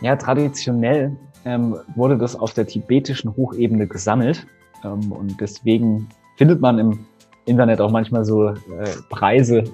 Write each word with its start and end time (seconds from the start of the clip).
Ja, 0.00 0.16
traditionell 0.16 1.16
ähm, 1.44 1.76
wurde 1.94 2.16
das 2.16 2.36
auf 2.36 2.54
der 2.54 2.66
tibetischen 2.66 3.34
Hochebene 3.36 3.86
gesammelt 3.86 4.46
ähm, 4.84 5.12
und 5.12 5.40
deswegen 5.40 6.08
findet 6.36 6.60
man 6.60 6.78
im 6.78 7.06
Internet 7.44 7.80
auch 7.80 7.90
manchmal 7.90 8.24
so 8.24 8.48
äh, 8.48 8.54
Preise, 9.10 9.64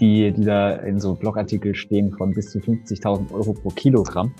die, 0.00 0.32
die 0.32 0.44
da 0.44 0.70
in 0.70 1.00
so 1.00 1.14
Blogartikel 1.14 1.74
stehen 1.74 2.12
von 2.12 2.32
bis 2.32 2.50
zu 2.50 2.58
50.000 2.58 3.32
Euro 3.32 3.52
pro 3.52 3.70
Kilogramm. 3.70 4.32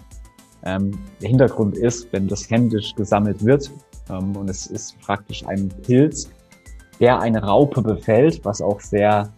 Ähm, 0.64 0.92
der 1.20 1.28
Hintergrund 1.28 1.76
ist, 1.76 2.12
wenn 2.12 2.28
das 2.28 2.48
händisch 2.50 2.94
gesammelt 2.94 3.44
wird 3.44 3.70
ähm, 4.10 4.36
und 4.36 4.48
es 4.48 4.66
ist 4.66 4.98
praktisch 5.00 5.46
ein 5.46 5.68
Pilz, 5.82 6.30
der 7.00 7.20
eine 7.20 7.42
Raupe 7.42 7.82
befällt, 7.82 8.44
was 8.44 8.60
auch 8.60 8.80
sehr 8.80 9.32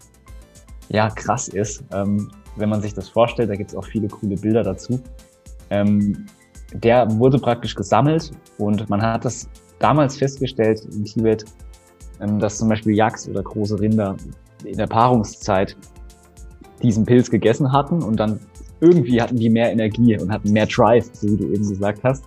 ja, 0.89 1.11
krass 1.11 1.49
ist. 1.49 1.85
Ähm, 1.93 2.31
wenn 2.57 2.69
man 2.69 2.81
sich 2.81 2.95
das 2.95 3.09
vorstellt, 3.09 3.51
da 3.51 3.55
gibt 3.55 3.71
es 3.71 3.77
auch 3.77 3.85
viele 3.85 4.09
coole 4.09 4.37
Bilder 4.37 4.63
dazu. 4.63 5.01
Ähm, 5.71 6.27
der 6.73 7.07
wurde 7.19 7.39
praktisch 7.39 7.75
gesammelt 7.75 8.31
und 8.59 8.89
man 8.89 9.03
hat 9.03 9.25
das 9.25 9.49
damals 9.79 10.17
festgestellt 10.19 10.83
in 10.93 11.05
Tibet, 11.05 11.45
ähm, 12.21 12.39
dass 12.39 12.59
zum 12.59 12.69
Beispiel 12.69 12.95
Yaks 12.95 13.29
oder 13.29 13.43
große 13.43 13.81
Rinder 13.81 14.17
in 14.65 14.77
der 14.77 14.87
Paarungszeit 14.87 15.77
diesen 16.83 17.05
Pilz 17.05 17.31
gegessen 17.31 17.73
hatten 17.73 18.03
und 18.03 18.19
dann 18.19 18.41
irgendwie 18.81 19.21
hatten 19.21 19.37
die 19.37 19.51
mehr 19.51 19.71
Energie 19.73 20.19
und 20.19 20.33
hatten 20.33 20.53
mehr 20.53 20.67
Drive, 20.67 21.11
so 21.13 21.29
wie 21.29 21.37
du 21.37 21.45
eben 21.53 21.69
gesagt 21.69 22.03
hast. 22.05 22.25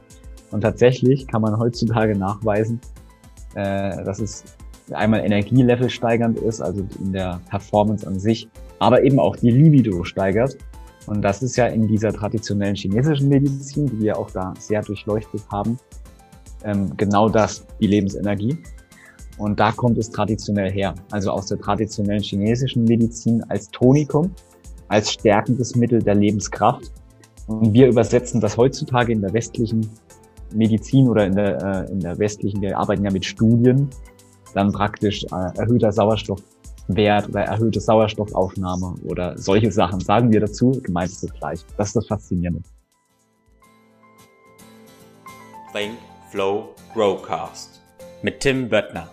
Und 0.51 0.61
tatsächlich 0.61 1.27
kann 1.27 1.41
man 1.41 1.57
heutzutage 1.57 2.15
nachweisen, 2.15 2.79
äh, 3.55 4.03
dass 4.03 4.19
es 4.19 4.43
einmal 4.91 5.21
Energielevel 5.21 5.89
steigernd 5.89 6.37
ist, 6.39 6.61
also 6.61 6.85
in 6.99 7.13
der 7.13 7.39
Performance 7.49 8.05
an 8.05 8.19
sich, 8.19 8.47
aber 8.79 9.03
eben 9.03 9.19
auch 9.19 9.35
die 9.35 9.49
Libido 9.49 10.03
steigert. 10.03 10.57
Und 11.05 11.21
das 11.21 11.43
ist 11.43 11.57
ja 11.57 11.67
in 11.67 11.87
dieser 11.87 12.13
traditionellen 12.13 12.75
chinesischen 12.75 13.29
Medizin, 13.29 13.87
die 13.87 13.99
wir 13.99 14.17
auch 14.17 14.31
da 14.31 14.53
sehr 14.59 14.81
durchleuchtet 14.81 15.41
haben, 15.51 15.77
ähm, 16.63 16.95
genau 16.95 17.29
das, 17.29 17.65
die 17.79 17.87
Lebensenergie. 17.87 18.57
Und 19.37 19.59
da 19.59 19.71
kommt 19.71 19.97
es 19.97 20.09
traditionell 20.09 20.71
her, 20.71 20.93
also 21.11 21.31
aus 21.31 21.47
der 21.47 21.59
traditionellen 21.59 22.21
chinesischen 22.21 22.85
Medizin 22.85 23.43
als 23.49 23.69
Tonikum, 23.71 24.31
als 24.87 25.11
stärkendes 25.11 25.75
Mittel 25.75 26.01
der 26.01 26.15
Lebenskraft. 26.15 26.91
Und 27.47 27.73
wir 27.73 27.87
übersetzen 27.87 28.39
das 28.39 28.55
heutzutage 28.55 29.11
in 29.11 29.21
der 29.21 29.33
westlichen 29.33 29.89
Medizin 30.53 31.09
oder 31.09 31.25
in 31.25 31.35
der, 31.35 31.87
äh, 31.87 31.91
in 31.91 31.99
der 31.99 32.17
westlichen, 32.19 32.61
wir 32.61 32.77
arbeiten 32.77 33.03
ja 33.03 33.11
mit 33.11 33.25
Studien, 33.25 33.89
dann 34.53 34.71
praktisch 34.71 35.25
äh, 35.25 35.57
erhöhter 35.57 35.91
Sauerstoffwert 36.87 37.29
oder 37.29 37.41
erhöhte 37.43 37.79
Sauerstoffaufnahme 37.79 38.95
oder 39.03 39.37
solche 39.37 39.71
Sachen 39.71 39.99
sagen 39.99 40.31
wir 40.31 40.39
dazu, 40.39 40.71
gemeint 40.83 41.11
ist 41.11 41.23
das 41.23 41.33
gleich. 41.33 41.59
Das 41.77 41.87
ist 41.87 41.95
das 41.95 42.07
Faszinierende. 42.07 42.61
Think, 45.71 45.97
Flow, 46.29 46.75
Growcast 46.93 47.81
mit 48.21 48.39
Tim 48.39 48.69
Böttner. 48.69 49.09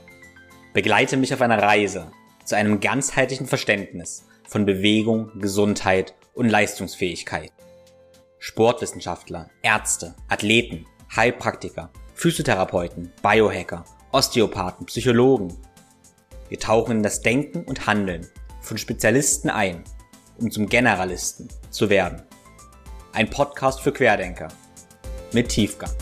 Begleite 0.73 1.17
mich 1.17 1.33
auf 1.33 1.41
einer 1.41 1.61
Reise 1.61 2.11
zu 2.45 2.57
einem 2.57 2.81
ganzheitlichen 2.81 3.47
Verständnis 3.47 4.27
von 4.47 4.67
Bewegung, 4.67 5.31
Gesundheit 5.39 6.15
und 6.35 6.49
Leistungsfähigkeit. 6.49 7.53
Sportwissenschaftler, 8.39 9.51
Ärzte, 9.63 10.15
Athleten, 10.29 10.87
Heilpraktiker, 11.15 11.91
Physiotherapeuten, 12.15 13.13
Biohacker 13.23 13.85
Osteopathen, 14.13 14.87
Psychologen. 14.87 15.57
Wir 16.51 16.59
tauchen 16.59 16.97
in 16.97 17.03
das 17.05 17.23
Denken 17.23 17.63
und 17.63 17.87
Handeln 17.87 18.27
von 18.61 18.77
Spezialisten 18.77 19.51
ein, 19.51 19.85
um 20.37 20.51
zum 20.51 20.69
Generalisten 20.69 21.49
zu 21.71 21.89
werden. 21.89 22.25
Ein 23.13 23.31
Podcast 23.31 23.81
für 23.81 23.93
Querdenker 23.93 24.49
mit 25.33 25.49
Tiefgang. 25.49 25.93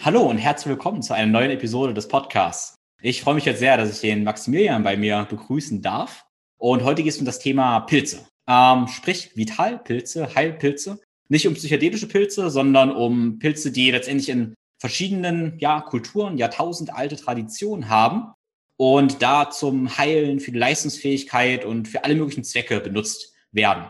Hallo 0.00 0.22
und 0.22 0.38
herzlich 0.38 0.70
willkommen 0.70 1.00
zu 1.00 1.14
einer 1.14 1.30
neuen 1.30 1.52
Episode 1.52 1.94
des 1.94 2.08
Podcasts. 2.08 2.74
Ich 3.00 3.22
freue 3.22 3.36
mich 3.36 3.44
jetzt 3.44 3.60
sehr, 3.60 3.76
dass 3.76 3.92
ich 3.92 4.00
den 4.00 4.24
Maximilian 4.24 4.82
bei 4.82 4.96
mir 4.96 5.28
begrüßen 5.30 5.80
darf. 5.80 6.24
Und 6.58 6.82
heute 6.82 7.04
geht 7.04 7.12
es 7.12 7.20
um 7.20 7.24
das 7.24 7.38
Thema 7.38 7.78
Pilze. 7.82 8.26
Ähm, 8.48 8.88
sprich 8.88 9.36
Vitalpilze, 9.36 10.34
Heilpilze 10.34 10.98
nicht 11.28 11.46
um 11.46 11.54
psychedelische 11.54 12.08
Pilze, 12.08 12.50
sondern 12.50 12.90
um 12.90 13.38
Pilze, 13.38 13.70
die 13.70 13.92
letztendlich 13.92 14.28
in 14.28 14.54
verschiedenen 14.84 15.58
ja, 15.60 15.80
Kulturen, 15.80 16.36
jahrtausendalte 16.36 17.16
Traditionen 17.16 17.88
haben 17.88 18.34
und 18.76 19.22
da 19.22 19.48
zum 19.48 19.96
Heilen, 19.96 20.40
für 20.40 20.52
die 20.52 20.58
Leistungsfähigkeit 20.58 21.64
und 21.64 21.88
für 21.88 22.04
alle 22.04 22.14
möglichen 22.14 22.44
Zwecke 22.44 22.80
benutzt 22.80 23.32
werden. 23.50 23.86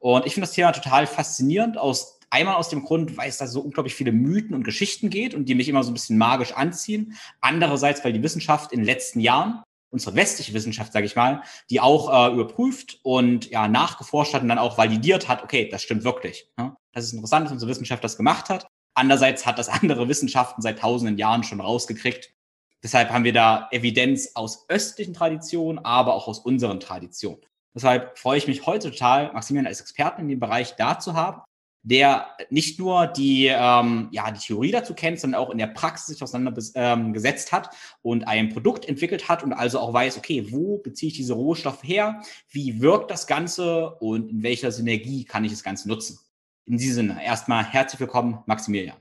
Und 0.00 0.26
ich 0.26 0.34
finde 0.34 0.48
das 0.48 0.56
Thema 0.56 0.72
total 0.72 1.06
faszinierend 1.06 1.78
aus 1.78 2.18
Einmal 2.30 2.56
aus 2.56 2.68
dem 2.68 2.84
Grund, 2.84 3.16
weil 3.16 3.28
es 3.28 3.38
da 3.38 3.46
so 3.46 3.60
unglaublich 3.60 3.94
viele 3.94 4.12
Mythen 4.12 4.54
und 4.54 4.64
Geschichten 4.64 5.08
geht 5.08 5.34
und 5.34 5.48
die 5.48 5.54
mich 5.54 5.68
immer 5.68 5.82
so 5.82 5.90
ein 5.90 5.94
bisschen 5.94 6.18
magisch 6.18 6.52
anziehen. 6.52 7.16
Andererseits, 7.40 8.04
weil 8.04 8.12
die 8.12 8.22
Wissenschaft 8.22 8.72
in 8.72 8.80
den 8.80 8.86
letzten 8.86 9.20
Jahren 9.20 9.62
unsere 9.90 10.14
westliche 10.14 10.52
Wissenschaft, 10.52 10.92
sage 10.92 11.06
ich 11.06 11.16
mal, 11.16 11.42
die 11.70 11.80
auch 11.80 12.12
äh, 12.12 12.34
überprüft 12.34 12.98
und 13.02 13.48
ja 13.50 13.66
nachgeforscht 13.68 14.34
hat 14.34 14.42
und 14.42 14.48
dann 14.48 14.58
auch 14.58 14.76
validiert 14.76 15.28
hat, 15.28 15.42
okay, 15.42 15.68
das 15.70 15.82
stimmt 15.82 16.04
wirklich. 16.04 16.50
Ja? 16.58 16.76
Das 16.92 17.04
ist 17.04 17.14
interessant, 17.14 17.46
dass 17.46 17.52
unsere 17.52 17.70
Wissenschaft 17.70 18.04
das 18.04 18.18
gemacht 18.18 18.50
hat. 18.50 18.66
Andererseits 18.98 19.46
hat 19.46 19.58
das 19.58 19.68
andere 19.68 20.08
Wissenschaften 20.08 20.60
seit 20.60 20.80
tausenden 20.80 21.18
Jahren 21.18 21.44
schon 21.44 21.60
rausgekriegt. 21.60 22.34
Deshalb 22.82 23.10
haben 23.10 23.22
wir 23.22 23.32
da 23.32 23.68
Evidenz 23.70 24.32
aus 24.34 24.68
östlichen 24.68 25.14
Traditionen, 25.14 25.84
aber 25.84 26.14
auch 26.14 26.26
aus 26.26 26.40
unseren 26.40 26.80
Traditionen. 26.80 27.40
Deshalb 27.74 28.18
freue 28.18 28.38
ich 28.38 28.48
mich 28.48 28.66
heute 28.66 28.90
total, 28.90 29.32
Maximilian 29.32 29.68
als 29.68 29.80
Experten 29.80 30.22
in 30.22 30.28
dem 30.28 30.40
Bereich 30.40 30.74
da 30.74 30.98
zu 30.98 31.14
haben 31.14 31.42
der 31.82 32.26
nicht 32.50 32.78
nur 32.78 33.06
die, 33.06 33.46
ähm, 33.46 34.08
ja, 34.10 34.30
die 34.30 34.40
Theorie 34.40 34.72
dazu 34.72 34.94
kennt, 34.94 35.20
sondern 35.20 35.40
auch 35.40 35.50
in 35.50 35.58
der 35.58 35.68
Praxis 35.68 36.06
sich 36.08 36.22
auseinandergesetzt 36.22 37.48
ähm, 37.50 37.56
hat 37.56 37.70
und 38.02 38.26
ein 38.26 38.50
Produkt 38.50 38.86
entwickelt 38.86 39.28
hat 39.28 39.42
und 39.42 39.52
also 39.52 39.78
auch 39.78 39.92
weiß, 39.92 40.18
okay, 40.18 40.48
wo 40.50 40.78
beziehe 40.78 41.08
ich 41.10 41.16
diese 41.16 41.34
Rohstoffe 41.34 41.82
her, 41.82 42.20
wie 42.50 42.80
wirkt 42.80 43.10
das 43.10 43.26
Ganze 43.26 43.90
und 44.00 44.30
in 44.30 44.42
welcher 44.42 44.72
Synergie 44.72 45.24
kann 45.24 45.44
ich 45.44 45.52
das 45.52 45.62
Ganze 45.62 45.88
nutzen. 45.88 46.18
In 46.68 46.76
diesem 46.76 47.08
Sinne, 47.08 47.24
erstmal 47.24 47.64
herzlich 47.64 47.98
willkommen, 47.98 48.42
Maximilian. 48.44 48.98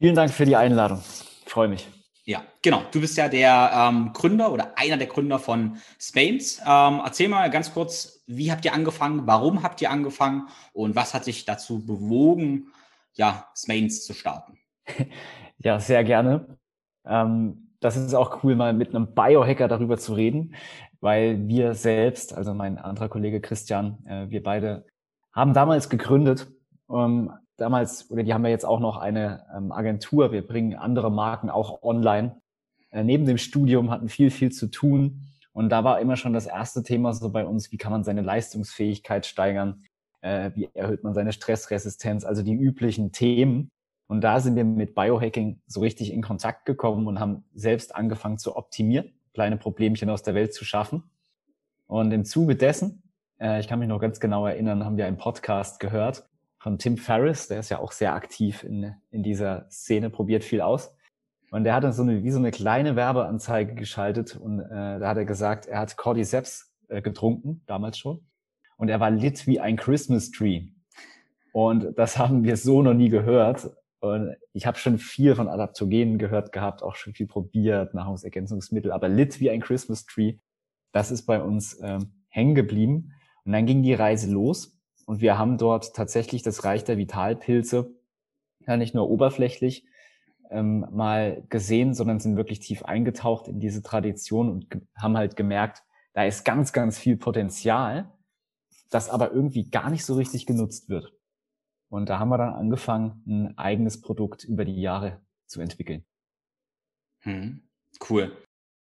Vielen 0.00 0.16
Dank 0.16 0.32
für 0.32 0.44
die 0.44 0.56
Einladung. 0.56 1.00
Ich 1.44 1.52
freue 1.52 1.68
mich. 1.68 1.88
Ja, 2.24 2.42
genau. 2.60 2.82
Du 2.90 3.00
bist 3.00 3.16
ja 3.16 3.28
der 3.28 3.70
ähm, 3.72 4.10
Gründer 4.12 4.50
oder 4.50 4.76
einer 4.76 4.96
der 4.96 5.06
Gründer 5.06 5.38
von 5.38 5.76
Spains. 6.00 6.58
Ähm, 6.66 7.00
erzähl 7.04 7.28
mal 7.28 7.48
ganz 7.50 7.72
kurz, 7.72 8.24
wie 8.26 8.50
habt 8.50 8.64
ihr 8.64 8.74
angefangen? 8.74 9.28
Warum 9.28 9.62
habt 9.62 9.80
ihr 9.80 9.92
angefangen? 9.92 10.48
Und 10.72 10.96
was 10.96 11.14
hat 11.14 11.22
sich 11.22 11.44
dazu 11.44 11.86
bewogen, 11.86 12.72
ja, 13.14 13.46
Spains 13.56 14.04
zu 14.04 14.12
starten? 14.12 14.58
Ja, 15.58 15.80
sehr 15.80 16.04
gerne. 16.04 16.58
Ähm, 17.06 17.70
das 17.80 17.96
ist 17.96 18.12
auch 18.12 18.44
cool, 18.44 18.56
mal 18.56 18.74
mit 18.74 18.90
einem 18.90 19.14
Biohacker 19.14 19.68
darüber 19.68 19.96
zu 19.96 20.12
reden, 20.12 20.54
weil 21.00 21.48
wir 21.48 21.72
selbst, 21.72 22.34
also 22.34 22.52
mein 22.52 22.76
anderer 22.76 23.08
Kollege 23.08 23.40
Christian, 23.40 24.04
äh, 24.04 24.28
wir 24.28 24.42
beide 24.42 24.84
haben 25.32 25.54
damals 25.54 25.88
gegründet, 25.88 26.48
ähm, 26.90 27.32
damals, 27.56 28.10
oder 28.10 28.22
die 28.22 28.34
haben 28.34 28.44
ja 28.44 28.50
jetzt 28.50 28.66
auch 28.66 28.80
noch 28.80 28.96
eine 28.96 29.44
ähm, 29.56 29.72
Agentur, 29.72 30.32
wir 30.32 30.46
bringen 30.46 30.74
andere 30.74 31.10
Marken 31.10 31.50
auch 31.50 31.82
online. 31.82 32.40
Äh, 32.90 33.04
neben 33.04 33.26
dem 33.26 33.38
Studium 33.38 33.90
hatten 33.90 34.08
viel, 34.08 34.30
viel 34.30 34.52
zu 34.52 34.68
tun. 34.68 35.22
Und 35.52 35.70
da 35.70 35.84
war 35.84 36.00
immer 36.00 36.16
schon 36.16 36.32
das 36.32 36.46
erste 36.46 36.82
Thema 36.82 37.12
so 37.14 37.30
bei 37.30 37.44
uns, 37.44 37.72
wie 37.72 37.78
kann 37.78 37.92
man 37.92 38.04
seine 38.04 38.22
Leistungsfähigkeit 38.22 39.26
steigern? 39.26 39.84
Äh, 40.20 40.50
wie 40.54 40.68
erhöht 40.74 41.02
man 41.02 41.14
seine 41.14 41.32
Stressresistenz? 41.32 42.24
Also 42.24 42.42
die 42.42 42.54
üblichen 42.54 43.12
Themen. 43.12 43.70
Und 44.06 44.20
da 44.20 44.38
sind 44.38 44.54
wir 44.54 44.64
mit 44.64 44.94
Biohacking 44.94 45.60
so 45.66 45.80
richtig 45.80 46.12
in 46.12 46.22
Kontakt 46.22 46.64
gekommen 46.64 47.06
und 47.06 47.18
haben 47.18 47.44
selbst 47.54 47.94
angefangen 47.96 48.38
zu 48.38 48.54
optimieren, 48.56 49.18
kleine 49.34 49.56
Problemchen 49.56 50.10
aus 50.10 50.22
der 50.22 50.34
Welt 50.34 50.54
zu 50.54 50.64
schaffen. 50.64 51.02
Und 51.86 52.12
im 52.12 52.24
Zuge 52.24 52.54
dessen, 52.54 53.02
äh, 53.40 53.58
ich 53.58 53.66
kann 53.66 53.78
mich 53.78 53.88
noch 53.88 54.00
ganz 54.00 54.20
genau 54.20 54.46
erinnern, 54.46 54.84
haben 54.84 54.96
wir 54.96 55.06
einen 55.06 55.16
Podcast 55.16 55.80
gehört 55.80 56.28
von 56.58 56.78
Tim 56.78 56.96
Ferriss, 56.96 57.48
der 57.48 57.60
ist 57.60 57.70
ja 57.70 57.78
auch 57.78 57.92
sehr 57.92 58.14
aktiv 58.14 58.64
in, 58.64 58.94
in 59.10 59.22
dieser 59.22 59.68
Szene, 59.70 60.10
probiert 60.10 60.44
viel 60.44 60.60
aus. 60.60 60.94
Und 61.50 61.64
der 61.64 61.74
hat 61.74 61.84
dann 61.84 61.92
so 61.92 62.02
eine, 62.02 62.24
wie 62.24 62.30
so 62.30 62.38
eine 62.38 62.50
kleine 62.50 62.96
Werbeanzeige 62.96 63.74
geschaltet 63.74 64.36
und 64.36 64.60
äh, 64.60 64.98
da 64.98 65.08
hat 65.08 65.16
er 65.16 65.24
gesagt, 65.24 65.66
er 65.66 65.78
hat 65.78 65.96
Cordyceps 65.96 66.74
äh, 66.88 67.02
getrunken, 67.02 67.62
damals 67.66 67.98
schon. 67.98 68.26
Und 68.76 68.88
er 68.88 69.00
war 69.00 69.10
lit 69.10 69.46
wie 69.46 69.60
ein 69.60 69.76
Christmas 69.76 70.30
Tree. 70.30 70.68
Und 71.52 71.96
das 71.96 72.18
haben 72.18 72.44
wir 72.44 72.56
so 72.56 72.82
noch 72.82 72.94
nie 72.94 73.08
gehört. 73.08 73.70
Und 74.00 74.36
ich 74.52 74.66
habe 74.66 74.76
schon 74.76 74.98
viel 74.98 75.34
von 75.34 75.48
Adaptogenen 75.48 76.18
gehört 76.18 76.52
gehabt, 76.52 76.82
auch 76.82 76.96
schon 76.96 77.14
viel 77.14 77.26
probiert, 77.26 77.94
Nahrungsergänzungsmittel, 77.94 78.92
aber 78.92 79.08
lit 79.08 79.40
wie 79.40 79.50
ein 79.50 79.60
Christmas 79.60 80.04
Tree, 80.04 80.36
das 80.92 81.10
ist 81.10 81.26
bei 81.26 81.42
uns 81.42 81.78
ähm, 81.82 82.12
hängen 82.28 82.54
geblieben. 82.54 83.12
Und 83.44 83.52
dann 83.52 83.66
ging 83.66 83.82
die 83.82 83.94
Reise 83.94 84.30
los. 84.30 84.75
Und 85.06 85.20
wir 85.20 85.38
haben 85.38 85.56
dort 85.56 85.94
tatsächlich 85.94 86.42
das 86.42 86.64
Reich 86.64 86.84
der 86.84 86.98
Vitalpilze 86.98 87.94
ja 88.66 88.76
nicht 88.76 88.94
nur 88.94 89.08
oberflächlich 89.08 89.86
ähm, 90.50 90.86
mal 90.90 91.44
gesehen, 91.48 91.94
sondern 91.94 92.20
sind 92.20 92.36
wirklich 92.36 92.60
tief 92.60 92.84
eingetaucht 92.84 93.48
in 93.48 93.60
diese 93.60 93.82
Tradition 93.82 94.50
und 94.50 94.66
haben 94.96 95.16
halt 95.16 95.36
gemerkt, 95.36 95.82
da 96.12 96.24
ist 96.24 96.44
ganz, 96.44 96.72
ganz 96.72 96.98
viel 96.98 97.16
Potenzial. 97.16 98.12
das 98.90 99.10
aber 99.10 99.32
irgendwie 99.32 99.68
gar 99.68 99.90
nicht 99.90 100.04
so 100.04 100.14
richtig 100.14 100.46
genutzt 100.46 100.88
wird. 100.88 101.12
Und 101.88 102.08
da 102.08 102.18
haben 102.18 102.28
wir 102.28 102.38
dann 102.38 102.54
angefangen, 102.54 103.22
ein 103.26 103.58
eigenes 103.58 104.00
Produkt 104.00 104.44
über 104.44 104.64
die 104.64 104.80
Jahre 104.80 105.20
zu 105.46 105.60
entwickeln. 105.60 106.04
Hm, 107.20 107.62
cool. 108.08 108.36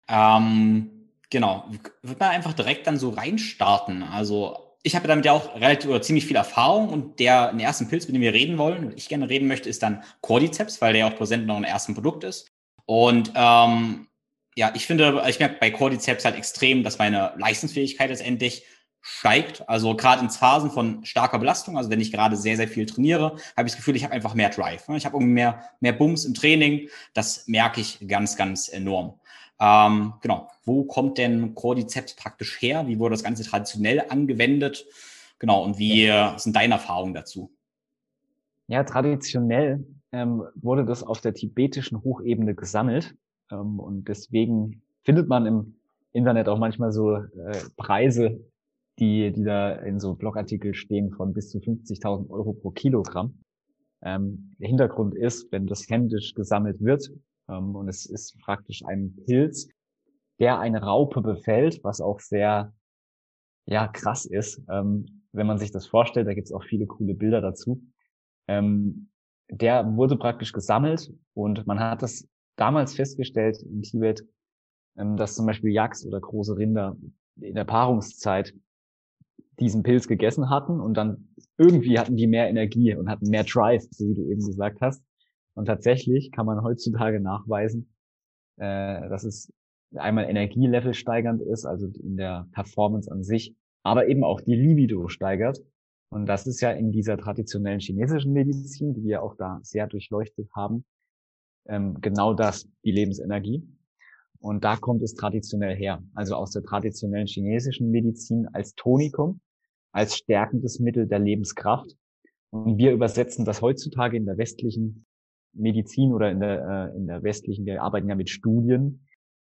Ähm, 0.07 1.09
genau. 1.29 1.69
Wird 2.01 2.19
man 2.19 2.29
einfach 2.29 2.53
direkt 2.53 2.87
dann 2.87 2.97
so 2.97 3.09
reinstarten? 3.09 4.03
Also 4.03 4.62
ich 4.83 4.95
habe 4.95 5.07
damit 5.07 5.25
ja 5.25 5.31
auch 5.31 5.55
relativ 5.55 5.89
oder 5.89 6.01
ziemlich 6.01 6.25
viel 6.25 6.35
Erfahrung 6.35 6.89
und 6.89 7.19
der 7.19 7.51
den 7.51 7.61
ersten 7.61 7.87
Pilz, 7.87 8.05
mit 8.05 8.15
dem 8.15 8.21
wir 8.21 8.33
reden 8.33 8.57
wollen 8.57 8.85
und 8.85 8.97
ich 8.97 9.07
gerne 9.07 9.29
reden 9.29 9.47
möchte, 9.47 9.69
ist 9.69 9.81
dann 9.81 10.03
Cordyceps, 10.21 10.81
weil 10.81 10.93
der 10.93 11.05
ja 11.05 11.11
auch 11.11 11.17
präsent 11.17 11.47
noch 11.47 11.55
ein 11.55 11.63
ersten 11.63 11.93
Produkt 11.93 12.25
ist. 12.25 12.51
Und 12.85 13.31
ähm, 13.33 14.07
ja, 14.55 14.71
ich 14.75 14.85
finde, 14.85 15.23
ich 15.27 15.39
merke 15.39 15.57
bei 15.59 15.71
Cordyceps 15.71 16.25
halt 16.25 16.35
extrem, 16.35 16.83
dass 16.83 16.99
meine 16.99 17.33
Leistungsfähigkeit 17.37 18.09
letztendlich 18.09 18.65
steigt. 19.01 19.67
Also 19.67 19.95
gerade 19.95 20.21
in 20.21 20.29
Phasen 20.29 20.69
von 20.69 21.05
starker 21.05 21.39
Belastung, 21.39 21.77
also 21.77 21.89
wenn 21.89 22.01
ich 22.01 22.11
gerade 22.11 22.35
sehr, 22.35 22.57
sehr 22.57 22.67
viel 22.67 22.85
trainiere, 22.85 23.37
habe 23.55 23.67
ich 23.67 23.73
das 23.73 23.77
Gefühl, 23.77 23.95
ich 23.95 24.03
habe 24.03 24.13
einfach 24.13 24.33
mehr 24.33 24.49
Drive. 24.49 24.87
Ne? 24.87 24.97
Ich 24.97 25.05
habe 25.05 25.15
irgendwie 25.15 25.33
mehr, 25.33 25.69
mehr 25.79 25.93
Bums 25.93 26.25
im 26.25 26.33
Training. 26.33 26.89
Das 27.13 27.47
merke 27.47 27.81
ich 27.81 27.99
ganz, 28.07 28.37
ganz 28.37 28.69
enorm. 28.69 29.19
Ähm, 29.59 30.13
genau. 30.21 30.49
Wo 30.63 30.83
kommt 30.83 31.17
denn 31.17 31.55
Cordyceps 31.55 32.15
praktisch 32.15 32.61
her? 32.61 32.87
Wie 32.87 32.99
wurde 32.99 33.13
das 33.13 33.23
Ganze 33.23 33.43
traditionell 33.43 34.03
angewendet? 34.09 34.85
Genau. 35.39 35.63
Und 35.63 35.77
wie 35.77 36.11
sind 36.37 36.55
deine 36.55 36.75
Erfahrungen 36.75 37.13
dazu? 37.13 37.51
Ja, 38.67 38.83
traditionell 38.83 39.85
ähm, 40.11 40.43
wurde 40.55 40.85
das 40.85 41.03
auf 41.03 41.21
der 41.21 41.33
tibetischen 41.33 42.01
Hochebene 42.01 42.55
gesammelt. 42.55 43.15
Ähm, 43.51 43.79
und 43.79 44.07
deswegen 44.07 44.81
findet 45.03 45.27
man 45.27 45.45
im 45.45 45.75
Internet 46.13 46.47
auch 46.47 46.59
manchmal 46.59 46.91
so 46.91 47.15
äh, 47.15 47.25
Preise 47.75 48.39
die, 48.99 49.31
die 49.31 49.43
da 49.43 49.71
in 49.71 49.99
so 49.99 50.13
Blogartikel 50.13 50.73
stehen 50.75 51.11
von 51.11 51.33
bis 51.33 51.49
zu 51.49 51.57
50.000 51.57 52.29
Euro 52.29 52.53
pro 52.53 52.71
Kilogramm. 52.71 53.39
Ähm, 54.01 54.55
der 54.59 54.67
Hintergrund 54.67 55.15
ist, 55.15 55.51
wenn 55.51 55.67
das 55.67 55.89
händisch 55.89 56.33
gesammelt 56.33 56.81
wird, 56.81 57.11
ähm, 57.49 57.75
und 57.75 57.87
es 57.87 58.05
ist 58.05 58.39
praktisch 58.39 58.83
ein 58.85 59.15
Pilz, 59.25 59.67
der 60.39 60.59
eine 60.59 60.81
Raupe 60.81 61.21
befällt, 61.21 61.83
was 61.83 62.01
auch 62.01 62.19
sehr, 62.19 62.73
ja, 63.65 63.87
krass 63.87 64.25
ist. 64.25 64.61
Ähm, 64.69 65.23
wenn 65.31 65.47
man 65.47 65.57
sich 65.57 65.71
das 65.71 65.87
vorstellt, 65.87 66.27
da 66.27 66.33
gibt 66.33 66.47
es 66.47 66.53
auch 66.53 66.63
viele 66.63 66.85
coole 66.85 67.15
Bilder 67.15 67.41
dazu. 67.41 67.81
Ähm, 68.47 69.09
der 69.49 69.95
wurde 69.95 70.17
praktisch 70.17 70.51
gesammelt 70.51 71.11
und 71.33 71.65
man 71.67 71.79
hat 71.79 72.01
das 72.01 72.27
damals 72.55 72.95
festgestellt 72.95 73.61
in 73.63 73.81
Tibet, 73.81 74.23
ähm, 74.97 75.17
dass 75.17 75.35
zum 75.35 75.45
Beispiel 75.45 75.71
Yaks 75.71 76.05
oder 76.05 76.19
große 76.19 76.57
Rinder 76.57 76.95
in 77.39 77.55
der 77.55 77.65
Paarungszeit 77.65 78.53
diesen 79.59 79.83
Pilz 79.83 80.07
gegessen 80.07 80.49
hatten 80.49 80.79
und 80.79 80.95
dann 80.95 81.29
irgendwie 81.57 81.99
hatten 81.99 82.15
die 82.15 82.27
mehr 82.27 82.49
Energie 82.49 82.95
und 82.95 83.09
hatten 83.09 83.29
mehr 83.29 83.43
Drive, 83.43 83.83
so 83.91 84.07
wie 84.07 84.15
du 84.15 84.23
eben 84.23 84.45
gesagt 84.45 84.81
hast. 84.81 85.03
Und 85.55 85.65
tatsächlich 85.65 86.31
kann 86.31 86.45
man 86.45 86.63
heutzutage 86.63 87.19
nachweisen, 87.19 87.93
äh, 88.57 89.07
dass 89.09 89.23
es 89.23 89.51
einmal 89.95 90.29
Energielevel 90.29 90.93
steigernd 90.93 91.41
ist, 91.41 91.65
also 91.65 91.87
in 91.87 92.17
der 92.17 92.47
Performance 92.51 93.11
an 93.11 93.23
sich, 93.23 93.55
aber 93.83 94.07
eben 94.07 94.23
auch 94.23 94.41
die 94.41 94.55
Libido 94.55 95.07
steigert. 95.07 95.59
Und 96.09 96.25
das 96.27 96.47
ist 96.47 96.61
ja 96.61 96.71
in 96.71 96.91
dieser 96.91 97.17
traditionellen 97.17 97.79
chinesischen 97.79 98.33
Medizin, 98.33 98.93
die 98.93 99.03
wir 99.03 99.23
auch 99.23 99.35
da 99.35 99.59
sehr 99.63 99.87
durchleuchtet 99.87 100.49
haben, 100.55 100.85
ähm, 101.67 101.99
genau 102.01 102.33
das, 102.33 102.67
die 102.83 102.91
Lebensenergie. 102.91 103.67
Und 104.39 104.63
da 104.63 104.75
kommt 104.75 105.01
es 105.01 105.15
traditionell 105.15 105.75
her, 105.75 106.03
also 106.13 106.35
aus 106.35 106.51
der 106.51 106.63
traditionellen 106.63 107.27
chinesischen 107.27 107.89
Medizin 107.91 108.47
als 108.51 108.75
Tonikum, 108.75 109.39
als 109.91 110.17
stärkendes 110.17 110.79
Mittel 110.79 111.07
der 111.07 111.19
Lebenskraft. 111.19 111.95
Und 112.49 112.77
wir 112.77 112.91
übersetzen 112.91 113.45
das 113.45 113.61
heutzutage 113.61 114.17
in 114.17 114.25
der 114.25 114.37
westlichen 114.37 115.05
Medizin 115.53 116.13
oder 116.13 116.31
in 116.31 116.39
der, 116.39 116.91
äh, 116.93 116.97
in 116.97 117.07
der 117.07 117.23
westlichen, 117.23 117.65
wir 117.65 117.81
arbeiten 117.81 118.09
ja 118.09 118.15
mit 118.15 118.29
Studien, 118.29 119.05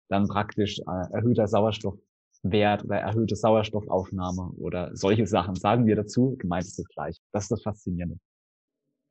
dann 0.08 0.28
praktisch 0.28 0.78
äh, 0.80 1.12
erhöhter 1.12 1.48
Sauerstoffwert 1.48 2.84
oder 2.84 2.98
erhöhte 2.98 3.36
Sauerstoffaufnahme 3.36 4.52
oder 4.58 4.94
solche 4.94 5.26
Sachen 5.26 5.54
sagen 5.54 5.86
wir 5.86 5.96
dazu, 5.96 6.36
gemeint 6.38 6.66
ist 6.66 6.78
das 6.78 6.86
gleich. 6.88 7.16
Das 7.32 7.44
ist 7.44 7.52
das 7.52 7.62
Faszinierende. 7.62 8.18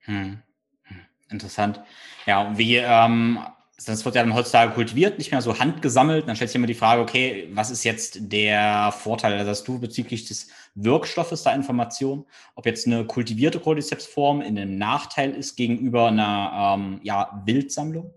Hm. 0.02 0.40
hm. 0.84 0.98
Interessant. 1.30 1.82
Ja, 2.26 2.58
wie 2.58 2.78
ähm, 2.78 3.40
das 3.86 4.06
wird 4.06 4.16
ja 4.16 4.24
dann 4.24 4.34
heutzutage 4.34 4.74
kultiviert, 4.74 5.18
nicht 5.18 5.32
mehr 5.32 5.42
so 5.42 5.60
handgesammelt. 5.60 6.28
Dann 6.28 6.36
stellt 6.36 6.50
sich 6.50 6.56
immer 6.56 6.68
die 6.68 6.74
Frage, 6.74 7.02
okay, 7.02 7.50
was 7.54 7.72
ist 7.72 7.84
jetzt 7.84 8.32
der 8.32 8.92
Vorteil, 8.92 9.34
also 9.34 9.50
hast 9.50 9.68
du 9.68 9.80
bezüglich 9.80 10.26
des 10.26 10.48
Wirkstoffes 10.76 11.44
da 11.44 11.54
Informationen, 11.54 12.26
ob 12.56 12.66
jetzt 12.66 12.88
eine 12.88 13.06
kultivierte 13.06 13.60
Cordyceps-Form 13.60 14.42
in 14.42 14.58
einem 14.58 14.78
Nachteil 14.78 15.32
ist 15.32 15.56
gegenüber 15.56 16.08
einer 16.08 16.76
ähm, 16.78 17.00
ja, 17.04 17.42
Wildsammlung? 17.46 18.14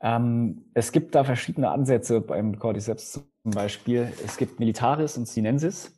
Ähm, 0.00 0.64
es 0.74 0.92
gibt 0.92 1.14
da 1.14 1.24
verschiedene 1.24 1.70
Ansätze 1.70 2.20
beim 2.20 2.58
Cordyceps 2.58 3.12
zum 3.12 3.52
Beispiel. 3.52 4.12
Es 4.24 4.36
gibt 4.36 4.60
Militaris 4.60 5.16
und 5.16 5.26
Sinensis. 5.26 5.92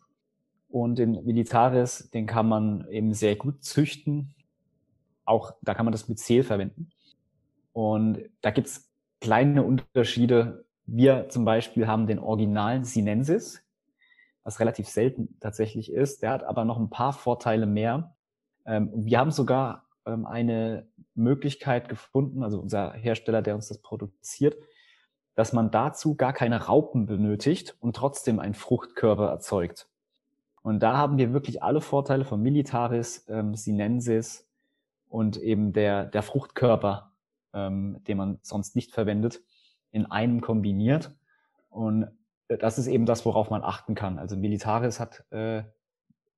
Und 0.69 0.99
den 0.99 1.25
Militaris, 1.25 2.11
den 2.13 2.27
kann 2.27 2.47
man 2.47 2.87
eben 2.91 3.15
sehr 3.15 3.37
gut 3.37 3.65
züchten. 3.65 4.35
Auch 5.25 5.55
da 5.63 5.75
kann 5.75 5.87
man 5.87 5.93
das 5.93 6.09
mit 6.09 6.19
Myzel 6.19 6.43
verwenden. 6.43 6.91
Und 7.79 8.29
da 8.41 8.51
gibt's 8.51 8.91
kleine 9.21 9.63
Unterschiede. 9.63 10.65
Wir 10.87 11.29
zum 11.29 11.45
Beispiel 11.45 11.87
haben 11.87 12.09
den 12.09 12.19
originalen 12.19 12.83
Sinensis, 12.83 13.63
was 14.43 14.59
relativ 14.59 14.89
selten 14.89 15.39
tatsächlich 15.39 15.93
ist. 15.93 16.23
Der 16.25 16.31
hat 16.31 16.43
aber 16.43 16.65
noch 16.65 16.81
ein 16.81 16.91
paar 16.91 17.13
Vorteile 17.13 17.67
mehr. 17.67 18.17
Ähm, 18.67 18.91
wir 18.93 19.21
haben 19.21 19.31
sogar 19.31 19.87
ähm, 20.07 20.27
eine 20.27 20.89
Möglichkeit 21.15 21.89
gefunden, 21.89 22.43
also 22.43 22.59
unser 22.59 22.95
Hersteller, 22.95 23.43
der 23.43 23.55
uns 23.55 23.69
das 23.69 23.81
produziert, 23.81 24.57
dass 25.37 25.53
man 25.53 25.71
dazu 25.71 26.17
gar 26.17 26.33
keine 26.33 26.67
Raupen 26.67 27.07
benötigt 27.07 27.77
und 27.79 27.95
trotzdem 27.95 28.41
einen 28.41 28.55
Fruchtkörper 28.55 29.29
erzeugt. 29.29 29.89
Und 30.63 30.83
da 30.83 30.97
haben 30.97 31.17
wir 31.17 31.33
wirklich 31.33 31.63
alle 31.63 31.81
Vorteile 31.81 32.25
von 32.25 32.43
Militaris, 32.43 33.25
ähm, 33.29 33.55
Sinensis 33.55 34.51
und 35.09 35.37
eben 35.37 35.73
der, 35.73 36.07
der 36.07 36.25
Fruchtkörper 36.25 37.08
ähm, 37.67 38.03
den 38.07 38.19
man 38.19 38.39
sonst 38.43 38.77
nicht 38.77 38.93
verwendet, 38.93 39.43
in 39.91 40.07
einem 40.07 40.41
kombiniert. 40.41 41.15
Und 41.69 42.09
äh, 42.49 42.59
das 42.59 42.79
ist 42.79 42.87
eben 42.87 43.07
das, 43.07 43.25
worauf 43.25 43.51
man 43.51 43.63
achten 43.63 43.95
kann. 43.95 44.19
Also 44.19 44.37
Militaris 44.37 45.01
hat 45.01 45.25
äh, 45.31 45.63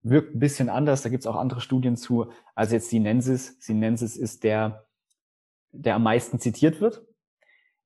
wirkt 0.02 0.34
ein 0.34 0.38
bisschen 0.38 0.68
anders. 0.68 1.02
Da 1.02 1.08
gibt 1.08 1.22
es 1.22 1.26
auch 1.26 1.36
andere 1.36 1.60
Studien 1.60 1.96
zu 1.96 2.30
als 2.54 2.72
jetzt 2.72 2.90
Sinensis. 2.90 3.56
Sinensis 3.60 4.16
ist 4.16 4.44
der, 4.44 4.86
der 5.72 5.96
am 5.96 6.02
meisten 6.02 6.38
zitiert 6.38 6.80
wird 6.80 7.02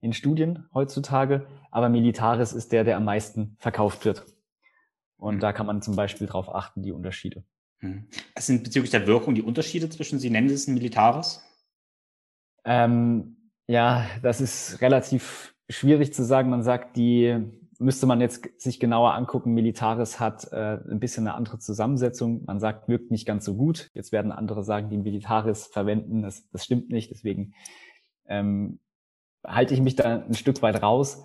in 0.01 0.13
Studien 0.13 0.69
heutzutage, 0.75 1.47
aber 1.71 1.89
Militaris 1.89 2.53
ist 2.53 2.73
der, 2.73 2.85
der 2.85 2.99
am 2.99 3.05
meisten 3.05 3.57
verkauft 3.59 4.05
wird. 4.05 4.27
Und 5.17 5.37
mhm. 5.37 5.41
da 5.41 5.53
kann 5.53 5.67
man 5.67 5.81
zum 5.81 5.97
Beispiel 5.97 6.27
drauf 6.27 6.55
achten, 6.55 6.83
die 6.83 6.93
Unterschiede. 6.93 7.43
Mhm. 7.81 8.09
Was 8.35 8.47
sind 8.47 8.65
bezüglich 8.65 8.91
der 8.91 9.07
Wirkung 9.07 9.35
die 9.35 9.43
Unterschiede 9.43 9.89
zwischen 9.89 10.19
Sinensis 10.19 10.69
und 10.69 10.75
Militaris? 10.75 11.43
Ähm, 12.65 13.37
ja, 13.67 14.07
das 14.23 14.41
ist 14.41 14.81
relativ 14.81 15.55
schwierig 15.69 16.13
zu 16.13 16.25
sagen. 16.25 16.51
Man 16.51 16.63
sagt, 16.63 16.97
die 16.97 17.39
müsste 17.79 18.07
man 18.07 18.21
jetzt 18.21 18.49
sich 18.61 18.81
genauer 18.81 19.15
angucken. 19.15 19.53
Militaris 19.53 20.21
hat 20.21 20.53
äh, 20.53 20.79
ein 20.91 21.01
bisschen 21.01 21.27
eine 21.27 21.37
andere 21.37 21.59
Zusammensetzung. 21.59 22.45
Man 22.45 22.61
sagt, 22.61 22.89
wirkt 22.89 23.11
nicht 23.11 23.27
ganz 23.27 23.45
so 23.45 23.55
gut. 23.55 23.91
Jetzt 23.95 24.13
werden 24.13 24.33
andere 24.33 24.65
sagen, 24.65 24.91
die 24.91 24.99
Militaris 24.99 25.67
verwenden. 25.67 26.23
Das, 26.23 26.49
das 26.51 26.65
stimmt 26.65 26.91
nicht. 26.91 27.11
Deswegen 27.11 27.55
ähm, 28.27 28.79
halte 29.45 29.75
ich 29.75 29.81
mich 29.81 29.97
da 29.97 30.25
ein 30.25 30.35
Stück 30.35 30.63
weit 30.63 30.83
raus. 30.83 31.25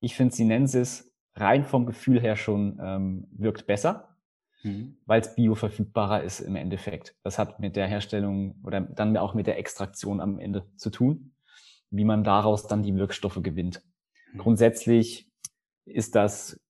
Ich 0.00 0.14
finde 0.14 0.34
Sinensis 0.34 1.12
rein 1.34 1.64
vom 1.64 1.86
Gefühl 1.86 2.20
her 2.20 2.36
schon 2.36 2.78
ähm, 2.82 3.26
wirkt 3.32 3.66
besser 3.66 4.17
mhm. 4.62 4.96
weil 5.06 5.20
es 5.20 5.34
bioverfügbarer 5.34 6.22
ist 6.22 6.40
im 6.40 6.56
Endeffekt. 6.56 7.14
Das 7.22 7.38
hat 7.38 7.60
mit 7.60 7.76
der 7.76 7.86
Herstellung 7.86 8.56
oder 8.64 8.80
dann 8.80 9.16
auch 9.16 9.34
mit 9.34 9.46
der 9.46 9.58
Extraktion 9.58 10.20
am 10.20 10.38
Ende 10.38 10.66
zu 10.76 10.90
tun, 10.90 11.32
wie 11.90 12.04
man 12.04 12.24
daraus 12.24 12.66
dann 12.66 12.82
die 12.82 12.94
Wirkstoffe 12.94 13.40
gewinnt. 13.42 13.82
Mhm. 14.32 14.38
Grundsätzlich 14.38 15.30
ist 15.84 16.14
das 16.14 16.60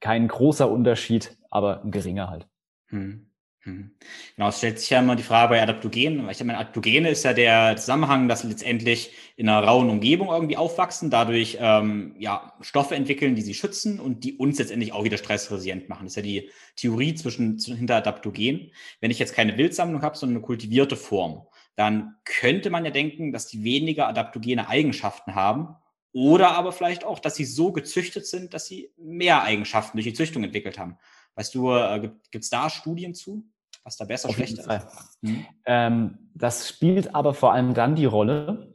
kein 0.00 0.28
großer 0.28 0.70
Unterschied, 0.70 1.36
aber 1.50 1.82
ein 1.82 1.90
geringer 1.90 2.28
halt. 2.30 2.48
Mhm. 2.90 3.30
Mhm. 3.64 3.92
Genau, 4.36 4.48
es 4.48 4.58
stellt 4.58 4.78
sich 4.78 4.90
ja 4.90 4.98
immer 4.98 5.16
die 5.16 5.22
Frage 5.22 5.50
bei 5.50 5.62
Adaptogenen, 5.62 6.26
weil 6.26 6.32
ich 6.32 6.44
meine, 6.44 6.58
Adaptogene 6.58 7.08
ist 7.08 7.24
ja 7.24 7.32
der 7.32 7.76
Zusammenhang, 7.76 8.28
dass 8.28 8.44
letztendlich 8.44 9.12
in 9.36 9.48
einer 9.48 9.66
rauen 9.66 9.88
Umgebung 9.88 10.28
irgendwie 10.28 10.58
aufwachsen, 10.58 11.08
dadurch 11.10 11.56
ähm, 11.60 12.14
ja, 12.18 12.52
Stoffe 12.60 12.94
entwickeln, 12.94 13.34
die 13.34 13.42
sie 13.42 13.54
schützen 13.54 14.00
und 14.00 14.22
die 14.24 14.34
uns 14.34 14.58
letztendlich 14.58 14.92
auch 14.92 15.04
wieder 15.04 15.16
stressresilient 15.16 15.88
machen. 15.88 16.04
Das 16.04 16.12
ist 16.12 16.16
ja 16.16 16.22
die 16.22 16.50
Theorie 16.76 17.14
zwischen, 17.14 17.58
hinter 17.58 17.96
Adaptogen. 17.96 18.70
Wenn 19.00 19.10
ich 19.10 19.18
jetzt 19.18 19.34
keine 19.34 19.56
Wildsammlung 19.56 20.02
habe, 20.02 20.16
sondern 20.16 20.36
eine 20.36 20.44
kultivierte 20.44 20.96
Form, 20.96 21.46
dann 21.74 22.16
könnte 22.24 22.68
man 22.68 22.84
ja 22.84 22.90
denken, 22.90 23.32
dass 23.32 23.46
die 23.46 23.64
weniger 23.64 24.08
adaptogene 24.08 24.68
Eigenschaften 24.68 25.34
haben 25.34 25.74
oder 26.12 26.52
aber 26.52 26.72
vielleicht 26.72 27.04
auch, 27.04 27.18
dass 27.18 27.34
sie 27.34 27.44
so 27.44 27.72
gezüchtet 27.72 28.26
sind, 28.26 28.54
dass 28.54 28.66
sie 28.66 28.92
mehr 28.96 29.42
Eigenschaften 29.42 29.96
durch 29.96 30.06
die 30.06 30.12
Züchtung 30.12 30.44
entwickelt 30.44 30.78
haben. 30.78 30.96
Weißt 31.34 31.54
du, 31.54 31.72
äh, 31.72 32.10
gibt 32.30 32.44
es 32.44 32.50
da 32.50 32.70
Studien 32.70 33.14
zu, 33.14 33.44
was 33.84 33.96
da 33.96 34.04
besser, 34.04 34.30
Auf 34.30 34.34
schlechter 34.34 34.76
ist? 34.76 35.22
Mhm. 35.22 35.46
Ähm, 35.66 36.18
das 36.34 36.68
spielt 36.68 37.14
aber 37.14 37.34
vor 37.34 37.52
allem 37.52 37.74
dann 37.74 37.94
die 37.94 38.06
Rolle 38.06 38.74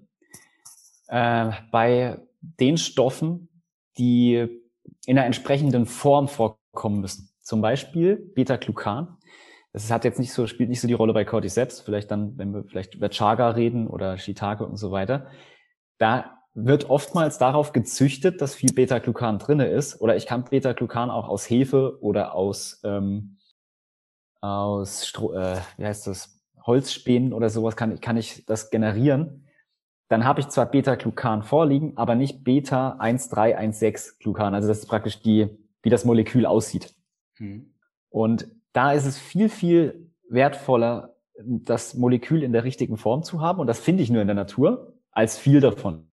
äh, 1.08 1.52
bei 1.72 2.20
den 2.42 2.78
Stoffen, 2.78 3.50
die 3.98 4.48
in 5.06 5.18
einer 5.18 5.26
entsprechenden 5.26 5.86
Form 5.86 6.28
vorkommen 6.28 7.02
müssen. 7.02 7.30
Zum 7.42 7.62
Beispiel 7.62 8.16
Beta-Glucan. 8.36 9.18
Das 9.74 9.92
hat 9.92 10.06
jetzt 10.06 10.20
nicht 10.20 10.34
so, 10.34 10.48
spielt 10.48 10.70
nicht 10.70 10.82
so 10.82 10.88
die 10.88 10.94
Rolle 10.94 11.14
bei 11.14 11.26
Cordyceps, 11.26 11.82
vielleicht 11.82 12.10
dann, 12.12 12.38
wenn 12.38 12.54
wir 12.54 12.64
vielleicht 12.64 12.96
über 12.96 13.10
Chaga 13.10 13.50
reden 13.50 13.88
oder 13.88 14.18
Shiitake 14.18 14.66
und 14.66 14.78
so 14.78 14.92
weiter. 14.92 15.28
Da 15.98 16.40
wird 16.54 16.90
oftmals 16.90 17.38
darauf 17.38 17.72
gezüchtet, 17.72 18.42
dass 18.42 18.56
viel 18.56 18.74
Beta-Glucan 18.74 19.40
drinne 19.40 19.68
ist. 19.68 20.02
Oder 20.02 20.16
ich 20.16 20.26
kann 20.26 20.44
Beta-Glucan 20.44 21.10
auch 21.10 21.28
aus 21.28 21.50
Hefe 21.50 21.98
oder 22.02 22.36
aus, 22.36 22.82
ähm, 22.84 23.38
aus 24.42 25.08
Stro 25.08 25.34
äh, 25.34 25.58
wie 25.78 25.86
heißt 25.86 26.08
das, 26.08 26.40
Holzspänen 26.66 27.34
oder 27.34 27.50
sowas 27.50 27.76
kann, 27.76 27.94
ich 27.94 28.02
kann 28.02 28.18
ich 28.18 28.46
das 28.46 28.70
generieren. 28.70 29.46
Dann 30.08 30.26
habe 30.26 30.40
ich 30.40 30.50
zwar 30.50 30.66
Beta-Glucan 30.66 31.44
vorliegen, 31.44 31.96
aber 31.98 32.16
nicht 32.16 32.44
Beta-1316-Glucan. 32.44 34.56
Also 34.56 34.68
das 34.68 34.80
ist 34.80 34.88
praktisch 34.88 35.22
die, 35.22 35.50
wie 35.84 35.90
das 35.90 36.06
Molekül 36.06 36.46
aussieht. 36.46 36.96
Hm. 37.38 37.74
Und 38.10 38.48
da 38.74 38.94
ist 38.94 39.06
es 39.06 39.18
viel, 39.18 39.50
viel 39.50 40.12
wertvoller, 40.28 41.16
das 41.44 41.94
Molekül 41.94 42.44
in 42.44 42.54
der 42.54 42.64
richtigen 42.64 42.98
Form 42.98 43.24
zu 43.24 43.42
haben. 43.42 43.60
Und 43.60 43.68
das 43.68 43.80
finde 43.80 44.04
ich 44.04 44.10
nur 44.10 44.22
in 44.22 44.28
der 44.28 44.36
Natur, 44.36 44.94
als 45.12 45.38
viel 45.38 45.62
davon. 45.62 46.12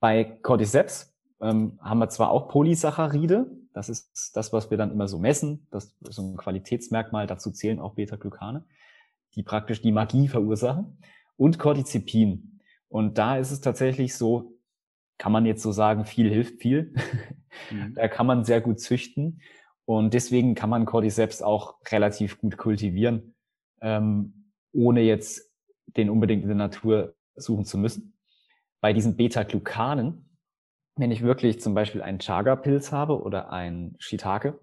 Bei 0.00 0.24
Cordyceps 0.24 1.13
ähm, 1.44 1.78
haben 1.80 1.98
wir 1.98 2.08
zwar 2.08 2.30
auch 2.30 2.48
Polysaccharide, 2.48 3.46
das 3.74 3.88
ist 3.88 4.34
das, 4.34 4.52
was 4.52 4.70
wir 4.70 4.78
dann 4.78 4.90
immer 4.90 5.08
so 5.08 5.18
messen, 5.18 5.66
das 5.70 5.94
ist 6.00 6.14
so 6.14 6.22
ein 6.22 6.36
Qualitätsmerkmal, 6.36 7.26
dazu 7.26 7.50
zählen 7.50 7.80
auch 7.80 7.94
Beta-Glucane, 7.94 8.64
die 9.34 9.42
praktisch 9.42 9.82
die 9.82 9.92
Magie 9.92 10.28
verursachen, 10.28 10.98
und 11.36 11.58
Cordycepin. 11.58 12.60
Und 12.88 13.18
da 13.18 13.36
ist 13.36 13.50
es 13.50 13.60
tatsächlich 13.60 14.14
so, 14.14 14.52
kann 15.18 15.32
man 15.32 15.44
jetzt 15.44 15.62
so 15.62 15.72
sagen, 15.72 16.04
viel 16.04 16.30
hilft 16.30 16.60
viel. 16.60 16.94
Mhm. 17.70 17.94
da 17.94 18.08
kann 18.08 18.26
man 18.26 18.44
sehr 18.44 18.60
gut 18.60 18.80
züchten. 18.80 19.40
Und 19.84 20.14
deswegen 20.14 20.54
kann 20.54 20.70
man 20.70 20.86
Cordyceps 20.86 21.42
auch 21.42 21.76
relativ 21.90 22.38
gut 22.38 22.56
kultivieren, 22.56 23.34
ähm, 23.82 24.50
ohne 24.72 25.02
jetzt 25.02 25.52
den 25.88 26.08
unbedingt 26.08 26.42
in 26.42 26.48
der 26.48 26.56
Natur 26.56 27.14
suchen 27.36 27.64
zu 27.64 27.76
müssen 27.76 28.14
bei 28.84 28.92
diesen 28.92 29.16
Beta-Glucanen, 29.16 30.23
wenn 30.96 31.10
ich 31.10 31.22
wirklich 31.22 31.60
zum 31.60 31.74
Beispiel 31.74 32.02
einen 32.02 32.18
Chaga-Pilz 32.18 32.92
habe 32.92 33.20
oder 33.20 33.50
einen 33.50 33.96
Shiitake, 33.98 34.60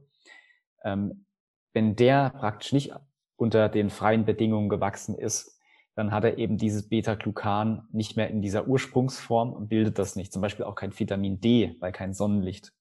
ähm, 0.84 1.26
wenn 1.74 1.96
der 1.96 2.30
praktisch 2.32 2.74
nicht 2.74 2.94
unter 3.36 3.70
den 3.70 3.90
freien 3.90 4.26
Bedingungen 4.26 4.70
gewachsen 4.70 5.16
ist, 5.16 5.60
dann 5.96 6.12
hat 6.12 6.24
er 6.24 6.38
eben 6.38 6.58
dieses 6.58 6.88
Beta-Glucan 6.88 7.88
nicht 7.92 8.16
mehr 8.16 8.30
in 8.30 8.42
dieser 8.42 8.68
Ursprungsform 8.68 9.52
und 9.52 9.68
bildet 9.68 10.00
das 10.00 10.16
nicht. 10.16 10.32
Zum 10.32 10.42
Beispiel 10.42 10.66
auch 10.66 10.76
kein 10.76 10.98
Vitamin 10.98 11.42
D, 11.42 11.76
weil 11.80 11.92
kein 11.92 12.14
Sonnenlicht 12.14 12.72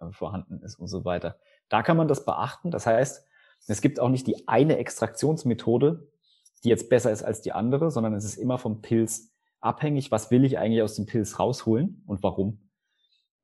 äh, 0.00 0.10
vorhanden 0.10 0.60
ist 0.62 0.78
und 0.78 0.88
so 0.88 1.04
weiter. 1.04 1.38
Da 1.68 1.82
kann 1.82 1.96
man 1.96 2.08
das 2.08 2.24
beachten. 2.24 2.70
Das 2.70 2.86
heißt, 2.86 3.26
es 3.66 3.80
gibt 3.80 4.00
auch 4.00 4.08
nicht 4.08 4.26
die 4.26 4.48
eine 4.48 4.76
Extraktionsmethode, 4.78 6.08
die 6.64 6.68
jetzt 6.68 6.90
besser 6.90 7.10
ist 7.10 7.22
als 7.22 7.40
die 7.40 7.52
andere, 7.52 7.90
sondern 7.90 8.14
es 8.14 8.24
ist 8.24 8.36
immer 8.36 8.58
vom 8.58 8.82
Pilz 8.82 9.32
abhängig, 9.60 10.10
was 10.10 10.30
will 10.30 10.44
ich 10.44 10.58
eigentlich 10.58 10.82
aus 10.82 10.96
dem 10.96 11.06
Pilz 11.06 11.38
rausholen 11.38 12.02
und 12.06 12.22
warum. 12.22 12.69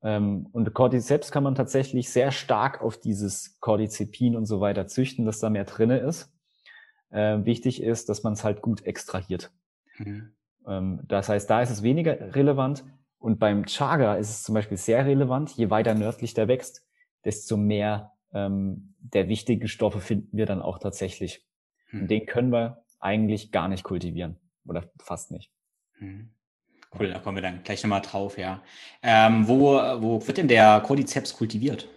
Ähm, 0.07 0.47
und 0.53 0.73
Cordyceps 0.73 1.31
kann 1.31 1.43
man 1.43 1.55
tatsächlich 1.55 2.09
sehr 2.09 2.31
stark 2.31 2.81
auf 2.81 2.97
dieses 2.97 3.59
Cordycepin 3.59 4.37
und 4.37 4.45
so 4.45 4.61
weiter 4.61 4.87
züchten, 4.87 5.25
dass 5.25 5.39
da 5.39 5.49
mehr 5.49 5.65
drinne 5.65 5.97
ist. 5.97 6.33
Äh, 7.09 7.43
wichtig 7.43 7.83
ist, 7.83 8.07
dass 8.07 8.23
man 8.23 8.31
es 8.31 8.45
halt 8.45 8.61
gut 8.61 8.85
extrahiert. 8.85 9.51
Mhm. 9.97 10.31
Ähm, 10.65 11.01
das 11.09 11.27
heißt, 11.27 11.49
da 11.49 11.61
ist 11.61 11.71
es 11.71 11.83
weniger 11.83 12.35
relevant. 12.35 12.85
Und 13.19 13.37
beim 13.37 13.65
Chaga 13.65 14.15
ist 14.15 14.29
es 14.29 14.43
zum 14.43 14.55
Beispiel 14.55 14.77
sehr 14.77 15.05
relevant. 15.05 15.51
Je 15.57 15.69
weiter 15.69 15.93
nördlich 15.93 16.33
der 16.33 16.47
wächst, 16.47 16.85
desto 17.25 17.57
mehr 17.57 18.13
ähm, 18.31 18.95
der 18.99 19.27
wichtigen 19.27 19.67
Stoffe 19.67 19.99
finden 19.99 20.37
wir 20.37 20.45
dann 20.45 20.61
auch 20.61 20.79
tatsächlich. 20.79 21.45
Mhm. 21.91 22.01
Und 22.03 22.11
den 22.11 22.25
können 22.25 22.53
wir 22.53 22.85
eigentlich 23.01 23.51
gar 23.51 23.67
nicht 23.67 23.83
kultivieren 23.83 24.37
oder 24.65 24.89
fast 24.99 25.31
nicht. 25.31 25.51
Mhm. 25.99 26.29
Cool, 26.99 27.09
da 27.09 27.19
kommen 27.19 27.37
wir 27.37 27.41
dann 27.41 27.63
gleich 27.63 27.83
nochmal 27.83 28.01
drauf, 28.01 28.37
ja. 28.37 28.61
Ähm, 29.01 29.47
wo, 29.47 29.73
wo 29.73 30.25
wird 30.25 30.37
denn 30.37 30.47
der 30.47 30.81
Cordyceps 30.81 31.35
kultiviert? 31.35 31.87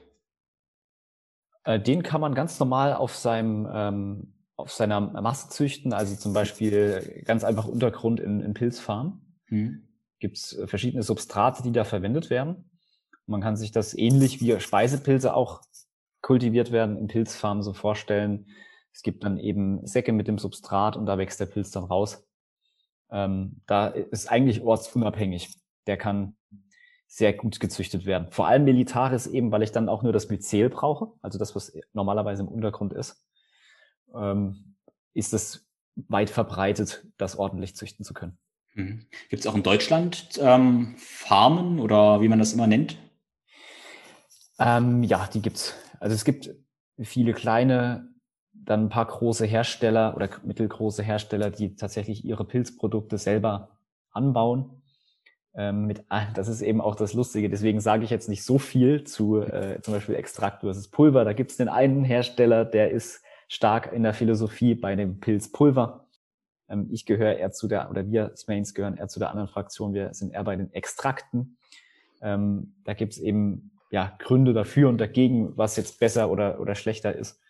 Äh, 1.64 1.80
den 1.80 2.02
kann 2.02 2.20
man 2.20 2.34
ganz 2.34 2.58
normal 2.58 2.94
auf 2.94 3.16
seinem 3.16 3.68
ähm, 3.72 4.34
auf 4.56 4.72
seiner 4.72 5.00
Masse 5.00 5.48
züchten, 5.48 5.92
also 5.92 6.14
zum 6.16 6.32
Beispiel 6.32 7.22
ganz 7.24 7.44
einfach 7.44 7.66
Untergrund 7.66 8.20
in, 8.20 8.40
in 8.40 8.54
Pilzfarmen. 8.54 9.38
Hm. 9.46 9.88
Gibt 10.18 10.36
es 10.36 10.52
äh, 10.52 10.66
verschiedene 10.66 11.02
Substrate, 11.02 11.62
die 11.62 11.72
da 11.72 11.84
verwendet 11.84 12.30
werden. 12.30 12.70
Man 13.26 13.40
kann 13.40 13.56
sich 13.56 13.72
das 13.72 13.96
ähnlich 13.96 14.40
wie 14.40 14.58
Speisepilze 14.60 15.34
auch 15.34 15.62
kultiviert 16.20 16.72
werden 16.72 16.98
in 16.98 17.06
Pilzfarmen 17.06 17.62
so 17.62 17.72
vorstellen. 17.72 18.46
Es 18.92 19.02
gibt 19.02 19.24
dann 19.24 19.38
eben 19.38 19.86
Säcke 19.86 20.12
mit 20.12 20.28
dem 20.28 20.36
Substrat 20.36 20.96
und 20.96 21.06
da 21.06 21.16
wächst 21.16 21.40
der 21.40 21.46
Pilz 21.46 21.70
dann 21.70 21.84
raus. 21.84 22.26
Ähm, 23.10 23.60
da 23.66 23.88
ist 23.88 24.30
eigentlich 24.30 24.62
ortsunabhängig. 24.62 25.56
Der 25.86 25.96
kann 25.96 26.36
sehr 27.06 27.32
gut 27.32 27.58
gezüchtet 27.58 28.06
werden. 28.06 28.30
Vor 28.30 28.46
allem 28.46 28.64
Militaris 28.64 29.26
eben, 29.26 29.50
weil 29.50 29.62
ich 29.62 29.72
dann 29.72 29.88
auch 29.88 30.02
nur 30.02 30.12
das 30.12 30.28
Myzel 30.28 30.70
brauche, 30.70 31.12
also 31.22 31.38
das, 31.38 31.56
was 31.56 31.72
normalerweise 31.92 32.42
im 32.42 32.48
Untergrund 32.48 32.92
ist, 32.92 33.26
ähm, 34.14 34.76
ist 35.12 35.34
es 35.34 35.68
weit 35.96 36.30
verbreitet, 36.30 37.04
das 37.18 37.36
ordentlich 37.36 37.74
züchten 37.74 38.04
zu 38.04 38.14
können. 38.14 38.38
Mhm. 38.74 39.06
Gibt 39.28 39.40
es 39.40 39.46
auch 39.48 39.56
in 39.56 39.64
Deutschland 39.64 40.38
ähm, 40.40 40.94
Farmen 40.98 41.80
oder 41.80 42.20
wie 42.20 42.28
man 42.28 42.38
das 42.38 42.52
immer 42.52 42.68
nennt? 42.68 42.96
Ähm, 44.60 45.02
ja, 45.02 45.26
die 45.26 45.42
gibt's. 45.42 45.74
Also 45.98 46.14
es 46.14 46.24
gibt 46.24 46.50
viele 47.02 47.32
kleine 47.32 48.09
dann 48.64 48.86
ein 48.86 48.88
paar 48.88 49.06
große 49.06 49.46
Hersteller 49.46 50.14
oder 50.16 50.28
mittelgroße 50.44 51.02
Hersteller, 51.02 51.50
die 51.50 51.76
tatsächlich 51.76 52.24
ihre 52.24 52.44
Pilzprodukte 52.44 53.18
selber 53.18 53.70
anbauen. 54.12 54.82
Ähm, 55.54 55.86
mit, 55.86 56.04
das 56.34 56.48
ist 56.48 56.62
eben 56.62 56.80
auch 56.80 56.96
das 56.96 57.14
Lustige. 57.14 57.48
Deswegen 57.48 57.80
sage 57.80 58.04
ich 58.04 58.10
jetzt 58.10 58.28
nicht 58.28 58.44
so 58.44 58.58
viel 58.58 59.04
zu 59.04 59.40
äh, 59.40 59.80
zum 59.82 59.94
Beispiel 59.94 60.14
Extrakt 60.14 60.60
versus 60.60 60.88
Pulver. 60.88 61.24
Da 61.24 61.32
gibt 61.32 61.50
es 61.50 61.56
den 61.56 61.68
einen 61.68 62.04
Hersteller, 62.04 62.64
der 62.64 62.90
ist 62.90 63.22
stark 63.48 63.92
in 63.92 64.02
der 64.02 64.14
Philosophie 64.14 64.74
bei 64.74 64.94
dem 64.94 65.20
Pilzpulver. 65.20 66.06
Ähm, 66.68 66.88
ich 66.90 67.04
gehöre 67.06 67.36
eher 67.36 67.50
zu 67.50 67.68
der, 67.68 67.90
oder 67.90 68.08
wir 68.10 68.32
Smains 68.36 68.74
gehören 68.74 68.96
eher 68.96 69.08
zu 69.08 69.18
der 69.18 69.30
anderen 69.30 69.48
Fraktion. 69.48 69.92
Wir 69.92 70.14
sind 70.14 70.32
eher 70.32 70.44
bei 70.44 70.56
den 70.56 70.72
Extrakten. 70.72 71.56
Ähm, 72.22 72.74
da 72.84 72.94
gibt 72.94 73.14
es 73.14 73.18
eben 73.18 73.72
ja 73.90 74.14
Gründe 74.18 74.52
dafür 74.52 74.88
und 74.88 74.98
dagegen, 74.98 75.56
was 75.56 75.76
jetzt 75.76 75.98
besser 75.98 76.30
oder, 76.30 76.60
oder 76.60 76.74
schlechter 76.74 77.14
ist. 77.14 77.40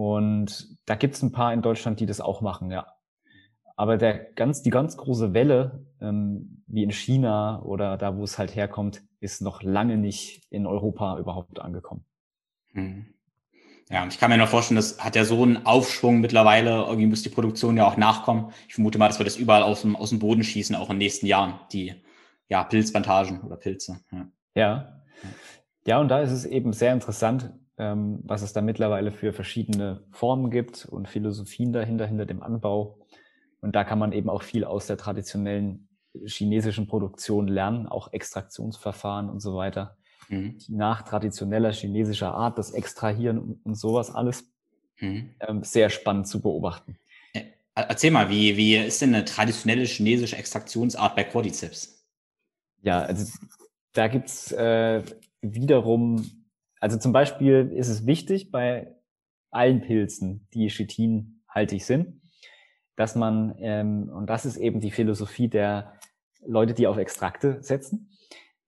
Und 0.00 0.78
da 0.86 0.94
gibt 0.94 1.14
es 1.14 1.22
ein 1.22 1.30
paar 1.30 1.52
in 1.52 1.60
Deutschland, 1.60 2.00
die 2.00 2.06
das 2.06 2.22
auch 2.22 2.40
machen, 2.40 2.70
ja. 2.70 2.86
Aber 3.76 3.98
der 3.98 4.14
ganz, 4.32 4.62
die 4.62 4.70
ganz 4.70 4.96
große 4.96 5.34
Welle, 5.34 5.84
ähm, 6.00 6.62
wie 6.66 6.84
in 6.84 6.90
China 6.90 7.60
oder 7.62 7.98
da, 7.98 8.16
wo 8.16 8.24
es 8.24 8.38
halt 8.38 8.56
herkommt, 8.56 9.02
ist 9.20 9.42
noch 9.42 9.62
lange 9.62 9.98
nicht 9.98 10.42
in 10.48 10.66
Europa 10.66 11.18
überhaupt 11.18 11.60
angekommen. 11.60 12.06
Hm. 12.72 13.12
Ja, 13.90 14.02
und 14.02 14.14
ich 14.14 14.18
kann 14.18 14.30
mir 14.30 14.38
noch 14.38 14.48
vorstellen, 14.48 14.76
das 14.76 15.04
hat 15.04 15.16
ja 15.16 15.24
so 15.26 15.42
einen 15.42 15.66
Aufschwung 15.66 16.20
mittlerweile. 16.20 16.84
Irgendwie 16.84 17.06
muss 17.06 17.22
die 17.22 17.28
Produktion 17.28 17.76
ja 17.76 17.86
auch 17.86 17.98
nachkommen. 17.98 18.52
Ich 18.68 18.74
vermute 18.76 18.98
mal, 18.98 19.08
dass 19.08 19.20
wir 19.20 19.24
das 19.24 19.36
überall 19.36 19.62
aus 19.62 19.82
dem, 19.82 19.96
aus 19.96 20.08
dem 20.08 20.18
Boden 20.18 20.44
schießen, 20.44 20.74
auch 20.76 20.88
in 20.88 20.94
den 20.94 20.98
nächsten 21.00 21.26
Jahren, 21.26 21.60
die 21.72 21.94
ja, 22.48 22.64
Pilzplantagen 22.64 23.42
oder 23.42 23.56
Pilze. 23.56 24.00
Ja. 24.10 24.28
ja. 24.54 25.02
Ja, 25.84 26.00
und 26.00 26.08
da 26.08 26.20
ist 26.20 26.32
es 26.32 26.46
eben 26.46 26.72
sehr 26.72 26.94
interessant, 26.94 27.52
ähm, 27.80 28.20
was 28.24 28.42
es 28.42 28.52
da 28.52 28.60
mittlerweile 28.60 29.10
für 29.10 29.32
verschiedene 29.32 30.02
Formen 30.10 30.50
gibt 30.50 30.84
und 30.84 31.08
Philosophien 31.08 31.72
dahinter, 31.72 32.06
hinter 32.06 32.26
dem 32.26 32.42
Anbau. 32.42 32.98
Und 33.62 33.74
da 33.74 33.84
kann 33.84 33.98
man 33.98 34.12
eben 34.12 34.28
auch 34.28 34.42
viel 34.42 34.64
aus 34.64 34.86
der 34.86 34.98
traditionellen 34.98 35.88
chinesischen 36.26 36.86
Produktion 36.86 37.48
lernen, 37.48 37.86
auch 37.86 38.12
Extraktionsverfahren 38.12 39.30
und 39.30 39.40
so 39.40 39.56
weiter. 39.56 39.96
Mhm. 40.28 40.58
Nach 40.68 41.02
traditioneller 41.02 41.72
chinesischer 41.72 42.34
Art, 42.34 42.58
das 42.58 42.72
Extrahieren 42.72 43.38
und, 43.38 43.64
und 43.64 43.74
sowas 43.76 44.14
alles. 44.14 44.52
Mhm. 44.98 45.30
Ähm, 45.40 45.64
sehr 45.64 45.88
spannend 45.88 46.28
zu 46.28 46.42
beobachten. 46.42 46.98
Äh, 47.32 47.44
erzähl 47.74 48.10
mal, 48.10 48.28
wie, 48.28 48.58
wie 48.58 48.76
ist 48.76 49.00
denn 49.00 49.14
eine 49.14 49.24
traditionelle 49.24 49.84
chinesische 49.84 50.36
Extraktionsart 50.36 51.16
bei 51.16 51.24
Cordyceps? 51.24 52.06
Ja, 52.82 53.00
also 53.00 53.32
da 53.94 54.08
gibt's 54.08 54.52
äh, 54.52 55.02
wiederum 55.40 56.39
also 56.80 56.98
zum 56.98 57.12
Beispiel 57.12 57.70
ist 57.74 57.88
es 57.88 58.06
wichtig 58.06 58.50
bei 58.50 58.96
allen 59.50 59.82
Pilzen, 59.82 60.48
die 60.54 60.68
chitinhaltig 60.68 61.84
sind, 61.84 62.20
dass 62.96 63.14
man, 63.14 63.54
ähm, 63.58 64.08
und 64.08 64.28
das 64.28 64.46
ist 64.46 64.56
eben 64.56 64.80
die 64.80 64.90
Philosophie 64.90 65.48
der 65.48 65.94
Leute, 66.44 66.74
die 66.74 66.86
auf 66.86 66.96
Extrakte 66.96 67.62
setzen, 67.62 68.10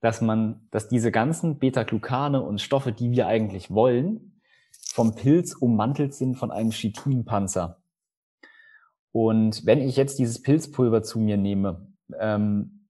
dass 0.01 0.21
man, 0.21 0.69
dass 0.71 0.89
diese 0.89 1.11
ganzen 1.11 1.59
Beta-Glucane 1.59 2.43
und 2.43 2.61
Stoffe, 2.61 2.93
die 2.93 3.13
wir 3.13 3.27
eigentlich 3.27 3.71
wollen, 3.71 4.41
vom 4.93 5.15
Pilz 5.15 5.55
ummantelt 5.55 6.15
sind 6.15 6.35
von 6.35 6.51
einem 6.51 6.71
Chitinpanzer. 6.71 7.83
Und 9.13 9.65
wenn 9.65 9.81
ich 9.81 9.97
jetzt 9.97 10.19
dieses 10.19 10.43
Pilzpulver 10.43 11.03
zu 11.03 11.19
mir 11.19 11.37
nehme, 11.37 11.87
ähm, 12.19 12.82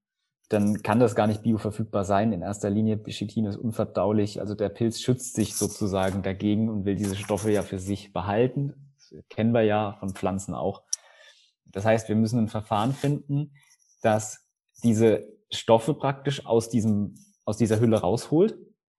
dann 0.53 0.83
kann 0.83 0.99
das 0.99 1.15
gar 1.15 1.27
nicht 1.27 1.41
bioverfügbar 1.41 2.05
sein. 2.05 2.31
In 2.31 2.41
erster 2.41 2.69
Linie, 2.69 3.01
Chitin 3.03 3.45
ist 3.45 3.57
unverdaulich. 3.57 4.39
Also 4.39 4.53
der 4.53 4.69
Pilz 4.69 5.01
schützt 5.01 5.33
sich 5.33 5.55
sozusagen 5.55 6.21
dagegen 6.21 6.69
und 6.69 6.85
will 6.85 6.95
diese 6.95 7.15
Stoffe 7.15 7.51
ja 7.51 7.63
für 7.63 7.79
sich 7.79 8.13
behalten. 8.13 8.73
Das 8.95 9.23
kennen 9.29 9.51
wir 9.51 9.63
ja 9.63 9.97
von 9.99 10.09
Pflanzen 10.09 10.53
auch. 10.53 10.83
Das 11.65 11.85
heißt, 11.85 12.07
wir 12.07 12.15
müssen 12.15 12.39
ein 12.39 12.49
Verfahren 12.49 12.93
finden, 12.93 13.53
das 14.03 14.47
diese 14.83 15.27
Stoffe 15.51 15.95
praktisch 15.95 16.45
aus 16.45 16.69
diesem, 16.69 17.15
aus 17.45 17.57
dieser 17.57 17.79
Hülle 17.79 17.99
rausholt, 17.99 18.55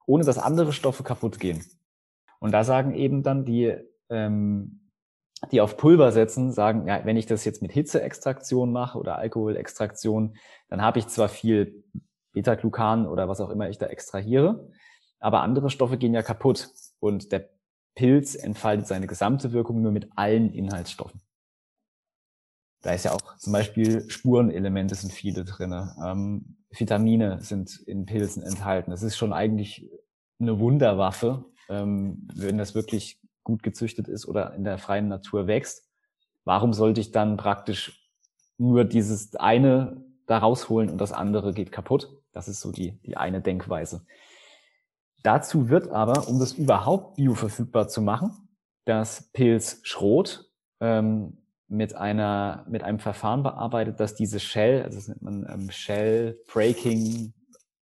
ohne 0.06 0.24
dass 0.24 0.38
andere 0.38 0.72
Stoffe 0.72 1.04
kaputt 1.04 1.38
gehen. 1.38 1.64
Und 2.40 2.50
da 2.50 2.64
sagen 2.64 2.94
eben 2.94 3.22
dann 3.22 3.44
die, 3.44 3.76
ähm, 4.10 4.83
die 5.50 5.60
auf 5.60 5.76
Pulver 5.76 6.12
setzen, 6.12 6.52
sagen, 6.52 6.86
ja, 6.86 7.04
wenn 7.04 7.16
ich 7.16 7.26
das 7.26 7.44
jetzt 7.44 7.62
mit 7.62 7.72
Hitzeextraktion 7.72 8.72
mache 8.72 8.98
oder 8.98 9.18
Alkoholextraktion, 9.18 10.36
dann 10.68 10.82
habe 10.82 10.98
ich 10.98 11.08
zwar 11.08 11.28
viel 11.28 11.84
Beta-Glucan 12.32 13.06
oder 13.06 13.28
was 13.28 13.40
auch 13.40 13.50
immer 13.50 13.68
ich 13.68 13.78
da 13.78 13.86
extrahiere, 13.86 14.68
aber 15.20 15.42
andere 15.42 15.70
Stoffe 15.70 15.96
gehen 15.96 16.14
ja 16.14 16.22
kaputt 16.22 16.70
und 17.00 17.32
der 17.32 17.50
Pilz 17.94 18.34
entfaltet 18.34 18.86
seine 18.86 19.06
gesamte 19.06 19.52
Wirkung 19.52 19.80
nur 19.80 19.92
mit 19.92 20.08
allen 20.16 20.52
Inhaltsstoffen. 20.52 21.20
Da 22.82 22.92
ist 22.92 23.04
ja 23.04 23.12
auch 23.12 23.38
zum 23.38 23.52
Beispiel 23.52 24.10
Spurenelemente 24.10 24.94
sind 24.94 25.12
viele 25.12 25.44
drinne. 25.44 25.96
Ähm, 26.04 26.58
Vitamine 26.70 27.40
sind 27.40 27.80
in 27.86 28.04
Pilzen 28.04 28.42
enthalten. 28.42 28.90
Das 28.90 29.02
ist 29.02 29.16
schon 29.16 29.32
eigentlich 29.32 29.88
eine 30.38 30.58
Wunderwaffe, 30.58 31.46
ähm, 31.70 32.28
wenn 32.34 32.58
das 32.58 32.74
wirklich 32.74 33.20
gut 33.44 33.62
gezüchtet 33.62 34.08
ist 34.08 34.26
oder 34.26 34.54
in 34.54 34.64
der 34.64 34.78
freien 34.78 35.08
Natur 35.08 35.46
wächst. 35.46 35.88
Warum 36.44 36.72
sollte 36.72 37.00
ich 37.00 37.12
dann 37.12 37.36
praktisch 37.36 38.10
nur 38.58 38.84
dieses 38.84 39.36
eine 39.36 40.02
da 40.26 40.38
rausholen 40.38 40.90
und 40.90 40.98
das 40.98 41.12
andere 41.12 41.52
geht 41.52 41.70
kaputt? 41.70 42.10
Das 42.32 42.48
ist 42.48 42.60
so 42.60 42.72
die, 42.72 43.00
die 43.02 43.16
eine 43.16 43.40
Denkweise. 43.40 44.04
Dazu 45.22 45.68
wird 45.68 45.88
aber, 45.88 46.28
um 46.28 46.38
das 46.38 46.52
überhaupt 46.52 47.16
bioverfügbar 47.16 47.88
zu 47.88 48.02
machen, 48.02 48.48
das 48.84 49.30
Pilzschrot 49.32 50.50
ähm, 50.80 51.38
mit 51.68 51.94
einer 51.94 52.66
mit 52.68 52.82
einem 52.82 52.98
Verfahren 52.98 53.42
bearbeitet, 53.42 54.00
dass 54.00 54.14
diese 54.14 54.38
Shell, 54.38 54.82
also 54.82 54.98
das 54.98 55.08
nennt 55.08 55.22
man 55.22 55.46
ähm, 55.48 55.70
Shell 55.70 56.38
Breaking 56.52 57.32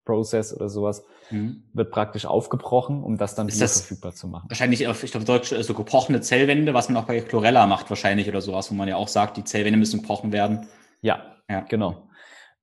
Process 0.04 0.54
oder 0.54 0.68
sowas, 0.68 1.04
mhm. 1.30 1.62
wird 1.72 1.90
praktisch 1.90 2.26
aufgebrochen, 2.26 3.02
um 3.02 3.16
das 3.16 3.34
dann 3.34 3.48
ist 3.48 3.60
das 3.60 3.80
verfügbar 3.80 4.14
zu 4.14 4.28
machen. 4.28 4.48
Wahrscheinlich 4.48 4.86
auf, 4.88 5.02
ich 5.02 5.10
glaube, 5.10 5.26
Deutsch 5.26 5.54
so 5.54 5.74
gebrochene 5.74 6.20
Zellwände, 6.20 6.74
was 6.74 6.88
man 6.88 7.02
auch 7.02 7.06
bei 7.06 7.20
Chlorella 7.20 7.66
macht 7.66 7.90
wahrscheinlich 7.90 8.28
oder 8.28 8.40
sowas, 8.40 8.70
wo 8.70 8.74
man 8.74 8.88
ja 8.88 8.96
auch 8.96 9.08
sagt, 9.08 9.36
die 9.36 9.44
Zellwände 9.44 9.78
müssen 9.78 10.00
gebrochen 10.00 10.32
werden. 10.32 10.66
Ja, 11.00 11.36
ja. 11.48 11.60
genau. 11.60 12.08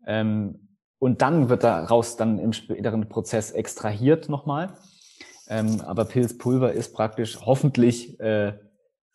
Ähm, 0.05 0.69
und 0.99 1.21
dann 1.21 1.49
wird 1.49 1.63
daraus 1.63 2.17
dann 2.17 2.39
im 2.39 2.53
späteren 2.53 3.07
Prozess 3.07 3.51
extrahiert 3.51 4.27
nochmal. 4.27 4.73
Ähm, 5.47 5.81
aber 5.81 6.05
Pilzpulver 6.05 6.73
ist 6.73 6.93
praktisch 6.93 7.39
hoffentlich 7.41 8.19
äh, 8.19 8.53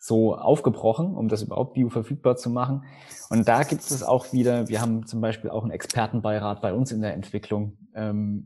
so 0.05 0.35
aufgebrochen, 0.35 1.15
um 1.15 1.29
das 1.29 1.41
überhaupt 1.41 1.73
bioverfügbar 1.73 2.35
zu 2.35 2.51
machen. 2.51 2.83
Und 3.29 3.47
da 3.47 3.63
gibt 3.63 3.81
es 3.81 4.03
auch 4.03 4.33
wieder, 4.33 4.67
wir 4.67 4.79
haben 4.79 5.07
zum 5.07 5.19
Beispiel 5.19 5.49
auch 5.49 5.63
einen 5.63 5.71
Expertenbeirat 5.71 6.61
bei 6.61 6.73
uns 6.73 6.91
in 6.91 7.01
der 7.01 7.13
Entwicklung. 7.13 7.77
Ähm, 7.95 8.45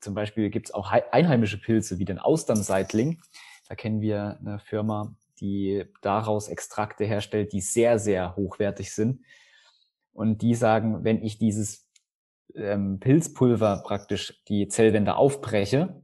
zum 0.00 0.14
Beispiel 0.14 0.50
gibt 0.50 0.68
es 0.68 0.74
auch 0.74 0.92
einheimische 0.92 1.60
Pilze 1.60 1.98
wie 1.98 2.04
den 2.04 2.20
Austernseitling. 2.20 3.20
Da 3.68 3.74
kennen 3.74 4.00
wir 4.00 4.38
eine 4.38 4.60
Firma, 4.60 5.16
die 5.40 5.84
daraus 6.00 6.46
Extrakte 6.46 7.04
herstellt, 7.04 7.52
die 7.52 7.60
sehr, 7.60 7.98
sehr 7.98 8.36
hochwertig 8.36 8.94
sind. 8.94 9.20
Und 10.12 10.42
die 10.42 10.54
sagen, 10.54 11.02
wenn 11.02 11.24
ich 11.24 11.38
dieses 11.38 11.90
ähm, 12.54 13.00
Pilzpulver 13.00 13.82
praktisch 13.84 14.40
die 14.46 14.68
Zellwände 14.68 15.16
aufbreche, 15.16 16.00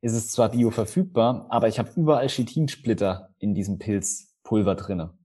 ist 0.00 0.14
es 0.14 0.30
zwar 0.30 0.50
bioverfügbar, 0.50 1.46
aber 1.50 1.68
ich 1.68 1.78
habe 1.78 1.90
überall 1.96 2.28
Chitinsplitter 2.28 3.34
in 3.38 3.54
diesem 3.54 3.78
Pilzpulver 3.78 4.74
drinne. 4.74 5.16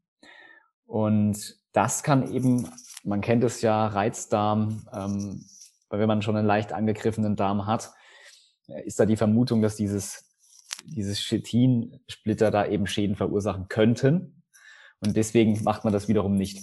Und 0.86 1.58
das 1.74 2.04
kann 2.04 2.34
eben, 2.34 2.68
man 3.04 3.22
kennt 3.22 3.44
es 3.44 3.62
ja, 3.62 3.88
Reizdarm, 3.88 4.88
ähm, 4.94 5.46
weil 5.90 6.00
wenn 6.00 6.08
man 6.08 6.22
schon 6.22 6.36
einen 6.36 6.48
leicht 6.48 6.74
angegriffenen 6.74 7.36
Darm 7.36 7.66
hat, 7.66 7.92
äh, 8.68 8.84
ist 8.86 9.00
da 9.00 9.06
die 9.06 9.18
Vermutung, 9.18 9.62
dass 9.62 9.76
dieses, 9.76 10.36
dieses 10.86 11.20
Chitinsplitter 11.20 12.52
da 12.52 12.66
eben 12.66 12.88
Schäden 12.88 13.16
verursachen 13.16 13.68
könnten. 13.68 14.44
Und 15.00 15.16
deswegen 15.16 15.64
macht 15.64 15.84
man 15.84 15.94
das 15.94 16.08
wiederum 16.08 16.36
nicht. 16.36 16.62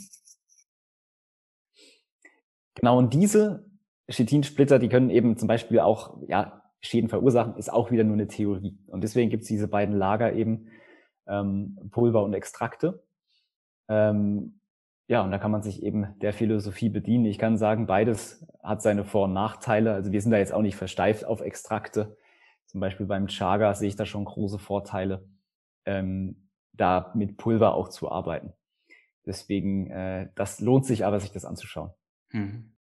Genau, 2.75 2.97
und 2.97 3.13
diese 3.13 3.67
Chitinsplitter, 4.09 4.79
die 4.79 4.89
können 4.89 5.11
eben 5.11 5.37
zum 5.37 5.49
Beispiel 5.49 5.81
auch 5.81 6.17
ja, 6.29 6.58
Schäden 6.81 7.09
verursachen, 7.09 7.57
ist 7.57 7.73
auch 7.73 7.91
wieder 7.91 8.05
nur 8.05 8.15
eine 8.15 8.29
Theorie. 8.29 8.79
Und 8.87 9.03
deswegen 9.03 9.31
gibt 9.31 9.43
es 9.43 9.49
diese 9.49 9.69
beiden 9.69 9.97
Lager 9.97 10.33
eben, 10.33 10.69
ähm, 11.27 11.79
Pulver 11.91 12.23
und 12.23 12.35
Extrakte. 12.35 13.03
Ähm, 13.89 14.61
ja, 15.09 15.23
und 15.23 15.31
da 15.31 15.39
kann 15.39 15.51
man 15.51 15.63
sich 15.63 15.83
eben 15.83 16.15
der 16.21 16.33
Philosophie 16.33 16.91
bedienen. 16.91 17.25
Ich 17.25 17.39
kann 17.39 17.57
sagen, 17.57 17.87
beides 17.87 18.47
hat 18.63 18.83
seine 18.83 19.05
Vor- 19.05 19.25
und 19.25 19.33
Nachteile. 19.33 19.95
Also 19.95 20.13
wir 20.13 20.21
sind 20.21 20.33
da 20.33 20.39
jetzt 20.39 20.53
auch 20.53 20.63
nicht 20.63 20.77
versteift 20.77 21.25
auf 21.25 21.41
Extrakte. 21.41 22.17
Zum 22.67 22.81
Beispiel 22.81 23.07
beim 23.07 23.29
Chaga 23.29 23.75
sehe 23.75 23.89
ich 23.89 23.97
da 23.97 24.05
schon 24.05 24.27
große 24.27 24.59
Vorteile, 24.59 25.27
ähm, 25.87 26.51
da 26.75 27.11
mit 27.15 27.39
Pulver 27.39 27.75
auch 27.75 27.89
zu 27.89 28.11
arbeiten. 28.11 28.53
Deswegen, 29.25 29.91
äh, 29.91 30.29
das 30.35 30.61
lohnt 30.61 30.85
sich 30.85 31.07
aber, 31.07 31.19
sich 31.21 31.33
das 31.33 31.47
anzuschauen. 31.47 31.91
Hm. 32.29 32.75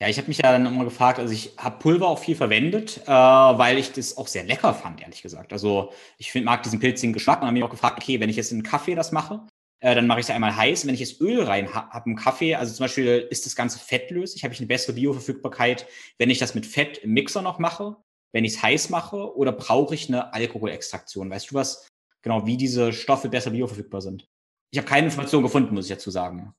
Ja, 0.00 0.08
ich 0.08 0.18
habe 0.18 0.28
mich 0.28 0.38
ja 0.38 0.52
dann 0.52 0.66
immer 0.66 0.84
gefragt, 0.84 1.18
also 1.18 1.32
ich 1.32 1.54
habe 1.56 1.78
Pulver 1.78 2.08
auch 2.08 2.18
viel 2.18 2.36
verwendet, 2.36 3.00
äh, 3.06 3.10
weil 3.10 3.78
ich 3.78 3.92
das 3.92 4.18
auch 4.18 4.28
sehr 4.28 4.44
lecker 4.44 4.74
fand, 4.74 5.00
ehrlich 5.00 5.22
gesagt. 5.22 5.54
Also 5.54 5.92
ich 6.18 6.30
find, 6.30 6.44
mag 6.44 6.62
diesen 6.62 6.80
pilzigen 6.80 7.14
Geschmack 7.14 7.40
und 7.40 7.46
habe 7.46 7.54
mich 7.54 7.62
auch 7.62 7.70
gefragt, 7.70 7.98
okay, 7.98 8.20
wenn 8.20 8.28
ich 8.28 8.36
jetzt 8.36 8.52
in 8.52 8.58
einen 8.58 8.62
Kaffee 8.62 8.94
das 8.94 9.10
mache, 9.10 9.46
äh, 9.80 9.94
dann 9.94 10.06
mache 10.06 10.20
ich 10.20 10.26
es 10.26 10.30
einmal 10.30 10.54
heiß. 10.54 10.86
Wenn 10.86 10.92
ich 10.92 11.00
jetzt 11.00 11.20
Öl 11.22 11.42
rein 11.42 11.72
habe 11.72 11.88
hab 11.90 12.06
im 12.06 12.14
Kaffee, 12.14 12.54
also 12.54 12.74
zum 12.74 12.84
Beispiel 12.84 13.26
ist 13.30 13.46
das 13.46 13.56
Ganze 13.56 13.78
fettlöslich, 13.78 14.44
habe 14.44 14.52
ich 14.52 14.60
eine 14.60 14.66
bessere 14.66 14.92
Bioverfügbarkeit, 14.92 15.86
wenn 16.18 16.28
ich 16.28 16.38
das 16.38 16.54
mit 16.54 16.66
Fett 16.66 16.98
im 16.98 17.12
Mixer 17.12 17.40
noch 17.40 17.58
mache, 17.58 17.96
wenn 18.32 18.44
ich 18.44 18.56
es 18.56 18.62
heiß 18.62 18.90
mache 18.90 19.34
oder 19.34 19.52
brauche 19.52 19.94
ich 19.94 20.08
eine 20.08 20.34
Alkoholextraktion? 20.34 21.30
Weißt 21.30 21.50
du 21.50 21.54
was, 21.54 21.88
genau, 22.20 22.44
wie 22.44 22.58
diese 22.58 22.92
Stoffe 22.92 23.30
besser 23.30 23.50
bioverfügbar 23.50 24.02
sind? 24.02 24.26
Ich 24.70 24.78
habe 24.78 24.88
keine 24.88 25.06
Information 25.06 25.42
gefunden, 25.42 25.74
muss 25.74 25.86
ich 25.86 25.92
dazu 25.92 26.10
sagen. 26.10 26.52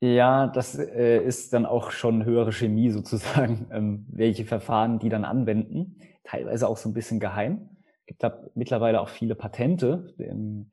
Ja, 0.00 0.46
das 0.46 0.78
äh, 0.78 1.18
ist 1.24 1.52
dann 1.52 1.66
auch 1.66 1.90
schon 1.90 2.24
höhere 2.24 2.52
Chemie 2.52 2.90
sozusagen, 2.90 3.66
ähm, 3.72 4.06
welche 4.10 4.44
Verfahren 4.44 4.98
die 4.98 5.08
dann 5.08 5.24
anwenden. 5.24 5.96
Teilweise 6.22 6.68
auch 6.68 6.76
so 6.76 6.88
ein 6.88 6.94
bisschen 6.94 7.18
geheim. 7.18 7.68
Es 8.00 8.06
gibt 8.06 8.22
da 8.22 8.44
mittlerweile 8.54 9.00
auch 9.00 9.08
viele 9.08 9.34
Patente. 9.34 10.14
Ähm, 10.18 10.70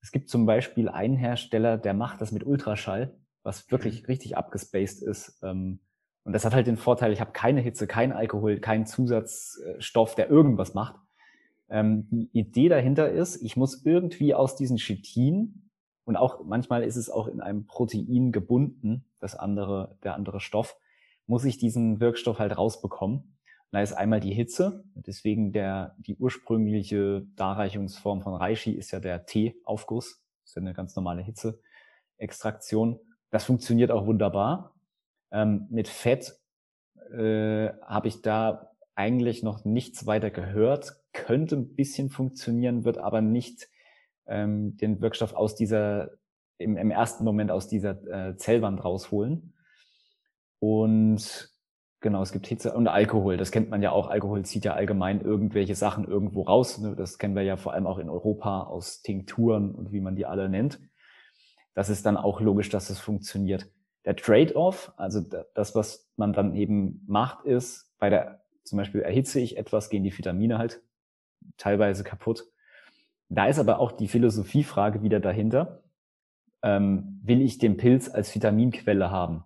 es 0.00 0.12
gibt 0.12 0.28
zum 0.28 0.46
Beispiel 0.46 0.88
einen 0.88 1.16
Hersteller, 1.16 1.76
der 1.76 1.92
macht 1.92 2.20
das 2.20 2.30
mit 2.30 2.46
Ultraschall, 2.46 3.16
was 3.42 3.70
wirklich 3.70 4.02
mhm. 4.02 4.06
richtig 4.06 4.36
abgespaced 4.36 5.02
ist. 5.02 5.40
Ähm, 5.42 5.80
und 6.22 6.32
das 6.32 6.44
hat 6.44 6.54
halt 6.54 6.66
den 6.66 6.76
Vorteil, 6.76 7.12
ich 7.12 7.20
habe 7.20 7.32
keine 7.32 7.60
Hitze, 7.60 7.86
kein 7.86 8.12
Alkohol, 8.12 8.60
keinen 8.60 8.86
Zusatzstoff, 8.86 10.14
der 10.14 10.30
irgendwas 10.30 10.74
macht. 10.74 10.94
Ähm, 11.68 12.06
die 12.10 12.28
Idee 12.32 12.68
dahinter 12.68 13.10
ist, 13.10 13.42
ich 13.42 13.56
muss 13.56 13.84
irgendwie 13.84 14.34
aus 14.34 14.54
diesen 14.54 14.76
Chitin 14.76 15.67
und 16.08 16.16
auch 16.16 16.42
manchmal 16.42 16.84
ist 16.84 16.96
es 16.96 17.10
auch 17.10 17.26
in 17.26 17.42
einem 17.42 17.66
Protein 17.66 18.32
gebunden, 18.32 19.04
das 19.20 19.34
andere, 19.34 19.98
der 20.02 20.14
andere 20.14 20.40
Stoff, 20.40 20.74
muss 21.26 21.44
ich 21.44 21.58
diesen 21.58 22.00
Wirkstoff 22.00 22.38
halt 22.38 22.56
rausbekommen. 22.56 23.18
Und 23.18 23.72
da 23.72 23.82
ist 23.82 23.92
einmal 23.92 24.18
die 24.18 24.32
Hitze, 24.32 24.84
deswegen 24.94 25.52
der, 25.52 25.96
die 25.98 26.16
ursprüngliche 26.16 27.26
Darreichungsform 27.36 28.22
von 28.22 28.34
Reishi 28.34 28.72
ist 28.72 28.90
ja 28.90 29.00
der 29.00 29.26
Teeaufguss. 29.26 30.24
Ist 30.46 30.56
ja 30.56 30.62
eine 30.62 30.72
ganz 30.72 30.96
normale 30.96 31.22
Hitzeextraktion. 31.22 32.98
Das 33.28 33.44
funktioniert 33.44 33.90
auch 33.90 34.06
wunderbar. 34.06 34.74
Ähm, 35.30 35.66
mit 35.68 35.88
Fett 35.88 36.40
äh, 37.12 37.68
habe 37.82 38.08
ich 38.08 38.22
da 38.22 38.70
eigentlich 38.94 39.42
noch 39.42 39.66
nichts 39.66 40.06
weiter 40.06 40.30
gehört. 40.30 41.02
Könnte 41.12 41.56
ein 41.56 41.74
bisschen 41.74 42.08
funktionieren, 42.08 42.86
wird 42.86 42.96
aber 42.96 43.20
nicht 43.20 43.68
ähm, 44.28 44.76
den 44.76 45.00
Wirkstoff 45.00 45.34
aus 45.34 45.54
dieser, 45.54 46.10
im, 46.58 46.76
im 46.76 46.90
ersten 46.90 47.24
Moment 47.24 47.50
aus 47.50 47.68
dieser 47.68 48.02
äh, 48.06 48.36
Zellwand 48.36 48.84
rausholen. 48.84 49.54
Und 50.60 51.50
genau, 52.00 52.22
es 52.22 52.32
gibt 52.32 52.46
Hitze 52.46 52.72
und 52.74 52.88
Alkohol. 52.88 53.36
Das 53.36 53.50
kennt 53.50 53.70
man 53.70 53.82
ja 53.82 53.90
auch. 53.92 54.08
Alkohol 54.08 54.44
zieht 54.44 54.64
ja 54.64 54.74
allgemein 54.74 55.20
irgendwelche 55.20 55.74
Sachen 55.74 56.06
irgendwo 56.06 56.42
raus. 56.42 56.78
Ne? 56.78 56.94
Das 56.96 57.18
kennen 57.18 57.34
wir 57.34 57.42
ja 57.42 57.56
vor 57.56 57.72
allem 57.72 57.86
auch 57.86 57.98
in 57.98 58.08
Europa 58.08 58.62
aus 58.62 59.02
Tinkturen 59.02 59.74
und 59.74 59.92
wie 59.92 60.00
man 60.00 60.16
die 60.16 60.26
alle 60.26 60.48
nennt. 60.48 60.80
Das 61.74 61.88
ist 61.88 62.06
dann 62.06 62.16
auch 62.16 62.40
logisch, 62.40 62.70
dass 62.70 62.90
es 62.90 62.98
funktioniert. 62.98 63.70
Der 64.04 64.16
Trade-off, 64.16 64.92
also 64.96 65.20
das, 65.54 65.74
was 65.74 66.10
man 66.16 66.32
dann 66.32 66.54
eben 66.54 67.04
macht, 67.06 67.44
ist, 67.44 67.94
bei 67.98 68.10
der, 68.10 68.42
zum 68.64 68.78
Beispiel 68.78 69.02
erhitze 69.02 69.40
ich 69.40 69.56
etwas, 69.56 69.90
gehen 69.90 70.02
die 70.02 70.16
Vitamine 70.16 70.58
halt 70.58 70.82
teilweise 71.56 72.04
kaputt. 72.04 72.46
Da 73.28 73.46
ist 73.46 73.58
aber 73.58 73.78
auch 73.78 73.92
die 73.92 74.08
Philosophiefrage 74.08 75.02
wieder 75.02 75.20
dahinter. 75.20 75.82
Ähm, 76.62 77.20
will 77.22 77.42
ich 77.42 77.58
den 77.58 77.76
Pilz 77.76 78.08
als 78.08 78.34
Vitaminquelle 78.34 79.10
haben? 79.10 79.44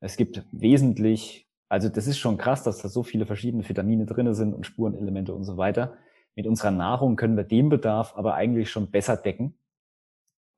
Es 0.00 0.16
gibt 0.16 0.44
wesentlich, 0.52 1.48
also 1.68 1.88
das 1.88 2.06
ist 2.06 2.18
schon 2.18 2.38
krass, 2.38 2.62
dass 2.62 2.80
da 2.80 2.88
so 2.88 3.02
viele 3.02 3.26
verschiedene 3.26 3.68
Vitamine 3.68 4.06
drinne 4.06 4.34
sind 4.34 4.54
und 4.54 4.66
Spurenelemente 4.66 5.34
und 5.34 5.44
so 5.44 5.56
weiter. 5.56 5.96
Mit 6.34 6.46
unserer 6.46 6.70
Nahrung 6.70 7.16
können 7.16 7.36
wir 7.36 7.44
den 7.44 7.68
Bedarf 7.68 8.14
aber 8.16 8.34
eigentlich 8.34 8.70
schon 8.70 8.90
besser 8.90 9.16
decken, 9.16 9.58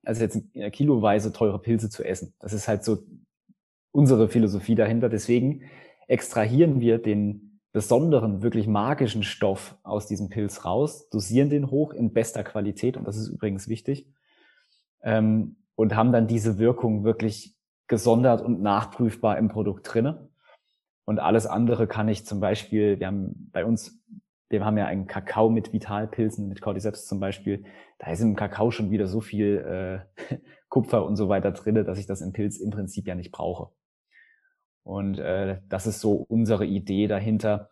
als 0.03 0.19
jetzt 0.19 0.39
kiloweise 0.71 1.33
teure 1.33 1.59
Pilze 1.59 1.89
zu 1.89 2.03
essen. 2.03 2.33
Das 2.39 2.53
ist 2.53 2.67
halt 2.67 2.83
so 2.83 3.03
unsere 3.91 4.29
Philosophie 4.29 4.75
dahinter. 4.75 5.09
Deswegen 5.09 5.63
extrahieren 6.07 6.79
wir 6.81 6.97
den 6.97 7.50
besonderen, 7.71 8.41
wirklich 8.41 8.67
magischen 8.67 9.23
Stoff 9.23 9.77
aus 9.83 10.07
diesem 10.07 10.29
Pilz 10.29 10.65
raus, 10.65 11.09
dosieren 11.09 11.49
den 11.49 11.71
hoch 11.71 11.93
in 11.93 12.13
bester 12.13 12.43
Qualität, 12.43 12.97
und 12.97 13.07
das 13.07 13.17
ist 13.17 13.29
übrigens 13.29 13.67
wichtig, 13.67 14.07
ähm, 15.03 15.55
und 15.75 15.95
haben 15.95 16.11
dann 16.11 16.27
diese 16.27 16.57
Wirkung 16.57 17.03
wirklich 17.03 17.55
gesondert 17.87 18.41
und 18.41 18.61
nachprüfbar 18.61 19.37
im 19.37 19.49
Produkt 19.49 19.93
drinne. 19.93 20.29
Und 21.05 21.19
alles 21.19 21.47
andere 21.47 21.87
kann 21.87 22.07
ich 22.07 22.25
zum 22.25 22.39
Beispiel, 22.39 22.99
wir 22.99 23.07
haben 23.07 23.49
bei 23.51 23.65
uns, 23.65 24.01
wir 24.49 24.63
haben 24.63 24.77
ja 24.77 24.85
einen 24.85 25.07
Kakao 25.07 25.49
mit 25.49 25.73
Vitalpilzen, 25.73 26.47
mit 26.47 26.61
Cordyceps 26.61 27.05
zum 27.05 27.19
Beispiel. 27.19 27.63
Da 27.99 28.11
ist 28.11 28.21
im 28.21 28.35
Kakao 28.35 28.71
schon 28.71 28.91
wieder 28.91 29.07
so 29.07 29.21
viel 29.21 30.05
äh, 30.29 30.35
Kupfer 30.69 31.05
und 31.05 31.15
so 31.15 31.29
weiter 31.29 31.51
drinne, 31.51 31.83
dass 31.83 31.97
ich 31.97 32.05
das 32.05 32.21
im 32.21 32.31
Pilz 32.31 32.57
im 32.57 32.69
Prinzip 32.69 33.07
ja 33.07 33.15
nicht 33.15 33.31
brauche. 33.31 33.71
Und 34.83 35.19
äh, 35.19 35.59
das 35.69 35.87
ist 35.87 35.99
so 35.99 36.13
unsere 36.13 36.65
Idee 36.65 37.07
dahinter, 37.07 37.69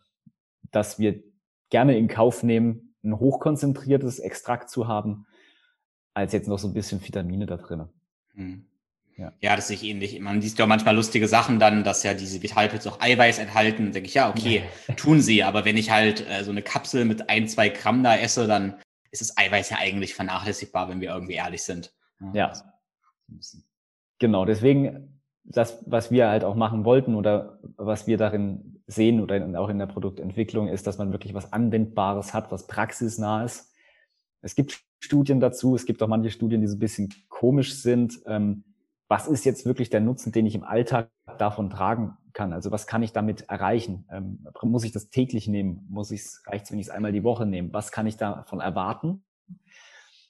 dass 0.71 0.99
wir 0.99 1.23
gerne 1.69 1.97
in 1.97 2.07
Kauf 2.07 2.43
nehmen, 2.43 2.95
ein 3.03 3.17
hochkonzentriertes 3.17 4.19
Extrakt 4.19 4.69
zu 4.69 4.87
haben, 4.87 5.25
als 6.13 6.33
jetzt 6.33 6.47
noch 6.47 6.59
so 6.59 6.67
ein 6.67 6.73
bisschen 6.73 7.03
Vitamine 7.03 7.45
da 7.45 7.57
drin. 7.57 7.87
Hm. 8.33 8.65
Ja. 9.17 9.33
ja, 9.41 9.55
das 9.57 9.67
sehe 9.67 9.75
ich 9.75 9.83
ähnlich. 9.83 10.17
Man 10.21 10.41
sieht 10.41 10.57
ja 10.57 10.65
manchmal 10.65 10.95
lustige 10.95 11.27
Sachen 11.27 11.59
dann, 11.59 11.83
dass 11.83 12.03
ja 12.03 12.13
diese 12.13 12.41
Vitalpilze 12.41 12.89
auch 12.89 13.01
Eiweiß 13.01 13.39
enthalten. 13.39 13.87
Da 13.87 13.91
denke 13.91 14.07
ich, 14.07 14.13
ja, 14.13 14.29
okay, 14.29 14.63
tun 14.95 15.21
sie. 15.21 15.43
Aber 15.43 15.65
wenn 15.65 15.75
ich 15.75 15.91
halt 15.91 16.25
äh, 16.29 16.45
so 16.45 16.51
eine 16.51 16.61
Kapsel 16.61 17.03
mit 17.03 17.29
ein, 17.29 17.45
zwei 17.49 17.67
Gramm 17.67 18.01
da 18.01 18.15
esse, 18.15 18.47
dann 18.47 18.79
ist 19.11 19.21
das 19.21 19.35
Eiweiß 19.35 19.71
ja 19.71 19.77
eigentlich 19.77 20.13
vernachlässigbar, 20.13 20.87
wenn 20.87 21.01
wir 21.01 21.09
irgendwie 21.09 21.33
ehrlich 21.33 21.63
sind. 21.63 21.93
Ja. 22.21 22.31
ja. 22.33 22.53
Genau, 24.19 24.45
deswegen 24.45 25.18
das, 25.43 25.83
was 25.85 26.11
wir 26.11 26.29
halt 26.29 26.43
auch 26.43 26.55
machen 26.55 26.85
wollten 26.85 27.15
oder 27.15 27.59
was 27.77 28.07
wir 28.07 28.17
darin 28.17 28.81
sehen 28.87 29.21
oder 29.21 29.37
in, 29.37 29.55
auch 29.55 29.69
in 29.69 29.79
der 29.79 29.87
Produktentwicklung 29.87 30.67
ist, 30.67 30.87
dass 30.87 30.97
man 30.97 31.11
wirklich 31.11 31.33
was 31.33 31.53
Anwendbares 31.53 32.33
hat, 32.33 32.51
was 32.51 32.67
praxisnah 32.67 33.43
ist. 33.43 33.73
Es 34.41 34.55
gibt 34.55 34.83
Studien 34.99 35.39
dazu, 35.39 35.75
es 35.75 35.85
gibt 35.85 36.01
auch 36.01 36.07
manche 36.07 36.31
Studien, 36.31 36.61
die 36.61 36.67
so 36.67 36.75
ein 36.75 36.79
bisschen 36.79 37.13
komisch 37.29 37.75
sind. 37.75 38.19
Ähm, 38.25 38.63
was 39.07 39.27
ist 39.27 39.43
jetzt 39.43 39.65
wirklich 39.65 39.89
der 39.89 40.01
Nutzen, 40.01 40.31
den 40.31 40.45
ich 40.45 40.55
im 40.55 40.63
Alltag 40.63 41.09
davon 41.39 41.69
tragen 41.69 42.17
kann? 42.33 42.53
Also 42.53 42.71
was 42.71 42.85
kann 42.85 43.01
ich 43.01 43.11
damit 43.11 43.49
erreichen? 43.49 44.05
Ähm, 44.11 44.45
muss 44.61 44.83
ich 44.83 44.91
das 44.91 45.09
täglich 45.09 45.47
nehmen? 45.47 45.87
Muss 45.89 46.11
ich 46.11 46.21
es, 46.21 46.43
reicht 46.45 46.65
es, 46.65 46.71
wenn 46.71 46.79
ich 46.79 46.87
es 46.87 46.91
einmal 46.91 47.11
die 47.11 47.23
Woche 47.23 47.45
nehme? 47.45 47.73
Was 47.73 47.91
kann 47.91 48.07
ich 48.07 48.17
davon 48.17 48.59
erwarten? 48.59 49.23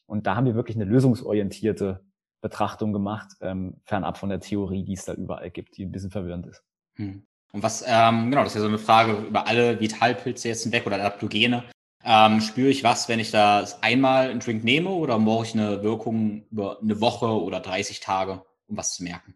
Und 0.06 0.28
da 0.28 0.36
haben 0.36 0.46
wir 0.46 0.56
wirklich 0.56 0.78
eine 0.78 0.86
lösungsorientierte 0.86 2.04
Betrachtung 2.42 2.94
gemacht, 2.94 3.28
ähm, 3.42 3.76
fernab 3.86 4.18
von 4.18 4.30
der 4.30 4.40
Theorie, 4.40 4.84
die 4.84 4.94
es 4.94 5.06
da 5.06 5.14
überall 5.14 5.50
gibt, 5.50 5.78
die 5.78 5.86
ein 5.86 5.92
bisschen 5.92 6.12
verwirrend 6.12 6.48
ist. 6.48 6.64
Hm. 6.96 7.26
Und 7.52 7.64
was, 7.64 7.84
ähm, 7.88 8.30
genau, 8.30 8.44
das 8.44 8.54
ist 8.54 8.56
ja 8.56 8.62
so 8.62 8.68
eine 8.68 8.78
Frage 8.78 9.14
über 9.28 9.48
alle 9.48 9.80
Vitalpilze 9.80 10.50
jetzt 10.50 10.64
hinweg 10.64 10.86
oder 10.86 10.98
Adaptogene. 10.98 11.64
Ähm, 12.04 12.40
spüre 12.42 12.70
ich 12.70 12.84
was, 12.84 13.10
wenn 13.10 13.20
ich 13.20 13.32
das 13.32 13.84
einmal 13.84 14.30
einen 14.30 14.40
Drink 14.40 14.64
nehme 14.64 14.90
oder 14.90 15.20
brauche 15.20 15.46
ich 15.46 15.54
eine 15.54 15.84
Wirkung 15.84 16.44
über 16.52 16.80
eine 16.82 17.02
Woche 17.02 17.28
oder 17.28 17.60
30 17.60 18.00
Tage, 18.00 18.44
um 18.68 18.78
was 18.78 18.94
zu 18.94 19.04
merken? 19.04 19.36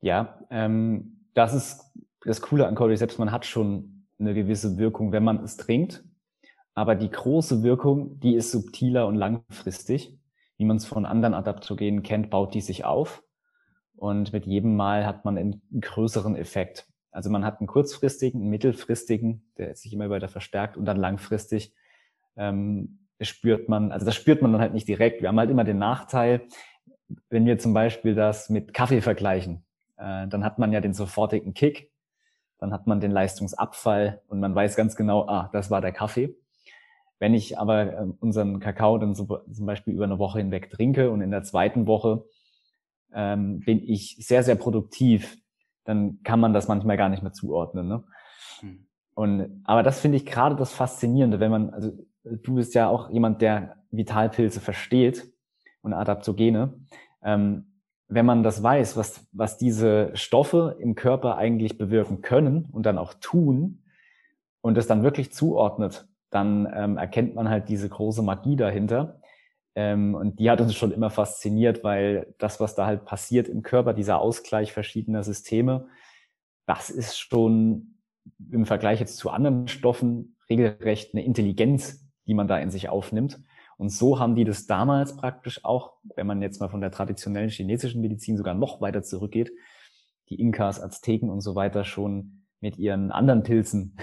Ja, 0.00 0.40
ähm, 0.50 1.26
das 1.34 1.54
ist 1.54 1.84
das 2.24 2.42
Coole 2.42 2.66
an 2.66 2.74
Cordyceps. 2.74 3.18
Man 3.18 3.32
hat 3.32 3.46
schon 3.46 4.06
eine 4.18 4.34
gewisse 4.34 4.76
Wirkung, 4.76 5.12
wenn 5.12 5.24
man 5.24 5.42
es 5.42 5.56
trinkt. 5.56 6.04
Aber 6.74 6.94
die 6.94 7.10
große 7.10 7.62
Wirkung, 7.62 8.20
die 8.20 8.34
ist 8.34 8.52
subtiler 8.52 9.06
und 9.06 9.14
langfristig 9.14 10.19
wie 10.60 10.66
man 10.66 10.76
es 10.76 10.84
von 10.84 11.06
anderen 11.06 11.32
Adaptogenen 11.32 12.02
kennt, 12.02 12.28
baut 12.28 12.52
die 12.52 12.60
sich 12.60 12.84
auf. 12.84 13.22
Und 13.96 14.34
mit 14.34 14.44
jedem 14.44 14.76
Mal 14.76 15.06
hat 15.06 15.24
man 15.24 15.38
einen 15.38 15.62
größeren 15.80 16.36
Effekt. 16.36 16.86
Also 17.10 17.30
man 17.30 17.46
hat 17.46 17.60
einen 17.60 17.66
kurzfristigen, 17.66 18.42
einen 18.42 18.50
mittelfristigen, 18.50 19.50
der 19.56 19.74
sich 19.74 19.94
immer 19.94 20.10
weiter 20.10 20.28
verstärkt 20.28 20.76
und 20.76 20.84
dann 20.84 20.98
langfristig 20.98 21.74
ähm, 22.36 22.98
spürt 23.22 23.70
man, 23.70 23.90
also 23.90 24.04
das 24.04 24.14
spürt 24.14 24.42
man 24.42 24.52
dann 24.52 24.60
halt 24.60 24.74
nicht 24.74 24.86
direkt. 24.86 25.22
Wir 25.22 25.30
haben 25.30 25.38
halt 25.38 25.48
immer 25.48 25.64
den 25.64 25.78
Nachteil, 25.78 26.42
wenn 27.30 27.46
wir 27.46 27.58
zum 27.58 27.72
Beispiel 27.72 28.14
das 28.14 28.50
mit 28.50 28.74
Kaffee 28.74 29.00
vergleichen, 29.00 29.64
äh, 29.96 30.28
dann 30.28 30.44
hat 30.44 30.58
man 30.58 30.72
ja 30.72 30.82
den 30.82 30.92
sofortigen 30.92 31.54
Kick, 31.54 31.90
dann 32.58 32.70
hat 32.70 32.86
man 32.86 33.00
den 33.00 33.12
Leistungsabfall 33.12 34.20
und 34.28 34.40
man 34.40 34.54
weiß 34.54 34.76
ganz 34.76 34.94
genau, 34.94 35.26
ah, 35.26 35.48
das 35.54 35.70
war 35.70 35.80
der 35.80 35.92
Kaffee. 35.92 36.36
Wenn 37.20 37.34
ich 37.34 37.58
aber 37.58 37.92
äh, 37.92 38.06
unseren 38.18 38.58
Kakao 38.58 38.98
dann 38.98 39.14
so, 39.14 39.26
zum 39.52 39.66
Beispiel 39.66 39.94
über 39.94 40.04
eine 40.04 40.18
Woche 40.18 40.38
hinweg 40.38 40.70
trinke 40.70 41.10
und 41.10 41.20
in 41.20 41.30
der 41.30 41.44
zweiten 41.44 41.86
Woche 41.86 42.24
ähm, 43.12 43.60
bin 43.60 43.78
ich 43.78 44.16
sehr, 44.18 44.42
sehr 44.42 44.56
produktiv, 44.56 45.36
dann 45.84 46.22
kann 46.24 46.40
man 46.40 46.52
das 46.52 46.66
manchmal 46.66 46.96
gar 46.96 47.10
nicht 47.10 47.22
mehr 47.22 47.32
zuordnen. 47.32 47.86
Ne? 47.86 48.04
Hm. 48.60 48.86
Und, 49.14 49.62
aber 49.64 49.82
das 49.82 50.00
finde 50.00 50.16
ich 50.16 50.24
gerade 50.24 50.56
das 50.56 50.72
Faszinierende, 50.72 51.40
wenn 51.40 51.50
man, 51.50 51.70
also 51.70 51.92
du 52.24 52.54
bist 52.54 52.74
ja 52.74 52.88
auch 52.88 53.10
jemand, 53.10 53.42
der 53.42 53.76
Vitalpilze 53.90 54.60
versteht 54.60 55.30
und 55.82 55.92
Adaptogene. 55.92 56.74
Ähm, 57.22 57.66
wenn 58.08 58.26
man 58.26 58.42
das 58.42 58.62
weiß, 58.62 58.96
was, 58.96 59.28
was 59.32 59.58
diese 59.58 60.10
Stoffe 60.14 60.76
im 60.80 60.94
Körper 60.94 61.36
eigentlich 61.36 61.76
bewirken 61.76 62.22
können 62.22 62.66
und 62.72 62.86
dann 62.86 62.98
auch 62.98 63.14
tun 63.14 63.82
und 64.62 64.78
es 64.78 64.86
dann 64.86 65.02
wirklich 65.02 65.32
zuordnet, 65.32 66.08
dann 66.30 66.68
ähm, 66.74 66.96
erkennt 66.96 67.34
man 67.34 67.48
halt 67.48 67.68
diese 67.68 67.88
große 67.88 68.22
Magie 68.22 68.56
dahinter. 68.56 69.20
Ähm, 69.74 70.14
und 70.14 70.38
die 70.38 70.50
hat 70.50 70.60
uns 70.60 70.74
schon 70.74 70.92
immer 70.92 71.10
fasziniert, 71.10 71.84
weil 71.84 72.34
das, 72.38 72.60
was 72.60 72.74
da 72.74 72.86
halt 72.86 73.04
passiert 73.04 73.48
im 73.48 73.62
Körper, 73.62 73.92
dieser 73.94 74.20
Ausgleich 74.20 74.72
verschiedener 74.72 75.22
Systeme, 75.22 75.88
das 76.66 76.90
ist 76.90 77.18
schon 77.18 77.98
im 78.50 78.66
Vergleich 78.66 79.00
jetzt 79.00 79.16
zu 79.16 79.30
anderen 79.30 79.68
Stoffen 79.68 80.36
regelrecht 80.48 81.14
eine 81.14 81.24
Intelligenz, 81.24 82.08
die 82.26 82.34
man 82.34 82.48
da 82.48 82.58
in 82.58 82.70
sich 82.70 82.88
aufnimmt. 82.88 83.40
Und 83.76 83.88
so 83.88 84.18
haben 84.18 84.34
die 84.34 84.44
das 84.44 84.66
damals 84.66 85.16
praktisch 85.16 85.64
auch, 85.64 85.94
wenn 86.14 86.26
man 86.26 86.42
jetzt 86.42 86.60
mal 86.60 86.68
von 86.68 86.80
der 86.80 86.90
traditionellen 86.90 87.48
chinesischen 87.48 88.02
Medizin 88.02 88.36
sogar 88.36 88.54
noch 88.54 88.80
weiter 88.80 89.02
zurückgeht, 89.02 89.52
die 90.28 90.38
Inkas, 90.38 90.80
Azteken 90.80 91.30
und 91.30 91.40
so 91.40 91.54
weiter 91.54 91.84
schon 91.84 92.46
mit 92.60 92.76
ihren 92.76 93.10
anderen 93.10 93.42
Pilzen 93.42 93.96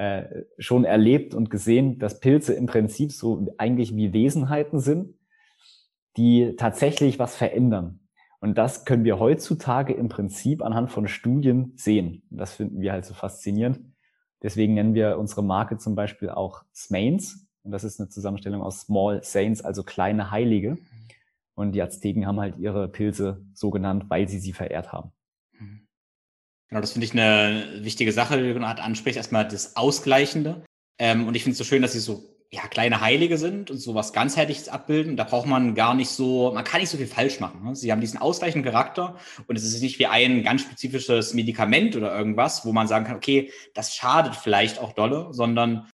äh, 0.00 0.46
schon 0.56 0.84
erlebt 0.84 1.34
und 1.34 1.50
gesehen, 1.50 1.98
dass 1.98 2.20
Pilze 2.20 2.54
im 2.54 2.64
Prinzip 2.64 3.12
so 3.12 3.46
eigentlich 3.58 3.94
wie 3.94 4.14
Wesenheiten 4.14 4.80
sind, 4.80 5.14
die 6.16 6.56
tatsächlich 6.56 7.18
was 7.18 7.36
verändern. 7.36 8.00
Und 8.40 8.56
das 8.56 8.86
können 8.86 9.04
wir 9.04 9.18
heutzutage 9.18 9.92
im 9.92 10.08
Prinzip 10.08 10.62
anhand 10.62 10.90
von 10.90 11.06
Studien 11.06 11.74
sehen. 11.76 12.22
Und 12.30 12.38
das 12.38 12.54
finden 12.54 12.80
wir 12.80 12.92
halt 12.92 13.04
so 13.04 13.12
faszinierend. 13.12 13.80
Deswegen 14.42 14.72
nennen 14.72 14.94
wir 14.94 15.18
unsere 15.18 15.44
Marke 15.44 15.76
zum 15.76 15.96
Beispiel 15.96 16.30
auch 16.30 16.62
Smains. 16.74 17.46
Und 17.62 17.72
das 17.72 17.84
ist 17.84 18.00
eine 18.00 18.08
Zusammenstellung 18.08 18.62
aus 18.62 18.80
Small 18.80 19.22
Saints, 19.22 19.60
also 19.60 19.82
kleine 19.82 20.30
Heilige. 20.30 20.78
Und 21.54 21.72
die 21.72 21.82
Azteken 21.82 22.26
haben 22.26 22.40
halt 22.40 22.56
ihre 22.56 22.88
Pilze 22.88 23.44
so 23.52 23.68
genannt, 23.68 24.06
weil 24.08 24.28
sie 24.28 24.38
sie 24.38 24.54
verehrt 24.54 24.92
haben. 24.92 25.12
Genau, 26.70 26.80
das 26.80 26.92
finde 26.92 27.04
ich 27.04 27.12
eine 27.12 27.84
wichtige 27.84 28.12
Sache, 28.12 28.36
die 28.38 28.52
du 28.52 28.54
gerade 28.54 28.82
ansprichst. 28.82 29.16
Erstmal 29.16 29.46
das 29.46 29.76
Ausgleichende. 29.76 30.64
Ähm, 30.98 31.26
und 31.26 31.34
ich 31.34 31.42
finde 31.42 31.52
es 31.52 31.58
so 31.58 31.64
schön, 31.64 31.82
dass 31.82 31.92
sie 31.92 32.00
so 32.00 32.30
ja, 32.52 32.66
kleine 32.66 33.00
Heilige 33.00 33.38
sind 33.38 33.70
und 33.70 33.78
so 33.78 33.94
was 33.94 34.12
ganzheitliches 34.12 34.68
abbilden. 34.68 35.16
Da 35.16 35.24
braucht 35.24 35.46
man 35.46 35.74
gar 35.74 35.94
nicht 35.94 36.10
so, 36.10 36.52
man 36.52 36.64
kann 36.64 36.80
nicht 36.80 36.90
so 36.90 36.96
viel 36.96 37.06
falsch 37.06 37.38
machen. 37.38 37.64
Ne? 37.64 37.76
Sie 37.76 37.90
haben 37.90 38.00
diesen 38.00 38.18
ausgleichenden 38.18 38.70
Charakter 38.70 39.18
und 39.46 39.56
es 39.56 39.64
ist 39.64 39.82
nicht 39.82 39.98
wie 39.98 40.06
ein 40.06 40.42
ganz 40.42 40.62
spezifisches 40.62 41.32
Medikament 41.34 41.96
oder 41.96 42.16
irgendwas, 42.16 42.64
wo 42.64 42.72
man 42.72 42.88
sagen 42.88 43.04
kann, 43.04 43.16
okay, 43.16 43.52
das 43.74 43.94
schadet 43.94 44.34
vielleicht 44.34 44.80
auch 44.80 44.92
dolle, 44.92 45.28
sondern 45.30 45.88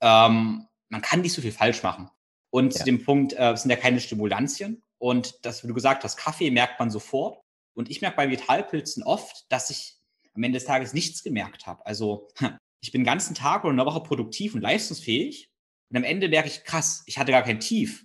ähm, 0.00 0.66
man 0.88 1.02
kann 1.02 1.20
nicht 1.20 1.32
so 1.32 1.42
viel 1.42 1.52
falsch 1.52 1.82
machen. 1.82 2.08
Und 2.50 2.74
ja. 2.74 2.78
zu 2.78 2.84
dem 2.84 3.04
Punkt, 3.04 3.32
äh, 3.32 3.52
es 3.52 3.62
sind 3.62 3.70
ja 3.70 3.76
keine 3.76 4.00
Stimulantien. 4.00 4.82
Und 4.98 5.44
das, 5.44 5.62
wie 5.62 5.68
du 5.68 5.74
gesagt 5.74 6.04
hast, 6.04 6.16
Kaffee 6.16 6.50
merkt 6.50 6.78
man 6.78 6.90
sofort. 6.90 7.40
Und 7.74 7.90
ich 7.90 8.00
merke 8.00 8.16
bei 8.16 8.30
Vitalpilzen 8.30 9.02
oft, 9.02 9.46
dass 9.50 9.70
ich 9.70 9.97
am 10.38 10.44
Ende 10.44 10.58
des 10.58 10.66
Tages 10.66 10.94
nichts 10.94 11.22
gemerkt 11.22 11.66
habe. 11.66 11.84
Also 11.84 12.28
ich 12.80 12.92
bin 12.92 13.02
den 13.02 13.06
ganzen 13.06 13.34
Tag 13.34 13.64
oder 13.64 13.72
eine 13.72 13.84
Woche 13.84 14.02
produktiv 14.02 14.54
und 14.54 14.62
leistungsfähig 14.62 15.50
und 15.90 15.96
am 15.96 16.04
Ende 16.04 16.28
merke 16.28 16.48
ich, 16.48 16.64
krass, 16.64 17.02
ich 17.06 17.18
hatte 17.18 17.32
gar 17.32 17.42
kein 17.42 17.60
Tief. 17.60 18.04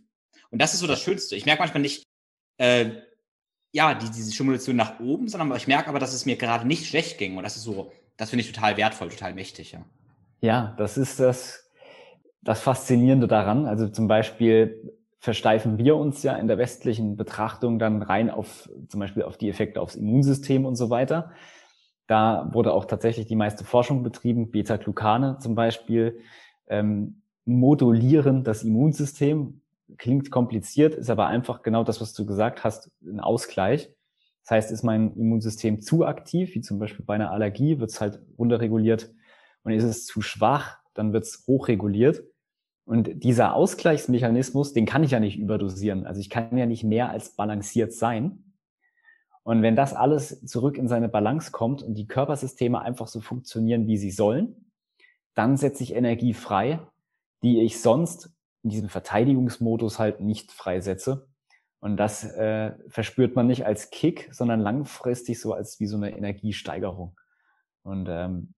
Und 0.50 0.62
das 0.62 0.74
ist 0.74 0.82
so 0.82 0.88
das 0.88 1.02
Schönste. 1.02 1.36
Ich 1.36 1.46
merke 1.46 1.62
manchmal 1.62 1.82
nicht, 1.82 2.04
äh, 2.58 2.92
ja, 3.72 3.94
die, 3.94 4.10
diese 4.10 4.32
Stimulation 4.32 4.76
nach 4.76 5.00
oben, 5.00 5.28
sondern 5.28 5.56
ich 5.58 5.68
merke 5.68 5.90
aber, 5.90 6.00
dass 6.00 6.14
es 6.14 6.26
mir 6.26 6.36
gerade 6.36 6.68
nicht 6.68 6.86
schlecht 6.86 7.18
ging. 7.18 7.38
Und 7.38 7.44
das 7.44 7.56
ist 7.56 7.64
so, 7.64 7.92
das 8.18 8.30
finde 8.30 8.46
ich 8.46 8.52
total 8.52 8.78
wertvoll, 8.78 9.10
total 9.10 9.34
mächtig, 9.34 9.72
ja. 9.72 9.84
Ja, 10.42 10.76
das 10.78 10.98
ist 10.98 11.20
das. 11.20 11.72
das 12.42 12.62
Faszinierende 12.62 13.28
daran. 13.28 13.66
Also 13.66 13.88
zum 13.88 14.08
Beispiel 14.08 14.98
versteifen 15.20 15.78
wir 15.78 15.96
uns 15.96 16.22
ja 16.22 16.36
in 16.36 16.48
der 16.48 16.58
westlichen 16.58 17.16
Betrachtung 17.16 17.80
dann 17.80 18.02
rein 18.02 18.30
auf 18.30 18.70
zum 18.90 19.00
Beispiel 19.00 19.24
auf 19.24 19.38
die 19.38 19.50
Effekte 19.50 19.80
aufs 19.82 19.96
Immunsystem 19.96 20.66
und 20.66 20.76
so 20.76 20.90
weiter. 20.90 21.32
Da 22.08 22.50
wurde 22.52 22.74
auch 22.74 22.86
tatsächlich 22.86 23.28
die 23.28 23.36
meiste 23.36 23.64
Forschung 23.64 24.04
betrieben. 24.04 24.52
Beta-Glucane 24.52 25.40
zum 25.40 25.56
Beispiel 25.56 26.20
ähm, 26.68 27.22
modulieren 27.46 28.44
das 28.44 28.64
Immunsystem. 28.64 29.62
Klingt 29.98 30.32
kompliziert, 30.32 30.96
ist 30.96 31.10
aber 31.10 31.28
einfach 31.28 31.62
genau 31.62 31.84
das, 31.84 32.02
was 32.02 32.14
du 32.14 32.26
gesagt 32.26 32.64
hast, 32.64 32.92
ein 33.06 33.20
Ausgleich. 33.20 33.90
Das 34.44 34.52
heißt, 34.52 34.72
ist 34.72 34.84
mein 34.84 35.16
Immunsystem 35.16 35.82
zu 35.82 36.06
aktiv, 36.06 36.56
wie 36.56 36.62
zum 36.62 36.80
Beispiel 36.80 37.06
bei 37.06 37.16
einer 37.16 37.32
Allergie, 37.32 37.80
wird 37.80 37.92
es 37.92 38.02
halt 38.02 38.22
runterreguliert. 38.38 39.14
Und 39.64 39.72
ist 39.72 39.84
es 39.84 40.06
zu 40.06 40.22
schwach, 40.22 40.78
dann 40.94 41.14
wird 41.14 41.24
es 41.24 41.46
hochreguliert. 41.48 42.24
Und 42.86 43.24
dieser 43.24 43.54
Ausgleichsmechanismus, 43.54 44.74
den 44.74 44.86
kann 44.86 45.04
ich 45.04 45.12
ja 45.12 45.22
nicht 45.22 45.40
überdosieren. 45.40 46.06
Also 46.06 46.20
ich 46.20 46.30
kann 46.30 46.58
ja 46.58 46.66
nicht 46.66 46.84
mehr 46.84 47.10
als 47.10 47.36
balanciert 47.36 47.94
sein. 47.94 48.43
Und 49.44 49.62
wenn 49.62 49.76
das 49.76 49.94
alles 49.94 50.46
zurück 50.46 50.78
in 50.78 50.88
seine 50.88 51.10
Balance 51.10 51.52
kommt 51.52 51.84
und 51.84 51.96
die 51.96 52.08
Körpersysteme 52.08 52.82
einfach 52.82 53.08
so 53.08 53.20
funktionieren, 53.20 53.88
wie 53.88 53.98
sie 53.98 54.12
sollen, 54.12 54.72
dann 55.34 55.58
setze 55.58 55.84
ich 55.84 55.96
Energie 55.96 56.34
frei, 56.34 56.80
die 57.42 57.62
ich 57.62 57.82
sonst 57.82 58.32
in 58.64 58.70
diesem 58.70 58.90
Verteidigungsmodus 58.90 60.00
halt 60.00 60.22
nicht 60.22 60.52
freisetze. 60.52 61.28
Und 61.80 61.98
das 61.98 62.24
äh, 62.24 62.72
verspürt 62.88 63.36
man 63.36 63.48
nicht 63.48 63.66
als 63.66 63.90
Kick, 63.90 64.30
sondern 64.32 64.62
langfristig 64.62 65.42
so 65.42 65.54
als 65.54 65.82
wie 65.82 65.88
so 65.88 65.98
eine 65.98 66.16
Energiesteigerung. 66.16 67.18
Und 67.84 68.08
ähm, 68.10 68.54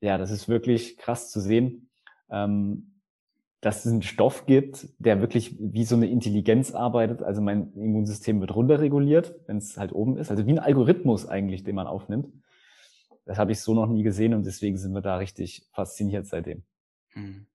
ja, 0.00 0.16
das 0.16 0.30
ist 0.30 0.48
wirklich 0.48 0.96
krass 0.96 1.30
zu 1.30 1.40
sehen, 1.40 1.90
ähm, 2.30 2.89
dass 3.60 3.84
es 3.84 3.92
einen 3.92 4.02
Stoff 4.02 4.46
gibt, 4.46 4.88
der 4.98 5.20
wirklich 5.20 5.56
wie 5.58 5.84
so 5.84 5.94
eine 5.94 6.08
Intelligenz 6.08 6.72
arbeitet. 6.72 7.22
Also 7.22 7.42
mein 7.42 7.72
Immunsystem 7.74 8.40
wird 8.40 8.54
runterreguliert, 8.54 9.34
wenn 9.46 9.58
es 9.58 9.76
halt 9.76 9.92
oben 9.92 10.16
ist. 10.16 10.30
Also 10.30 10.46
wie 10.46 10.52
ein 10.52 10.58
Algorithmus 10.58 11.26
eigentlich, 11.26 11.62
den 11.62 11.74
man 11.74 11.86
aufnimmt. 11.86 12.32
Das 13.26 13.38
habe 13.38 13.52
ich 13.52 13.60
so 13.60 13.74
noch 13.74 13.86
nie 13.86 14.02
gesehen 14.02 14.34
und 14.34 14.46
deswegen 14.46 14.78
sind 14.78 14.92
wir 14.92 15.02
da 15.02 15.16
richtig 15.16 15.68
fasziniert 15.72 16.26
seitdem. 16.26 16.62
Hm. 17.10 17.46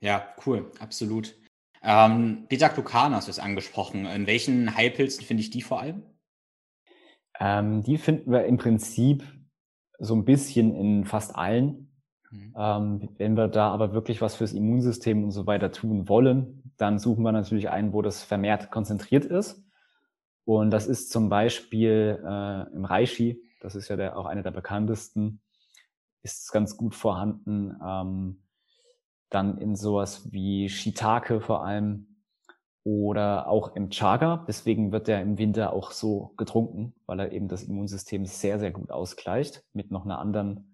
Ja, 0.00 0.34
cool, 0.44 0.70
absolut. 0.80 1.36
Ähm, 1.82 2.46
Beta-Glucan 2.48 3.14
hast 3.14 3.28
du 3.28 3.30
es 3.30 3.38
angesprochen. 3.38 4.06
In 4.06 4.26
welchen 4.26 4.76
Heilpilzen 4.76 5.24
finde 5.24 5.42
ich 5.42 5.50
die 5.50 5.62
vor 5.62 5.80
allem? 5.80 6.02
Ähm, 7.38 7.82
die 7.82 7.98
finden 7.98 8.32
wir 8.32 8.44
im 8.44 8.56
Prinzip 8.56 9.24
so 9.98 10.14
ein 10.14 10.24
bisschen 10.24 10.74
in 10.74 11.04
fast 11.04 11.36
allen. 11.36 11.91
Mhm. 12.32 12.54
Ähm, 12.56 13.08
wenn 13.18 13.36
wir 13.36 13.48
da 13.48 13.70
aber 13.70 13.92
wirklich 13.92 14.20
was 14.20 14.34
fürs 14.34 14.52
Immunsystem 14.52 15.22
und 15.22 15.30
so 15.30 15.46
weiter 15.46 15.70
tun 15.70 16.08
wollen, 16.08 16.72
dann 16.78 16.98
suchen 16.98 17.22
wir 17.22 17.32
natürlich 17.32 17.70
einen, 17.70 17.92
wo 17.92 18.02
das 18.02 18.22
vermehrt 18.22 18.70
konzentriert 18.70 19.24
ist. 19.24 19.62
Und 20.44 20.70
das 20.70 20.86
ist 20.86 21.12
zum 21.12 21.28
Beispiel 21.28 22.20
äh, 22.24 22.74
im 22.74 22.84
Reishi, 22.84 23.40
das 23.60 23.76
ist 23.76 23.88
ja 23.88 23.96
der, 23.96 24.18
auch 24.18 24.26
einer 24.26 24.42
der 24.42 24.50
bekanntesten, 24.50 25.40
ist 26.22 26.50
ganz 26.52 26.76
gut 26.76 26.94
vorhanden. 26.94 27.76
Ähm, 27.84 28.38
dann 29.30 29.58
in 29.58 29.76
sowas 29.76 30.32
wie 30.32 30.68
Shiitake 30.68 31.40
vor 31.40 31.64
allem 31.64 32.06
oder 32.84 33.48
auch 33.48 33.76
im 33.76 33.90
Chaga. 33.90 34.44
Deswegen 34.48 34.92
wird 34.92 35.06
der 35.08 35.22
im 35.22 35.38
Winter 35.38 35.72
auch 35.72 35.92
so 35.92 36.32
getrunken, 36.36 36.94
weil 37.06 37.20
er 37.20 37.32
eben 37.32 37.48
das 37.48 37.62
Immunsystem 37.62 38.26
sehr, 38.26 38.58
sehr 38.58 38.72
gut 38.72 38.90
ausgleicht 38.90 39.64
mit 39.72 39.90
noch 39.90 40.04
einer 40.04 40.18
anderen, 40.18 40.71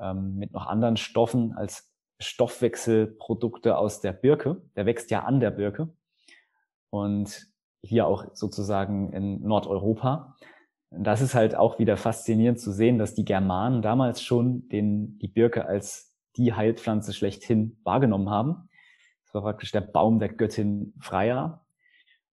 ähm, 0.00 0.36
mit 0.36 0.52
noch 0.52 0.66
anderen 0.66 0.96
Stoffen 0.96 1.52
als 1.52 1.92
Stoffwechselprodukte 2.18 3.76
aus 3.76 4.00
der 4.00 4.12
Birke. 4.12 4.62
Der 4.76 4.86
wächst 4.86 5.10
ja 5.10 5.24
an 5.24 5.40
der 5.40 5.50
Birke 5.50 5.88
und 6.90 7.46
hier 7.82 8.06
auch 8.06 8.26
sozusagen 8.34 9.12
in 9.12 9.42
Nordeuropa. 9.42 10.36
Das 10.90 11.20
ist 11.20 11.34
halt 11.34 11.54
auch 11.54 11.78
wieder 11.78 11.96
faszinierend 11.96 12.60
zu 12.60 12.72
sehen, 12.72 12.98
dass 12.98 13.14
die 13.14 13.24
Germanen 13.24 13.80
damals 13.80 14.22
schon 14.22 14.68
den, 14.68 15.18
die 15.18 15.28
Birke 15.28 15.66
als 15.66 16.16
die 16.36 16.52
Heilpflanze 16.52 17.12
schlechthin 17.12 17.78
wahrgenommen 17.84 18.28
haben. 18.28 18.68
Das 19.24 19.34
war 19.34 19.42
praktisch 19.42 19.70
der 19.72 19.82
Baum 19.82 20.18
der 20.18 20.30
Göttin 20.30 20.94
Freya. 21.00 21.64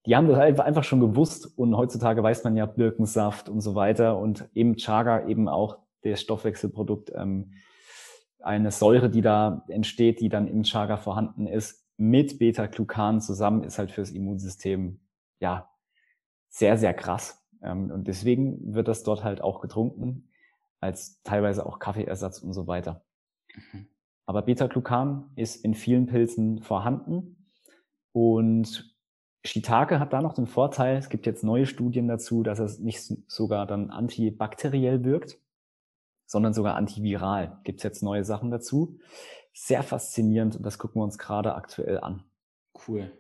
Die 0.06 0.15
haben 0.15 0.27
das 0.27 0.60
einfach 0.60 0.84
schon 0.84 0.99
gewusst 0.99 1.58
und 1.58 1.75
heutzutage 1.75 2.23
weiß 2.23 2.43
man 2.43 2.56
ja 2.56 2.65
Birkensaft 2.65 3.49
und 3.49 3.62
so 3.62 3.75
weiter 3.75 4.17
und 4.17 4.49
eben 4.53 4.77
Chaga 4.77 5.27
eben 5.27 5.47
auch 5.47 5.77
das 6.12 6.22
Stoffwechselprodukt, 6.22 7.12
ähm, 7.15 7.54
eine 8.39 8.72
Säure, 8.72 9.10
die 9.10 9.22
da 9.22 9.65
entsteht, 9.67 10.20
die 10.20 10.30
dann 10.30 10.48
im 10.48 10.63
Chaga 10.63 10.98
vorhanden 10.98 11.48
ist, 11.48 11.86
mit 11.98 12.39
Beta-Glucan 12.39 13.22
zusammen, 13.22 13.63
ist 13.63 13.80
halt 13.80 13.91
fürs 13.91 14.12
Immunsystem 14.12 15.00
ja 15.39 15.70
sehr, 16.50 16.78
sehr 16.78 16.93
krass. 16.93 17.43
Ähm, 17.62 17.91
und 17.91 18.08
deswegen 18.08 18.74
wird 18.74 18.88
das 18.88 19.04
dort 19.04 19.24
halt 19.24 19.41
auch 19.41 19.62
getrunken, 19.62 20.30
als 20.80 21.22
teilweise 21.24 21.65
auch 21.65 21.80
Kaffeeersatz 21.80 22.39
und 22.39 22.54
so 22.54 22.67
weiter. 22.67 23.04
Mhm. 23.54 23.88
Aber 24.26 24.41
Beta-Glucan 24.41 25.32
ist 25.36 25.63
in 25.63 25.74
vielen 25.74 26.06
Pilzen 26.06 26.62
vorhanden 26.62 27.48
und 28.12 28.96
Shiitake 29.46 30.00
hat 30.00 30.12
da 30.12 30.22
noch 30.22 30.34
den 30.34 30.48
Vorteil, 30.48 30.98
es 30.98 31.10
gibt 31.10 31.26
jetzt 31.26 31.43
neue 31.43 31.65
Studien 31.65 32.08
dazu, 32.08 32.43
dass 32.43 32.60
es 32.60 32.80
nicht 32.80 33.02
sogar 33.28 33.65
dann 33.65 33.89
antibakteriell 33.89 35.06
wirkt, 35.06 35.39
sondern 36.28 36.54
sogar 36.54 36.76
antiviral. 36.76 37.60
Gibt 37.63 37.80
es 37.80 37.84
jetzt 37.84 38.04
neue 38.04 38.24
Sachen 38.24 38.52
dazu. 38.52 39.00
Sehr 39.54 39.82
faszinierend 39.82 40.56
und 40.56 40.63
das 40.63 40.78
gucken 40.78 41.02
wir 41.02 41.04
uns 41.06 41.18
gerade 41.18 41.56
aktuell 41.56 42.00
an. 42.00 42.24
Cool. 42.88 43.12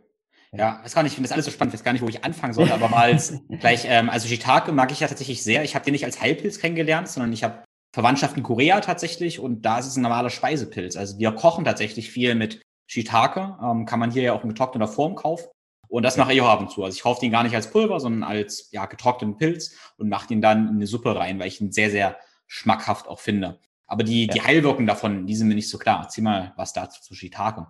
Ja, 0.53 0.79
weiß 0.83 0.93
gar 0.93 1.03
nicht, 1.03 1.11
ich 1.11 1.15
finde 1.15 1.27
das 1.27 1.33
alles 1.33 1.45
so 1.45 1.51
spannend, 1.51 1.73
ich 1.73 1.79
weiß 1.79 1.83
gar 1.83 1.93
nicht, 1.93 2.01
wo 2.01 2.07
ich 2.07 2.23
anfangen 2.23 2.53
soll, 2.53 2.71
aber 2.71 2.87
mal 2.87 3.11
als 3.11 3.33
gleich, 3.59 3.85
ähm, 3.85 4.09
also 4.09 4.27
Shiitake 4.27 4.71
mag 4.71 4.91
ich 4.91 4.99
ja 4.99 5.07
tatsächlich 5.07 5.43
sehr. 5.43 5.63
Ich 5.63 5.75
habe 5.75 5.83
den 5.83 5.91
nicht 5.91 6.05
als 6.05 6.21
Heilpilz 6.21 6.59
kennengelernt, 6.59 7.09
sondern 7.09 7.33
ich 7.33 7.43
habe 7.43 7.63
Verwandtschaft 7.93 8.37
in 8.37 8.43
Korea 8.43 8.79
tatsächlich 8.79 9.39
und 9.39 9.63
da 9.63 9.79
ist 9.79 9.87
es 9.87 9.97
ein 9.97 10.03
normaler 10.03 10.29
Speisepilz. 10.29 10.95
Also 10.95 11.17
wir 11.17 11.31
kochen 11.31 11.65
tatsächlich 11.65 12.11
viel 12.11 12.35
mit 12.35 12.61
Shiitake, 12.87 13.57
ähm, 13.61 13.85
kann 13.85 13.99
man 13.99 14.11
hier 14.11 14.23
ja 14.23 14.33
auch 14.33 14.43
in 14.43 14.49
getrockneter 14.49 14.87
Form 14.87 15.15
kaufen. 15.15 15.47
Und 15.89 16.03
das 16.03 16.17
mache 16.17 16.33
ich 16.33 16.41
auch 16.41 16.49
ab 16.49 16.59
und 16.59 16.69
zu. 16.69 16.83
Also 16.83 16.95
ich 16.95 17.01
kaufe 17.01 17.21
den 17.21 17.31
gar 17.31 17.43
nicht 17.43 17.55
als 17.55 17.71
Pulver, 17.71 17.99
sondern 17.99 18.23
als 18.23 18.69
ja, 18.71 18.85
getrockneten 18.85 19.37
Pilz 19.37 19.75
und 19.97 20.09
mache 20.09 20.27
den 20.27 20.41
dann 20.41 20.67
in 20.67 20.75
eine 20.75 20.87
Suppe 20.87 21.15
rein, 21.15 21.39
weil 21.39 21.47
ich 21.47 21.61
ihn 21.61 21.71
sehr, 21.71 21.89
sehr 21.89 22.17
schmackhaft 22.47 23.07
auch 23.07 23.19
finde. 23.19 23.59
Aber 23.85 24.03
die, 24.03 24.25
ja. 24.25 24.33
die 24.33 24.41
Heilwirkungen 24.41 24.87
davon, 24.87 25.27
die 25.27 25.35
sind 25.35 25.47
mir 25.47 25.55
nicht 25.55 25.69
so 25.69 25.77
klar. 25.77 26.01
Erzähl 26.03 26.23
mal 26.23 26.53
was 26.55 26.73
dazu 26.73 27.01
zu 27.01 27.13
Shiitake. 27.13 27.67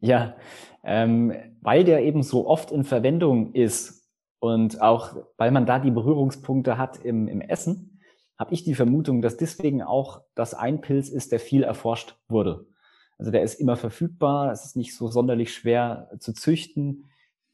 Ja, 0.00 0.36
ähm, 0.84 1.32
weil 1.62 1.84
der 1.84 2.02
eben 2.02 2.22
so 2.22 2.46
oft 2.46 2.70
in 2.70 2.84
Verwendung 2.84 3.54
ist 3.54 4.06
und 4.40 4.82
auch 4.82 5.16
weil 5.38 5.50
man 5.50 5.64
da 5.64 5.78
die 5.78 5.90
Berührungspunkte 5.90 6.76
hat 6.76 6.98
im, 6.98 7.28
im 7.28 7.40
Essen, 7.40 8.00
habe 8.38 8.52
ich 8.52 8.64
die 8.64 8.74
Vermutung, 8.74 9.22
dass 9.22 9.38
deswegen 9.38 9.82
auch 9.82 10.20
das 10.34 10.52
ein 10.52 10.82
Pilz 10.82 11.08
ist, 11.08 11.32
der 11.32 11.40
viel 11.40 11.62
erforscht 11.62 12.16
wurde. 12.28 12.66
Also 13.18 13.30
der 13.30 13.42
ist 13.42 13.54
immer 13.54 13.76
verfügbar, 13.76 14.52
es 14.52 14.66
ist 14.66 14.76
nicht 14.76 14.94
so 14.94 15.08
sonderlich 15.08 15.54
schwer 15.54 16.10
zu 16.18 16.34
züchten. 16.34 17.06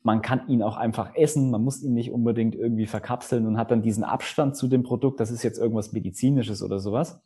Man 0.02 0.22
kann 0.22 0.48
ihn 0.48 0.62
auch 0.62 0.76
einfach 0.76 1.14
essen, 1.14 1.50
man 1.50 1.62
muss 1.62 1.82
ihn 1.82 1.94
nicht 1.94 2.10
unbedingt 2.10 2.54
irgendwie 2.54 2.86
verkapseln 2.86 3.46
und 3.46 3.56
hat 3.56 3.70
dann 3.70 3.82
diesen 3.82 4.04
Abstand 4.04 4.56
zu 4.56 4.66
dem 4.66 4.82
Produkt, 4.82 5.20
das 5.20 5.30
ist 5.30 5.42
jetzt 5.42 5.58
irgendwas 5.58 5.92
Medizinisches 5.92 6.62
oder 6.62 6.80
sowas. 6.80 7.22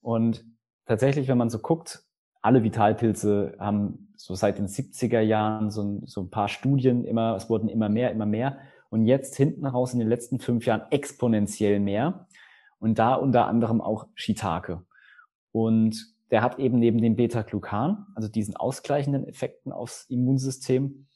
Und 0.00 0.44
tatsächlich, 0.86 1.28
wenn 1.28 1.38
man 1.38 1.50
so 1.50 1.58
guckt, 1.58 2.04
alle 2.40 2.62
Vitalpilze 2.62 3.56
haben 3.58 4.12
so 4.16 4.34
seit 4.34 4.58
den 4.58 4.68
70er 4.68 5.20
Jahren 5.20 5.70
so 5.70 6.00
so 6.04 6.22
ein 6.22 6.30
paar 6.30 6.48
Studien 6.48 7.04
immer, 7.04 7.34
es 7.36 7.50
wurden 7.50 7.68
immer 7.68 7.88
mehr, 7.88 8.12
immer 8.12 8.26
mehr. 8.26 8.58
Und 8.90 9.04
jetzt 9.04 9.36
hinten 9.36 9.66
raus 9.66 9.92
in 9.92 9.98
den 9.98 10.08
letzten 10.08 10.38
fünf 10.38 10.66
Jahren 10.66 10.82
exponentiell 10.90 11.80
mehr 11.80 12.26
und 12.78 12.98
da 12.98 13.14
unter 13.14 13.46
anderem 13.46 13.80
auch 13.80 14.06
Shiitake. 14.14 14.82
Und 15.52 16.14
der 16.30 16.42
hat 16.42 16.58
eben 16.58 16.78
neben 16.78 17.00
dem 17.00 17.16
Beta-Glucan, 17.16 18.06
also 18.14 18.28
diesen 18.28 18.56
ausgleichenden 18.56 19.26
Effekten 19.26 19.72
aufs 19.72 20.04
Immunsystem, 20.08 21.07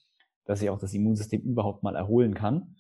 dass 0.45 0.61
sich 0.61 0.71
auch 0.71 0.79
das 0.79 0.95
Immunsystem 0.95 1.43
überhaupt 1.43 1.83
mal 1.83 1.97
erholen 1.97 2.35
kann, 2.35 2.77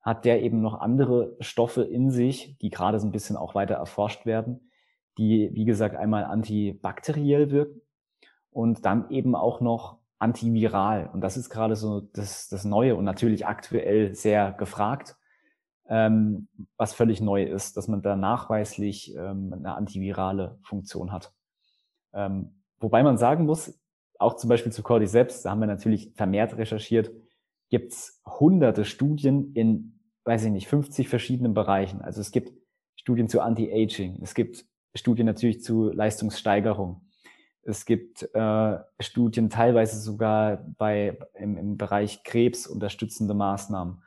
hat 0.00 0.24
der 0.24 0.42
eben 0.42 0.60
noch 0.60 0.74
andere 0.74 1.36
Stoffe 1.40 1.82
in 1.82 2.10
sich, 2.10 2.56
die 2.58 2.70
gerade 2.70 3.00
so 3.00 3.06
ein 3.06 3.12
bisschen 3.12 3.36
auch 3.36 3.54
weiter 3.54 3.74
erforscht 3.74 4.26
werden, 4.26 4.70
die, 5.18 5.50
wie 5.52 5.64
gesagt, 5.64 5.96
einmal 5.96 6.24
antibakteriell 6.24 7.50
wirken 7.50 7.80
und 8.50 8.84
dann 8.84 9.10
eben 9.10 9.34
auch 9.34 9.60
noch 9.60 9.98
antiviral. 10.18 11.10
Und 11.12 11.20
das 11.20 11.36
ist 11.36 11.50
gerade 11.50 11.76
so 11.76 12.00
das, 12.00 12.48
das 12.48 12.64
Neue 12.64 12.96
und 12.96 13.04
natürlich 13.04 13.46
aktuell 13.46 14.14
sehr 14.14 14.52
gefragt 14.52 15.16
ähm, 15.88 16.48
was 16.76 16.94
völlig 16.94 17.20
neu 17.20 17.44
ist, 17.44 17.76
dass 17.76 17.88
man 17.88 18.02
da 18.02 18.16
nachweislich 18.16 19.14
ähm, 19.14 19.52
eine 19.52 19.74
antivirale 19.74 20.58
Funktion 20.62 21.12
hat. 21.12 21.32
Ähm, 22.12 22.62
wobei 22.78 23.02
man 23.02 23.18
sagen 23.18 23.46
muss, 23.46 23.78
auch 24.18 24.36
zum 24.36 24.48
Beispiel 24.48 24.72
zu 24.72 24.82
Cordyceps, 24.82 25.42
da 25.42 25.50
haben 25.50 25.60
wir 25.60 25.66
natürlich 25.66 26.12
vermehrt 26.14 26.56
recherchiert, 26.56 27.10
gibt's 27.70 28.22
hunderte 28.26 28.84
Studien 28.84 29.52
in, 29.54 30.00
weiß 30.24 30.44
ich 30.44 30.50
nicht, 30.50 30.68
50 30.68 31.08
verschiedenen 31.08 31.54
Bereichen. 31.54 32.00
Also 32.00 32.20
es 32.20 32.30
gibt 32.30 32.52
Studien 32.96 33.28
zu 33.28 33.40
Anti-Aging, 33.40 34.20
es 34.22 34.34
gibt 34.34 34.64
Studien 34.94 35.26
natürlich 35.26 35.62
zu 35.62 35.90
Leistungssteigerung. 35.90 37.02
Es 37.62 37.84
gibt 37.84 38.28
äh, 38.32 38.78
Studien 39.00 39.50
teilweise 39.50 39.98
sogar 40.00 40.64
bei 40.78 41.18
im, 41.34 41.56
im 41.56 41.76
Bereich 41.76 42.22
Krebs 42.22 42.66
unterstützende 42.66 43.34
Maßnahmen 43.34 44.02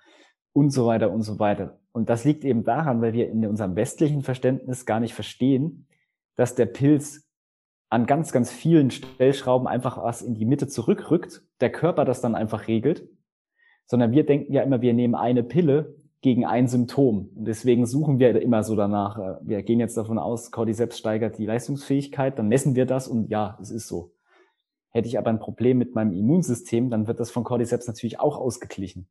und 0.54 0.72
so 0.72 0.86
weiter 0.86 1.12
und 1.12 1.24
so 1.24 1.40
weiter. 1.40 1.80
Und 1.92 2.10
das 2.10 2.24
liegt 2.24 2.46
eben 2.46 2.64
daran, 2.64 3.02
weil 3.02 3.14
wir 3.14 3.30
in 3.30 3.46
unserem 3.46 3.76
westlichen 3.76 4.24
Verständnis 4.24 4.86
gar 4.86 5.00
nicht 5.00 5.14
verstehen, 5.14 5.88
dass 6.36 6.56
der 6.56 6.68
Pilz 6.68 7.29
an 7.90 8.06
ganz, 8.06 8.32
ganz 8.32 8.52
vielen 8.52 8.92
Stellschrauben 8.92 9.68
einfach 9.68 9.98
was 10.02 10.22
in 10.22 10.36
die 10.36 10.46
Mitte 10.46 10.68
zurückrückt, 10.68 11.44
der 11.60 11.72
Körper 11.72 12.06
das 12.06 12.22
dann 12.22 12.36
einfach 12.36 12.68
regelt, 12.68 13.08
sondern 13.86 14.12
wir 14.12 14.26
denken 14.26 14.54
ja 14.54 14.62
immer, 14.62 14.82
wir 14.82 14.94
nehmen 14.94 15.16
eine 15.16 15.44
Pille 15.44 15.96
gegen 16.22 16.46
ein 16.46 16.68
Symptom. 16.68 17.30
Und 17.36 17.46
deswegen 17.46 17.86
suchen 17.86 18.20
wir 18.20 18.40
immer 18.42 18.64
so 18.64 18.76
danach. 18.76 19.18
Äh, 19.18 19.36
wir 19.42 19.64
gehen 19.64 19.80
jetzt 19.80 19.98
davon 19.98 20.20
aus, 20.20 20.52
Cordyceps 20.52 20.98
steigert 20.98 21.38
die 21.38 21.46
Leistungsfähigkeit, 21.46 22.38
dann 22.38 22.48
messen 22.48 22.76
wir 22.76 22.86
das 22.86 23.08
und 23.08 23.30
ja, 23.30 23.58
es 23.62 23.72
ist 23.72 23.88
so. 23.88 24.14
Hätte 24.92 25.08
ich 25.08 25.18
aber 25.18 25.30
ein 25.30 25.40
Problem 25.40 25.78
mit 25.78 25.96
meinem 25.96 26.14
Immunsystem, 26.14 26.90
dann 26.90 27.08
wird 27.08 27.20
das 27.20 27.32
von 27.32 27.44
Cordyceps 27.44 27.88
natürlich 27.88 28.20
auch 28.20 28.38
ausgeglichen. 28.38 29.08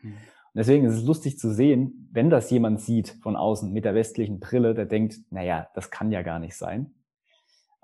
Hm. 0.00 0.12
Und 0.12 0.58
deswegen 0.58 0.86
ist 0.86 0.94
es 0.94 1.04
lustig 1.04 1.38
zu 1.38 1.52
sehen, 1.52 2.08
wenn 2.12 2.30
das 2.30 2.50
jemand 2.50 2.80
sieht 2.80 3.16
von 3.22 3.36
außen 3.36 3.72
mit 3.72 3.84
der 3.84 3.94
westlichen 3.94 4.40
Brille, 4.40 4.74
der 4.74 4.86
denkt, 4.86 5.18
naja, 5.30 5.68
das 5.74 5.90
kann 5.90 6.10
ja 6.12 6.22
gar 6.22 6.38
nicht 6.38 6.56
sein. 6.56 6.94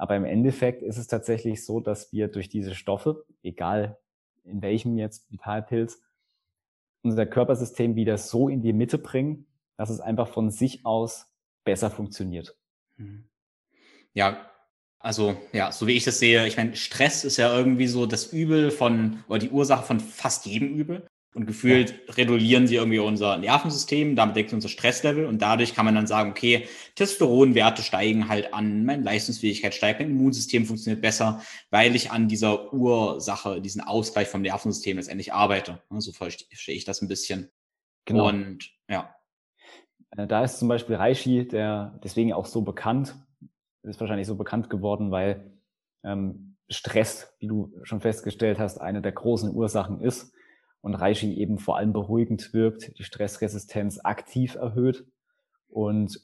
Aber 0.02 0.16
im 0.16 0.24
Endeffekt 0.24 0.82
ist 0.82 0.98
es 0.98 1.06
tatsächlich 1.06 1.64
so, 1.64 1.78
dass 1.78 2.12
wir 2.12 2.26
durch 2.26 2.48
diese 2.48 2.74
Stoffe, 2.74 3.24
egal 3.44 4.00
in 4.42 4.60
welchem 4.60 4.98
jetzt 4.98 5.30
Vitalpilz, 5.30 6.02
unser 7.02 7.24
Körpersystem 7.24 7.94
wieder 7.94 8.18
so 8.18 8.48
in 8.48 8.62
die 8.62 8.72
Mitte 8.72 8.98
bringen, 8.98 9.46
dass 9.76 9.90
es 9.90 10.00
einfach 10.00 10.26
von 10.26 10.50
sich 10.50 10.84
aus 10.84 11.32
besser 11.62 11.88
funktioniert. 11.88 12.58
Mhm. 12.96 13.28
Ja, 14.12 14.50
also 14.98 15.36
ja, 15.52 15.70
so 15.70 15.86
wie 15.86 15.96
ich 15.96 16.02
das 16.02 16.18
sehe, 16.18 16.48
ich 16.48 16.56
meine, 16.56 16.74
Stress 16.74 17.24
ist 17.24 17.36
ja 17.36 17.56
irgendwie 17.56 17.86
so 17.86 18.04
das 18.04 18.32
Übel 18.32 18.72
von, 18.72 19.22
oder 19.28 19.38
die 19.38 19.50
Ursache 19.50 19.84
von 19.84 20.00
fast 20.00 20.46
jedem 20.46 20.74
Übel. 20.74 21.06
Und 21.34 21.46
gefühlt 21.46 21.90
ja. 21.90 22.14
regulieren 22.14 22.66
sie 22.66 22.74
irgendwie 22.74 22.98
unser 22.98 23.38
Nervensystem, 23.38 24.16
damit 24.16 24.36
deckt 24.36 24.52
unser 24.52 24.68
Stresslevel 24.68 25.24
und 25.24 25.40
dadurch 25.40 25.74
kann 25.74 25.86
man 25.86 25.94
dann 25.94 26.06
sagen, 26.06 26.30
okay, 26.30 26.68
Testosteronwerte 26.94 27.82
steigen 27.82 28.28
halt 28.28 28.52
an, 28.52 28.84
meine 28.84 29.02
Leistungsfähigkeit 29.02 29.74
steigt, 29.74 30.00
mein 30.00 30.10
Immunsystem 30.10 30.66
funktioniert 30.66 31.00
besser, 31.00 31.40
weil 31.70 31.96
ich 31.96 32.10
an 32.10 32.28
dieser 32.28 32.74
Ursache, 32.74 33.62
diesen 33.62 33.80
Ausgleich 33.80 34.28
vom 34.28 34.42
Nervensystem 34.42 34.98
letztendlich 34.98 35.32
arbeite. 35.32 35.80
So 35.90 36.12
verstehe 36.12 36.76
ich 36.76 36.84
das 36.84 37.00
ein 37.00 37.08
bisschen. 37.08 37.50
Genau. 38.04 38.28
Und 38.28 38.70
ja. 38.88 39.14
Äh, 40.10 40.26
da 40.26 40.44
ist 40.44 40.58
zum 40.58 40.68
Beispiel 40.68 40.96
Reishi, 40.96 41.48
der 41.48 41.98
deswegen 42.04 42.34
auch 42.34 42.46
so 42.46 42.60
bekannt, 42.60 43.14
ist 43.84 44.00
wahrscheinlich 44.00 44.26
so 44.26 44.36
bekannt 44.36 44.68
geworden, 44.68 45.10
weil 45.10 45.50
ähm, 46.04 46.56
Stress, 46.68 47.34
wie 47.38 47.46
du 47.46 47.72
schon 47.84 48.02
festgestellt 48.02 48.58
hast, 48.58 48.78
eine 48.78 49.00
der 49.00 49.12
großen 49.12 49.50
Ursachen 49.50 50.00
ist 50.02 50.32
und 50.82 50.94
Reishi 50.94 51.34
eben 51.34 51.58
vor 51.58 51.76
allem 51.76 51.92
beruhigend 51.92 52.52
wirkt, 52.52 52.98
die 52.98 53.04
Stressresistenz 53.04 54.00
aktiv 54.02 54.56
erhöht. 54.56 55.06
Und 55.68 56.20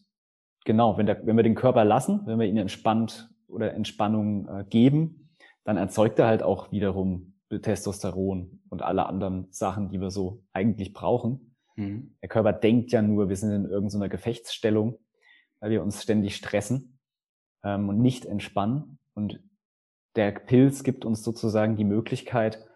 genau, 0.65 0.99
wenn, 0.99 1.07
der, 1.07 1.25
wenn 1.27 1.37
wir 1.37 1.45
den 1.45 1.55
Körper 1.55 1.85
lassen, 1.85 2.23
wenn 2.27 2.39
wir 2.39 2.47
ihn 2.47 2.57
entspannt 2.59 3.31
oder 3.47 3.73
Entspannung 3.73 4.49
äh, 4.49 4.65
geben, 4.69 5.31
dann 5.65 5.77
erzeugt 5.77 6.19
er 6.19 6.27
halt 6.27 6.43
auch 6.43 6.73
wiederum 6.73 7.35
Testosteron 7.51 8.61
und 8.69 8.83
alle 8.83 9.07
anderen 9.07 9.47
Sachen, 9.51 9.89
die 9.89 10.01
wir 10.01 10.11
so 10.11 10.43
eigentlich 10.53 10.93
brauchen. 10.93 11.55
Mhm. 11.77 12.17
Der 12.21 12.29
Körper 12.29 12.53
denkt 12.53 12.93
ja 12.93 13.01
nur, 13.01 13.29
wir 13.29 13.37
sind 13.37 13.53
in 13.53 13.65
irgendeiner 13.65 14.09
Gefechtsstellung, 14.09 14.99
weil 15.61 15.71
wir 15.71 15.83
uns 15.83 16.03
ständig 16.03 16.37
stressen 16.37 16.99
ähm, 17.65 17.89
und 17.89 18.01
nicht 18.01 18.27
entspannen. 18.27 18.99
Und 19.15 19.41
der 20.17 20.33
Pilz 20.33 20.83
gibt 20.83 21.05
uns 21.05 21.23
sozusagen 21.23 21.77
die 21.77 21.85
Möglichkeit, 21.85 22.68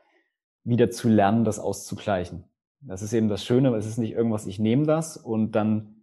wieder 0.64 0.90
zu 0.90 1.09
lernen, 1.09 1.44
das 1.44 1.59
auszugleichen. 1.59 2.44
Das 2.81 3.03
ist 3.03 3.12
eben 3.12 3.29
das 3.29 3.44
Schöne, 3.44 3.75
es 3.77 3.87
ist 3.87 3.98
nicht 3.98 4.12
irgendwas, 4.12 4.46
ich 4.46 4.59
nehme 4.59 4.87
das 4.87 5.16
und 5.16 5.53
dann 5.53 6.03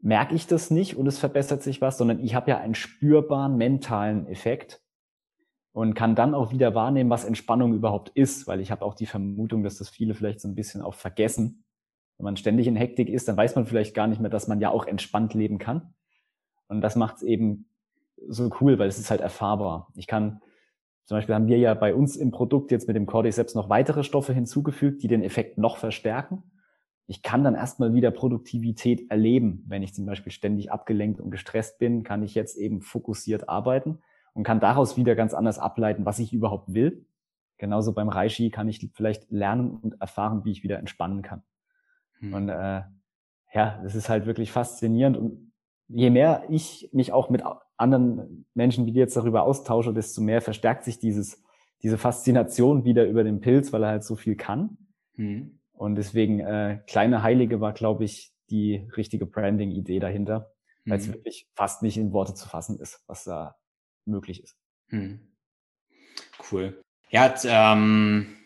merke 0.00 0.34
ich 0.34 0.46
das 0.46 0.70
nicht 0.70 0.96
und 0.96 1.06
es 1.06 1.18
verbessert 1.18 1.62
sich 1.62 1.80
was, 1.80 1.98
sondern 1.98 2.22
ich 2.22 2.34
habe 2.34 2.50
ja 2.50 2.58
einen 2.58 2.74
spürbaren 2.74 3.56
mentalen 3.56 4.26
Effekt 4.26 4.82
und 5.72 5.94
kann 5.94 6.14
dann 6.14 6.34
auch 6.34 6.52
wieder 6.52 6.74
wahrnehmen, 6.74 7.10
was 7.10 7.24
Entspannung 7.24 7.74
überhaupt 7.74 8.10
ist, 8.10 8.46
weil 8.46 8.60
ich 8.60 8.70
habe 8.70 8.84
auch 8.84 8.94
die 8.94 9.06
Vermutung, 9.06 9.62
dass 9.62 9.78
das 9.78 9.90
viele 9.90 10.14
vielleicht 10.14 10.40
so 10.40 10.48
ein 10.48 10.54
bisschen 10.54 10.80
auch 10.80 10.94
vergessen. 10.94 11.64
Wenn 12.16 12.24
man 12.24 12.36
ständig 12.38 12.66
in 12.66 12.76
Hektik 12.76 13.10
ist, 13.10 13.28
dann 13.28 13.36
weiß 13.36 13.56
man 13.56 13.66
vielleicht 13.66 13.94
gar 13.94 14.06
nicht 14.06 14.20
mehr, 14.20 14.30
dass 14.30 14.48
man 14.48 14.60
ja 14.60 14.70
auch 14.70 14.86
entspannt 14.86 15.34
leben 15.34 15.58
kann. 15.58 15.92
Und 16.68 16.80
das 16.80 16.96
macht 16.96 17.16
es 17.16 17.22
eben 17.22 17.68
so 18.26 18.50
cool, 18.60 18.78
weil 18.78 18.88
es 18.88 18.98
ist 18.98 19.10
halt 19.10 19.20
erfahrbar. 19.20 19.92
Ich 19.96 20.06
kann 20.06 20.40
zum 21.06 21.16
Beispiel 21.16 21.36
haben 21.36 21.46
wir 21.46 21.58
ja 21.58 21.72
bei 21.74 21.94
uns 21.94 22.16
im 22.16 22.32
Produkt 22.32 22.72
jetzt 22.72 22.88
mit 22.88 22.96
dem 22.96 23.06
Cordyceps 23.06 23.54
noch 23.54 23.68
weitere 23.68 24.02
Stoffe 24.02 24.32
hinzugefügt, 24.32 25.04
die 25.04 25.08
den 25.08 25.22
Effekt 25.22 25.56
noch 25.56 25.76
verstärken. 25.76 26.42
Ich 27.06 27.22
kann 27.22 27.44
dann 27.44 27.54
erstmal 27.54 27.94
wieder 27.94 28.10
Produktivität 28.10 29.08
erleben. 29.08 29.64
Wenn 29.68 29.84
ich 29.84 29.94
zum 29.94 30.04
Beispiel 30.04 30.32
ständig 30.32 30.72
abgelenkt 30.72 31.20
und 31.20 31.30
gestresst 31.30 31.78
bin, 31.78 32.02
kann 32.02 32.24
ich 32.24 32.34
jetzt 32.34 32.56
eben 32.56 32.82
fokussiert 32.82 33.48
arbeiten 33.48 34.00
und 34.34 34.42
kann 34.42 34.58
daraus 34.58 34.96
wieder 34.96 35.14
ganz 35.14 35.32
anders 35.32 35.60
ableiten, 35.60 36.04
was 36.04 36.18
ich 36.18 36.32
überhaupt 36.32 36.74
will. 36.74 37.06
Genauso 37.56 37.94
beim 37.94 38.08
Reishi 38.08 38.50
kann 38.50 38.68
ich 38.68 38.90
vielleicht 38.92 39.30
lernen 39.30 39.70
und 39.70 40.00
erfahren, 40.00 40.44
wie 40.44 40.50
ich 40.50 40.64
wieder 40.64 40.80
entspannen 40.80 41.22
kann. 41.22 41.44
Hm. 42.18 42.34
Und 42.34 42.48
äh, 42.48 42.82
ja, 43.54 43.80
das 43.80 43.94
ist 43.94 44.08
halt 44.08 44.26
wirklich 44.26 44.50
faszinierend. 44.50 45.16
Und 45.16 45.45
je 45.88 46.10
mehr 46.10 46.44
ich 46.48 46.88
mich 46.92 47.12
auch 47.12 47.30
mit 47.30 47.42
anderen 47.76 48.46
Menschen 48.54 48.86
wie 48.86 48.92
dir 48.92 49.00
jetzt 49.00 49.16
darüber 49.16 49.44
austausche, 49.44 49.92
desto 49.92 50.20
mehr 50.20 50.40
verstärkt 50.40 50.84
sich 50.84 50.98
dieses, 50.98 51.42
diese 51.82 51.98
Faszination 51.98 52.84
wieder 52.84 53.06
über 53.06 53.24
den 53.24 53.40
Pilz, 53.40 53.72
weil 53.72 53.82
er 53.84 53.90
halt 53.90 54.04
so 54.04 54.16
viel 54.16 54.36
kann. 54.36 54.78
Mhm. 55.14 55.58
Und 55.72 55.96
deswegen, 55.96 56.40
äh, 56.40 56.80
kleine 56.86 57.22
Heilige 57.22 57.60
war, 57.60 57.72
glaube 57.72 58.04
ich, 58.04 58.32
die 58.50 58.88
richtige 58.96 59.26
Branding-Idee 59.26 59.98
dahinter, 59.98 60.52
mhm. 60.84 60.90
weil 60.90 60.98
es 60.98 61.08
wirklich 61.08 61.48
fast 61.54 61.82
nicht 61.82 61.96
in 61.98 62.12
Worte 62.12 62.34
zu 62.34 62.48
fassen 62.48 62.78
ist, 62.80 63.02
was 63.06 63.24
da 63.24 63.56
möglich 64.04 64.42
ist. 64.42 64.56
Mhm. 64.88 65.20
Cool. 66.50 66.82
Ja, 67.10 67.34
ähm, 67.44 68.45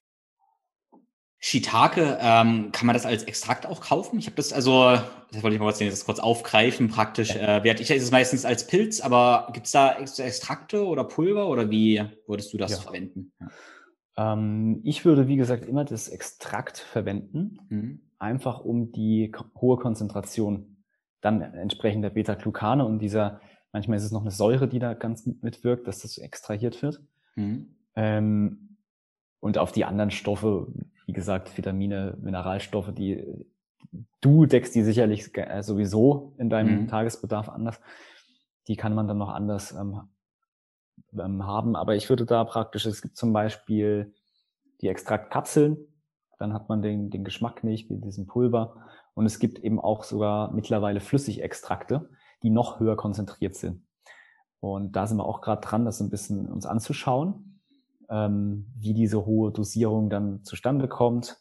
Shiitake, 1.42 2.18
ähm, 2.20 2.70
kann 2.70 2.86
man 2.86 2.92
das 2.92 3.06
als 3.06 3.22
Extrakt 3.24 3.64
auch 3.64 3.80
kaufen? 3.80 4.18
Ich 4.18 4.26
habe 4.26 4.36
das 4.36 4.52
also, 4.52 4.98
das 5.32 5.42
wollte 5.42 5.54
ich 5.54 5.58
mal 5.58 5.66
kurz, 5.66 5.78
das 5.78 6.04
kurz 6.04 6.18
aufgreifen, 6.18 6.88
praktisch. 6.88 7.34
Äh, 7.34 7.66
ich 7.66 7.90
ist 7.90 8.02
es 8.02 8.10
meistens 8.10 8.44
als 8.44 8.66
Pilz, 8.66 9.00
aber 9.00 9.48
gibt 9.54 9.64
es 9.64 9.72
da 9.72 9.96
Extrakte 9.96 10.86
oder 10.86 11.04
Pulver 11.04 11.48
oder 11.48 11.70
wie 11.70 12.04
würdest 12.26 12.52
du 12.52 12.58
das 12.58 12.72
ja. 12.72 12.76
verwenden? 12.76 13.32
Ja. 13.40 14.32
Ähm, 14.34 14.82
ich 14.84 15.06
würde, 15.06 15.28
wie 15.28 15.36
gesagt, 15.36 15.64
immer 15.64 15.86
das 15.86 16.08
Extrakt 16.08 16.76
verwenden, 16.76 17.58
mhm. 17.70 18.00
einfach 18.18 18.60
um 18.60 18.92
die 18.92 19.32
hohe 19.58 19.78
Konzentration 19.78 20.84
dann 21.22 21.40
entsprechend 21.40 22.04
der 22.04 22.10
Beta-Glucane 22.10 22.84
und 22.84 22.98
dieser, 22.98 23.40
manchmal 23.72 23.96
ist 23.96 24.04
es 24.04 24.12
noch 24.12 24.22
eine 24.22 24.30
Säure, 24.30 24.68
die 24.68 24.78
da 24.78 24.92
ganz 24.92 25.26
mitwirkt, 25.26 25.86
dass 25.86 26.00
das 26.00 26.18
extrahiert 26.18 26.82
wird. 26.82 27.00
Mhm. 27.36 27.76
Ähm, 27.96 28.76
und 29.40 29.56
auf 29.56 29.72
die 29.72 29.86
anderen 29.86 30.10
Stoffe 30.10 30.66
wie 31.10 31.12
gesagt, 31.12 31.56
Vitamine, 31.58 32.16
Mineralstoffe, 32.20 32.94
die 32.94 33.26
du 34.20 34.46
deckst 34.46 34.76
die 34.76 34.84
sicherlich 34.84 35.36
äh, 35.36 35.60
sowieso 35.60 36.34
in 36.38 36.48
deinem 36.48 36.82
mhm. 36.82 36.86
Tagesbedarf 36.86 37.48
anders. 37.48 37.80
Die 38.68 38.76
kann 38.76 38.94
man 38.94 39.08
dann 39.08 39.18
noch 39.18 39.30
anders 39.30 39.72
ähm, 39.72 40.02
ähm, 41.18 41.44
haben. 41.44 41.74
Aber 41.74 41.96
ich 41.96 42.08
würde 42.08 42.26
da 42.26 42.44
praktisch, 42.44 42.86
es 42.86 43.02
gibt 43.02 43.16
zum 43.16 43.32
Beispiel 43.32 44.14
die 44.82 44.86
Extraktkapseln, 44.86 45.78
dann 46.38 46.54
hat 46.54 46.68
man 46.68 46.80
den, 46.80 47.10
den 47.10 47.24
Geschmack 47.24 47.64
nicht 47.64 47.90
wie 47.90 47.96
diesen 47.96 48.28
Pulver. 48.28 48.76
Und 49.14 49.26
es 49.26 49.40
gibt 49.40 49.58
eben 49.58 49.80
auch 49.80 50.04
sogar 50.04 50.52
mittlerweile 50.52 51.00
Flüssigextrakte, 51.00 52.08
die 52.44 52.50
noch 52.50 52.78
höher 52.78 52.96
konzentriert 52.96 53.56
sind. 53.56 53.84
Und 54.60 54.94
da 54.94 55.08
sind 55.08 55.16
wir 55.16 55.26
auch 55.26 55.40
gerade 55.40 55.60
dran, 55.60 55.84
das 55.84 56.00
ein 56.00 56.08
bisschen 56.10 56.46
uns 56.46 56.66
anzuschauen 56.66 57.49
ähm, 58.10 58.66
wie 58.76 58.92
diese 58.92 59.24
hohe 59.24 59.52
Dosierung 59.52 60.10
dann 60.10 60.44
zustande 60.44 60.88
kommt, 60.88 61.38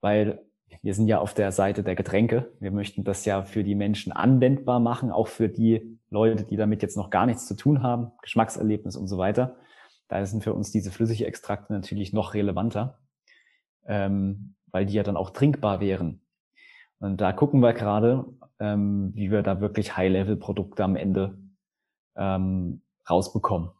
weil 0.00 0.40
wir 0.82 0.94
sind 0.94 1.08
ja 1.08 1.18
auf 1.18 1.34
der 1.34 1.52
Seite 1.52 1.82
der 1.82 1.96
Getränke. 1.96 2.52
Wir 2.60 2.70
möchten 2.70 3.04
das 3.04 3.24
ja 3.24 3.42
für 3.42 3.64
die 3.64 3.74
Menschen 3.74 4.12
anwendbar 4.12 4.80
machen, 4.80 5.10
auch 5.10 5.26
für 5.26 5.48
die 5.48 5.98
Leute, 6.10 6.44
die 6.44 6.56
damit 6.56 6.82
jetzt 6.82 6.96
noch 6.96 7.10
gar 7.10 7.26
nichts 7.26 7.46
zu 7.46 7.56
tun 7.56 7.82
haben, 7.82 8.12
Geschmackserlebnis 8.22 8.96
und 8.96 9.08
so 9.08 9.18
weiter. 9.18 9.56
Da 10.08 10.24
sind 10.24 10.42
für 10.42 10.54
uns 10.54 10.70
diese 10.70 10.90
Flüssigextrakte 10.90 11.72
natürlich 11.72 12.12
noch 12.12 12.34
relevanter, 12.34 12.98
ähm, 13.86 14.54
weil 14.70 14.86
die 14.86 14.94
ja 14.94 15.02
dann 15.02 15.16
auch 15.16 15.30
trinkbar 15.30 15.80
wären. 15.80 16.22
Und 16.98 17.20
da 17.20 17.32
gucken 17.32 17.60
wir 17.60 17.72
gerade, 17.72 18.24
ähm, 18.58 19.12
wie 19.14 19.30
wir 19.30 19.42
da 19.42 19.60
wirklich 19.60 19.96
High-Level-Produkte 19.96 20.84
am 20.84 20.96
Ende 20.96 21.38
ähm, 22.16 22.82
rausbekommen. 23.08 23.70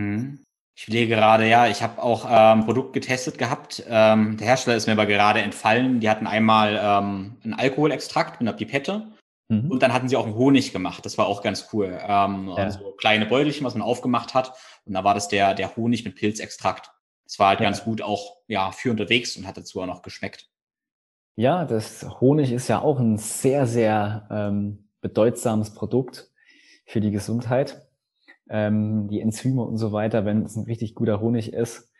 Hm. 0.00 0.44
Ich 0.76 0.86
lege 0.86 1.14
gerade, 1.14 1.46
ja, 1.46 1.66
ich 1.66 1.82
habe 1.82 2.02
auch 2.02 2.26
ähm, 2.30 2.64
Produkt 2.64 2.94
getestet 2.94 3.36
gehabt. 3.36 3.84
Ähm, 3.86 4.38
der 4.38 4.46
Hersteller 4.46 4.76
ist 4.76 4.86
mir 4.86 4.92
aber 4.94 5.06
gerade 5.06 5.40
entfallen. 5.42 6.00
Die 6.00 6.08
hatten 6.08 6.26
einmal 6.26 6.80
ähm, 6.82 7.36
einen 7.44 7.54
Alkoholextrakt 7.54 8.40
mit 8.40 8.48
einer 8.48 8.56
Pipette 8.56 9.06
Mhm. 9.50 9.68
Und 9.68 9.82
dann 9.82 9.92
hatten 9.92 10.08
sie 10.08 10.16
auch 10.16 10.26
einen 10.26 10.36
Honig 10.36 10.72
gemacht. 10.72 11.04
Das 11.04 11.18
war 11.18 11.26
auch 11.26 11.42
ganz 11.42 11.68
cool. 11.72 11.98
Ähm, 12.00 12.48
ja. 12.48 12.54
Also 12.54 12.92
kleine 12.92 13.26
Beutelchen, 13.26 13.66
was 13.66 13.74
man 13.74 13.82
aufgemacht 13.82 14.32
hat. 14.32 14.54
Und 14.86 14.94
da 14.94 15.04
war 15.04 15.12
das 15.12 15.28
der, 15.28 15.54
der 15.54 15.76
Honig 15.76 16.04
mit 16.04 16.14
Pilzextrakt. 16.14 16.92
Das 17.24 17.38
war 17.38 17.48
halt 17.48 17.60
ja. 17.60 17.66
ganz 17.66 17.84
gut 17.84 18.00
auch 18.00 18.38
ja, 18.46 18.70
für 18.70 18.92
unterwegs 18.92 19.36
und 19.36 19.46
hat 19.46 19.56
dazu 19.56 19.82
auch 19.82 19.86
noch 19.86 20.02
geschmeckt. 20.02 20.48
Ja, 21.36 21.64
das 21.64 22.06
Honig 22.20 22.52
ist 22.52 22.68
ja 22.68 22.80
auch 22.80 23.00
ein 23.00 23.18
sehr, 23.18 23.66
sehr 23.66 24.28
ähm, 24.30 24.88
bedeutsames 25.00 25.74
Produkt 25.74 26.30
für 26.86 27.00
die 27.00 27.10
Gesundheit. 27.10 27.88
Ähm, 28.50 29.08
die 29.08 29.20
Enzyme 29.20 29.62
und 29.62 29.76
so 29.78 29.92
weiter, 29.92 30.24
wenn 30.24 30.42
es 30.44 30.56
ein 30.56 30.64
richtig 30.64 30.94
guter 30.94 31.20
Honig 31.20 31.52
ist, 31.52 31.90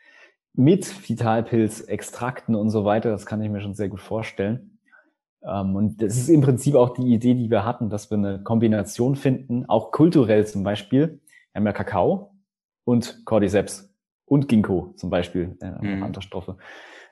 mit 0.53 1.09
Vitalpilzextrakten 1.09 2.55
und 2.55 2.69
so 2.69 2.83
weiter, 2.83 3.09
das 3.09 3.25
kann 3.25 3.41
ich 3.41 3.49
mir 3.49 3.61
schon 3.61 3.73
sehr 3.73 3.89
gut 3.89 4.01
vorstellen. 4.01 4.79
Ähm, 5.43 5.75
und 5.75 6.01
das 6.01 6.17
ist 6.17 6.29
im 6.29 6.41
Prinzip 6.41 6.75
auch 6.75 6.93
die 6.93 7.13
Idee, 7.13 7.33
die 7.33 7.49
wir 7.49 7.65
hatten, 7.65 7.89
dass 7.89 8.11
wir 8.11 8.17
eine 8.17 8.43
Kombination 8.43 9.15
finden, 9.15 9.65
auch 9.67 9.91
kulturell 9.91 10.45
zum 10.45 10.63
Beispiel. 10.63 11.19
Wir 11.53 11.59
haben 11.59 11.65
ja 11.65 11.73
Kakao 11.73 12.33
und 12.83 13.25
Cordyceps 13.25 13.93
und 14.25 14.47
Ginkgo 14.47 14.93
zum 14.97 15.09
Beispiel, 15.09 15.57
äh, 15.61 15.71
mhm. 15.81 16.03
andere 16.03 16.21
Stoffe. 16.21 16.57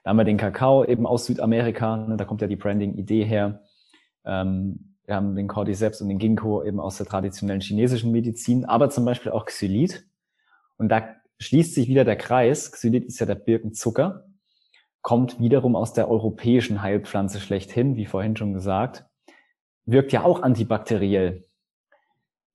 Da 0.03 0.11
haben 0.11 0.17
wir 0.17 0.25
den 0.25 0.37
Kakao 0.37 0.85
eben 0.85 1.05
aus 1.05 1.25
Südamerika, 1.25 1.97
ne, 1.97 2.17
da 2.17 2.25
kommt 2.25 2.41
ja 2.41 2.47
die 2.47 2.55
Branding-Idee 2.55 3.23
her. 3.23 3.63
Ähm, 4.25 4.88
wir 5.09 5.15
haben 5.15 5.35
den 5.35 5.47
Cordyceps 5.47 6.01
und 6.01 6.09
den 6.09 6.19
Ginkgo 6.19 6.63
eben 6.63 6.79
aus 6.79 6.97
der 6.97 7.07
traditionellen 7.07 7.61
chinesischen 7.61 8.11
Medizin, 8.11 8.65
aber 8.65 8.91
zum 8.91 9.05
Beispiel 9.05 9.31
auch 9.31 9.45
Xylit. 9.47 10.05
Und 10.77 10.89
da 10.89 11.15
schließt 11.39 11.73
sich 11.73 11.87
wieder 11.87 12.05
der 12.05 12.15
Kreis. 12.15 12.71
Xylit 12.71 13.05
ist 13.05 13.19
ja 13.19 13.25
der 13.25 13.33
Birkenzucker, 13.33 14.27
kommt 15.01 15.39
wiederum 15.39 15.75
aus 15.75 15.93
der 15.93 16.11
europäischen 16.11 16.83
Heilpflanze 16.83 17.39
schlechthin, 17.39 17.95
wie 17.95 18.05
vorhin 18.05 18.35
schon 18.35 18.53
gesagt, 18.53 19.05
wirkt 19.85 20.11
ja 20.11 20.23
auch 20.23 20.43
antibakteriell. 20.43 21.47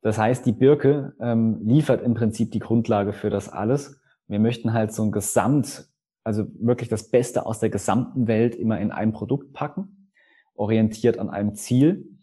Das 0.03 0.17
heißt, 0.17 0.47
die 0.47 0.53
Birke 0.53 1.17
ähm, 1.21 1.59
liefert 1.65 2.03
im 2.03 2.15
Prinzip 2.15 2.53
die 2.53 2.61
Grundlage 2.61 3.13
für 3.13 3.31
das 3.31 3.49
alles. 3.49 4.01
Wir 4.29 4.39
möchten 4.39 4.73
halt 4.73 4.93
so 4.93 5.03
ein 5.03 5.11
Gesamt, 5.11 5.89
also 6.23 6.47
wirklich 6.61 6.89
das 6.89 7.11
Beste 7.11 7.47
aus 7.47 7.59
der 7.59 7.71
gesamten 7.71 8.29
Welt 8.29 8.55
immer 8.55 8.79
in 8.79 8.93
ein 8.93 9.13
Produkt 9.13 9.53
packen, 9.55 10.13
orientiert 10.55 11.19
an 11.19 11.31
einem 11.31 11.57
Ziel. 11.57 12.14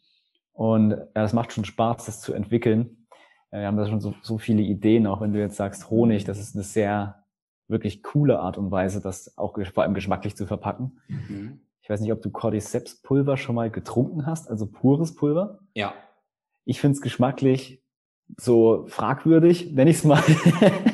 Und 0.54 0.92
ja, 0.92 1.24
es 1.24 1.34
macht 1.34 1.54
schon 1.54 1.66
Spaß, 1.66 2.06
das 2.06 2.22
zu 2.22 2.34
entwickeln. 2.34 3.08
Wir 3.52 3.68
haben 3.68 3.78
da 3.78 3.88
schon 3.88 4.00
so, 4.00 4.14
so 4.22 4.38
viele 4.38 4.62
Ideen, 4.62 5.08
auch 5.08 5.22
wenn 5.22 5.34
du 5.34 5.40
jetzt 5.40 5.58
sagst 5.58 5.90
Honig, 5.90 6.24
das 6.24 6.40
ist 6.40 6.56
eine 6.56 6.64
sehr 6.64 7.26
wirklich 7.68 8.04
coole 8.04 8.40
Art 8.40 8.58
und 8.58 8.72
Weise, 8.72 9.02
das 9.02 9.38
auch 9.38 9.58
vor 9.74 9.84
allem 9.84 9.94
geschmacklich 9.94 10.36
zu 10.36 10.46
verpacken. 10.46 11.00
Mhm. 11.08 11.62
Ich 11.82 11.90
weiß 11.90 12.00
nicht, 12.02 12.12
ob 12.12 12.22
du 12.22 12.30
Cordyceps 12.30 13.02
Pulver 13.02 13.38
schon 13.38 13.56
mal 13.56 13.72
getrunken 13.72 14.26
hast, 14.26 14.50
also 14.50 14.68
pures 14.68 15.16
Pulver. 15.16 15.60
Ja. 15.74 15.94
Ich 16.64 16.80
finde 16.80 16.96
es 16.96 17.02
geschmacklich 17.02 17.84
so 18.38 18.86
fragwürdig, 18.88 19.72
nenne 19.74 19.90
ich 19.90 19.98
es 19.98 20.04
mal. 20.04 20.24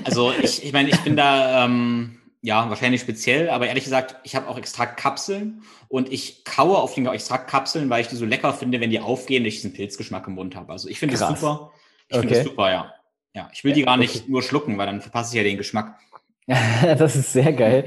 also 0.05 0.31
ich, 0.41 0.63
ich 0.63 0.73
meine, 0.73 0.89
ich 0.89 1.03
bin 1.03 1.15
da 1.15 1.65
ähm, 1.65 2.17
ja 2.47 2.69
wahrscheinlich 2.69 3.01
speziell, 3.01 3.49
aber 3.49 3.67
ehrlich 3.67 3.83
gesagt, 3.83 4.15
ich 4.23 4.33
habe 4.33 4.47
auch 4.47 4.57
Extraktkapseln 4.57 5.63
und 5.89 6.09
ich 6.09 6.45
kaue 6.45 6.77
auf 6.77 6.93
den 6.93 7.05
Extraktkapseln, 7.05 7.89
weil 7.89 7.99
ich 7.99 8.07
die 8.07 8.15
so 8.15 8.23
lecker 8.23 8.53
finde, 8.53 8.79
wenn 8.79 8.89
die 8.89 9.01
aufgehen, 9.01 9.43
und 9.43 9.47
ich 9.47 9.55
diesen 9.55 9.73
Pilzgeschmack 9.73 10.25
im 10.27 10.35
Mund 10.35 10.55
habe. 10.55 10.71
Also 10.71 10.87
ich 10.87 10.97
finde 10.97 11.15
es 11.15 11.19
super. 11.19 11.73
Ich 12.07 12.15
okay. 12.15 12.19
finde 12.21 12.39
es 12.39 12.43
super, 12.45 12.71
ja. 12.71 12.93
Ja, 13.35 13.49
ich 13.51 13.65
will 13.65 13.73
die 13.73 13.83
gar 13.83 13.97
nicht 13.97 14.15
okay. 14.15 14.31
nur 14.31 14.41
schlucken, 14.41 14.77
weil 14.77 14.85
dann 14.85 15.01
verpasse 15.01 15.33
ich 15.33 15.37
ja 15.37 15.43
den 15.43 15.57
Geschmack. 15.57 15.99
das 16.47 17.17
ist 17.17 17.33
sehr 17.33 17.51
geil. 17.51 17.83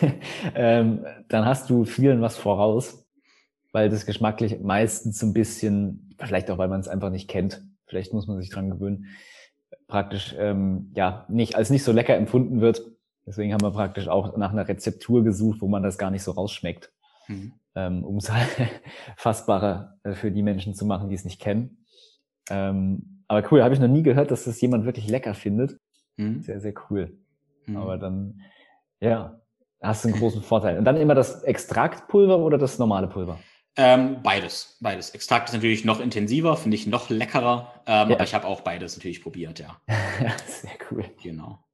ähm, 0.54 1.04
dann 1.26 1.44
hast 1.44 1.68
du 1.68 1.84
vielen 1.84 2.20
was 2.20 2.36
voraus, 2.36 3.04
weil 3.72 3.90
das 3.90 4.06
geschmacklich 4.06 4.60
meistens 4.60 5.18
so 5.18 5.26
ein 5.26 5.32
bisschen, 5.32 6.14
vielleicht 6.20 6.48
auch, 6.52 6.58
weil 6.58 6.68
man 6.68 6.78
es 6.78 6.86
einfach 6.86 7.10
nicht 7.10 7.26
kennt, 7.26 7.60
vielleicht 7.86 8.12
muss 8.12 8.28
man 8.28 8.40
sich 8.40 8.50
dran 8.50 8.70
gewöhnen, 8.70 9.06
praktisch 9.88 10.32
ähm, 10.38 10.92
ja 10.94 11.26
nicht 11.28 11.56
als 11.56 11.70
nicht 11.70 11.82
so 11.82 11.90
lecker 11.90 12.14
empfunden 12.14 12.60
wird. 12.60 12.82
Deswegen 13.26 13.52
haben 13.52 13.62
wir 13.62 13.72
praktisch 13.72 14.08
auch 14.08 14.36
nach 14.36 14.52
einer 14.52 14.68
Rezeptur 14.68 15.24
gesucht, 15.24 15.60
wo 15.60 15.68
man 15.68 15.82
das 15.82 15.98
gar 15.98 16.10
nicht 16.10 16.22
so 16.22 16.30
rausschmeckt, 16.30 16.92
mhm. 17.26 17.52
ähm, 17.74 18.04
um 18.04 18.18
es 18.18 18.30
halt 18.30 18.48
fassbarer 19.16 19.98
äh, 20.04 20.12
für 20.12 20.30
die 20.30 20.42
Menschen 20.42 20.74
zu 20.74 20.86
machen, 20.86 21.08
die 21.08 21.16
es 21.16 21.24
nicht 21.24 21.40
kennen. 21.40 21.84
Ähm, 22.50 23.24
aber 23.28 23.42
cool, 23.50 23.62
habe 23.64 23.74
ich 23.74 23.80
noch 23.80 23.88
nie 23.88 24.04
gehört, 24.04 24.30
dass 24.30 24.44
das 24.44 24.60
jemand 24.60 24.84
wirklich 24.84 25.08
lecker 25.08 25.34
findet. 25.34 25.78
Mhm. 26.16 26.42
Sehr, 26.42 26.60
sehr 26.60 26.74
cool. 26.88 27.18
Mhm. 27.66 27.76
Aber 27.76 27.98
dann, 27.98 28.42
ja, 29.00 29.40
hast 29.82 30.04
du 30.04 30.08
einen 30.08 30.18
großen 30.18 30.42
Vorteil. 30.42 30.78
Und 30.78 30.84
dann 30.84 30.96
immer 30.96 31.16
das 31.16 31.42
Extraktpulver 31.42 32.38
oder 32.38 32.58
das 32.58 32.78
normale 32.78 33.08
Pulver? 33.08 33.40
Ähm, 33.76 34.22
beides, 34.22 34.78
beides. 34.80 35.10
Extrakt 35.10 35.48
ist 35.48 35.54
natürlich 35.54 35.84
noch 35.84 36.00
intensiver, 36.00 36.56
finde 36.56 36.76
ich 36.76 36.86
noch 36.86 37.10
leckerer, 37.10 37.74
ähm, 37.86 38.08
ja. 38.08 38.14
aber 38.14 38.24
ich 38.24 38.34
habe 38.34 38.46
auch 38.46 38.62
beides 38.62 38.96
natürlich 38.96 39.22
probiert, 39.22 39.58
ja. 39.58 39.76
ja, 40.22 40.34
sehr 40.46 40.70
cool. 40.90 41.04
Genau. 41.22 41.65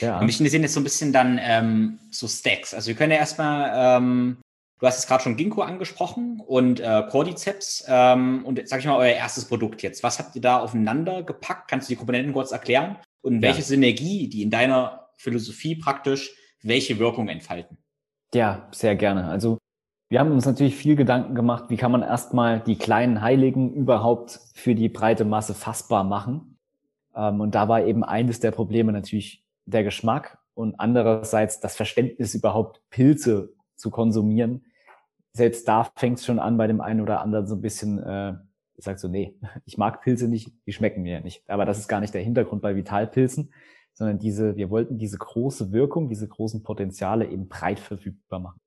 Ja. 0.00 0.18
Und 0.18 0.26
mich 0.26 0.38
interessieren 0.38 0.62
jetzt 0.62 0.74
so 0.74 0.80
ein 0.80 0.84
bisschen 0.84 1.12
dann 1.12 1.38
ähm, 1.42 1.98
so 2.10 2.28
Stacks. 2.28 2.74
Also 2.74 2.88
wir 2.88 2.94
können 2.94 3.12
ja 3.12 3.18
erstmal, 3.18 3.98
ähm, 3.98 4.38
du 4.78 4.86
hast 4.86 4.98
es 4.98 5.06
gerade 5.06 5.22
schon 5.22 5.36
Ginkgo 5.36 5.62
angesprochen 5.62 6.40
und 6.46 6.80
äh, 6.80 7.04
Cordyceps 7.10 7.84
ähm, 7.88 8.44
und 8.44 8.60
sag 8.68 8.80
ich 8.80 8.86
mal 8.86 8.96
euer 8.96 9.14
erstes 9.14 9.46
Produkt 9.46 9.82
jetzt. 9.82 10.02
Was 10.02 10.18
habt 10.18 10.34
ihr 10.36 10.42
da 10.42 10.58
aufeinander 10.58 11.22
gepackt? 11.22 11.70
Kannst 11.70 11.88
du 11.88 11.92
die 11.92 11.96
Komponenten 11.96 12.32
kurz 12.32 12.52
erklären? 12.52 12.96
Und 13.22 13.42
welche 13.42 13.60
ja. 13.60 13.64
Synergie, 13.64 14.28
die 14.28 14.42
in 14.42 14.50
deiner 14.50 15.08
Philosophie 15.16 15.74
praktisch 15.74 16.34
welche 16.62 16.98
Wirkung 16.98 17.28
entfalten? 17.28 17.78
Ja, 18.34 18.68
sehr 18.72 18.94
gerne. 18.94 19.26
Also 19.26 19.58
wir 20.10 20.20
haben 20.20 20.32
uns 20.32 20.46
natürlich 20.46 20.74
viel 20.76 20.96
Gedanken 20.96 21.34
gemacht, 21.34 21.64
wie 21.68 21.76
kann 21.76 21.92
man 21.92 22.02
erstmal 22.02 22.60
die 22.60 22.76
kleinen 22.76 23.20
Heiligen 23.20 23.72
überhaupt 23.74 24.40
für 24.54 24.74
die 24.74 24.88
breite 24.88 25.24
Masse 25.24 25.54
fassbar 25.54 26.04
machen. 26.04 26.58
Ähm, 27.14 27.40
und 27.40 27.54
da 27.54 27.68
war 27.68 27.84
eben 27.84 28.04
eines 28.04 28.40
der 28.40 28.50
Probleme 28.50 28.92
natürlich 28.92 29.44
der 29.68 29.84
Geschmack 29.84 30.38
und 30.54 30.80
andererseits 30.80 31.60
das 31.60 31.76
Verständnis 31.76 32.34
überhaupt 32.34 32.82
Pilze 32.90 33.54
zu 33.76 33.90
konsumieren. 33.90 34.64
Selbst 35.32 35.68
da 35.68 35.84
fängt 35.94 36.18
es 36.18 36.26
schon 36.26 36.38
an 36.38 36.56
bei 36.56 36.66
dem 36.66 36.80
einen 36.80 37.00
oder 37.00 37.20
anderen 37.20 37.46
so 37.46 37.54
ein 37.54 37.60
bisschen, 37.60 38.02
äh, 38.02 38.34
ich 38.76 38.84
sag 38.84 38.98
so, 38.98 39.08
nee, 39.08 39.38
ich 39.66 39.78
mag 39.78 40.02
Pilze 40.02 40.28
nicht, 40.28 40.52
die 40.66 40.72
schmecken 40.72 41.02
mir 41.02 41.20
nicht. 41.20 41.48
Aber 41.48 41.64
das 41.64 41.78
ist 41.78 41.88
gar 41.88 42.00
nicht 42.00 42.14
der 42.14 42.22
Hintergrund 42.22 42.62
bei 42.62 42.74
Vitalpilzen, 42.74 43.52
sondern 43.92 44.18
diese, 44.18 44.56
wir 44.56 44.70
wollten 44.70 44.98
diese 44.98 45.18
große 45.18 45.72
Wirkung, 45.72 46.08
diese 46.08 46.28
großen 46.28 46.62
Potenziale 46.62 47.28
eben 47.28 47.48
breit 47.48 47.80
verfügbar 47.80 48.40
machen. 48.40 48.60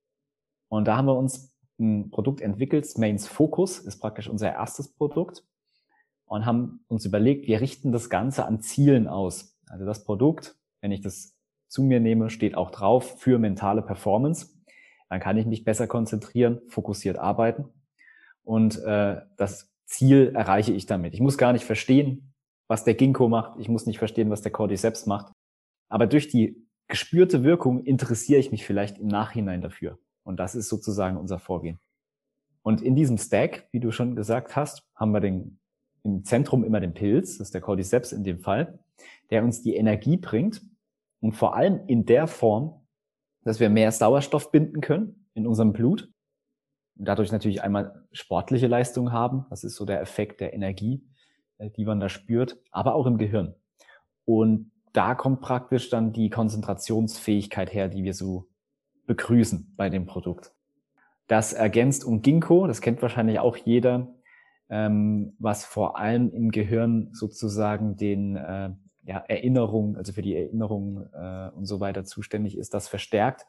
Und 0.69 0.87
da 0.87 0.97
haben 0.97 1.07
wir 1.07 1.17
uns 1.17 1.53
ein 1.79 2.11
Produkt 2.11 2.41
entwickelt, 2.41 2.87
Mains 2.97 3.27
Focus 3.27 3.79
ist 3.79 3.99
praktisch 3.99 4.29
unser 4.29 4.51
erstes 4.51 4.93
Produkt 4.93 5.43
und 6.25 6.45
haben 6.45 6.85
uns 6.87 7.05
überlegt, 7.05 7.47
wir 7.47 7.59
richten 7.59 7.91
das 7.91 8.09
Ganze 8.09 8.45
an 8.45 8.61
Zielen 8.61 9.07
aus. 9.07 9.57
Also 9.67 9.85
das 9.85 10.03
Produkt, 10.03 10.55
wenn 10.81 10.91
ich 10.91 11.01
das 11.01 11.33
zu 11.67 11.83
mir 11.83 11.99
nehme, 11.99 12.29
steht 12.29 12.55
auch 12.55 12.71
drauf 12.71 13.19
für 13.19 13.39
mentale 13.39 13.81
Performance. 13.81 14.49
Dann 15.09 15.19
kann 15.19 15.37
ich 15.37 15.45
mich 15.45 15.63
besser 15.63 15.87
konzentrieren, 15.87 16.61
fokussiert 16.67 17.17
arbeiten 17.17 17.65
und 18.43 18.79
äh, 18.83 19.21
das 19.37 19.71
Ziel 19.85 20.33
erreiche 20.35 20.73
ich 20.73 20.85
damit. 20.85 21.13
Ich 21.13 21.21
muss 21.21 21.37
gar 21.37 21.53
nicht 21.53 21.65
verstehen, 21.65 22.33
was 22.67 22.83
der 22.83 22.93
Ginkgo 22.93 23.27
macht. 23.27 23.59
Ich 23.59 23.69
muss 23.69 23.85
nicht 23.85 23.99
verstehen, 23.99 24.29
was 24.29 24.41
der 24.41 24.51
Cordyceps 24.51 25.05
macht. 25.05 25.33
Aber 25.89 26.07
durch 26.07 26.29
die 26.29 26.65
gespürte 26.87 27.43
Wirkung 27.43 27.83
interessiere 27.83 28.39
ich 28.39 28.51
mich 28.51 28.65
vielleicht 28.65 28.97
im 28.97 29.07
Nachhinein 29.07 29.61
dafür. 29.61 29.99
Und 30.23 30.39
das 30.39 30.55
ist 30.55 30.69
sozusagen 30.69 31.17
unser 31.17 31.39
Vorgehen. 31.39 31.79
Und 32.63 32.81
in 32.81 32.95
diesem 32.95 33.17
Stack, 33.17 33.67
wie 33.71 33.79
du 33.79 33.91
schon 33.91 34.15
gesagt 34.15 34.55
hast, 34.55 34.83
haben 34.95 35.11
wir 35.11 35.19
den, 35.19 35.59
im 36.03 36.23
Zentrum 36.23 36.63
immer 36.63 36.79
den 36.79 36.93
Pilz, 36.93 37.37
das 37.37 37.47
ist 37.47 37.53
der 37.53 37.61
Cordyceps 37.61 38.11
in 38.11 38.23
dem 38.23 38.39
Fall, 38.39 38.79
der 39.31 39.43
uns 39.43 39.61
die 39.61 39.75
Energie 39.75 40.17
bringt 40.17 40.61
und 41.21 41.33
vor 41.33 41.55
allem 41.55 41.81
in 41.87 42.05
der 42.05 42.27
Form, 42.27 42.81
dass 43.43 43.59
wir 43.59 43.69
mehr 43.69 43.91
Sauerstoff 43.91 44.51
binden 44.51 44.81
können 44.81 45.27
in 45.33 45.47
unserem 45.47 45.71
Blut 45.71 46.09
und 46.97 47.07
dadurch 47.07 47.31
natürlich 47.31 47.63
einmal 47.63 48.05
sportliche 48.11 48.67
Leistung 48.67 49.11
haben. 49.11 49.45
Das 49.49 49.63
ist 49.63 49.75
so 49.75 49.85
der 49.85 50.01
Effekt 50.01 50.41
der 50.41 50.53
Energie, 50.53 51.03
äh, 51.57 51.69
die 51.69 51.85
man 51.85 51.99
da 51.99 52.09
spürt, 52.09 52.57
aber 52.71 52.95
auch 52.95 53.05
im 53.05 53.17
Gehirn. 53.17 53.55
Und 54.25 54.71
da 54.93 55.15
kommt 55.15 55.41
praktisch 55.41 55.89
dann 55.89 56.11
die 56.11 56.29
Konzentrationsfähigkeit 56.29 57.73
her, 57.73 57.87
die 57.87 58.03
wir 58.03 58.13
so 58.13 58.49
begrüßen 59.07 59.73
bei 59.77 59.89
dem 59.89 60.05
Produkt. 60.05 60.53
Das 61.27 61.53
ergänzt 61.53 62.03
um 62.03 62.21
Ginkgo, 62.21 62.67
das 62.67 62.81
kennt 62.81 63.01
wahrscheinlich 63.01 63.39
auch 63.39 63.55
jeder, 63.55 64.13
ähm, 64.69 65.33
was 65.39 65.65
vor 65.65 65.97
allem 65.97 66.29
im 66.33 66.51
Gehirn 66.51 67.09
sozusagen 67.13 67.95
den 67.95 68.35
äh, 68.35 68.71
ja, 69.11 69.17
Erinnerung, 69.27 69.97
also 69.97 70.13
für 70.13 70.21
die 70.21 70.35
Erinnerung 70.35 71.05
äh, 71.13 71.49
und 71.49 71.65
so 71.65 71.81
weiter 71.81 72.05
zuständig 72.05 72.57
ist, 72.57 72.73
das 72.73 72.87
verstärkt. 72.87 73.45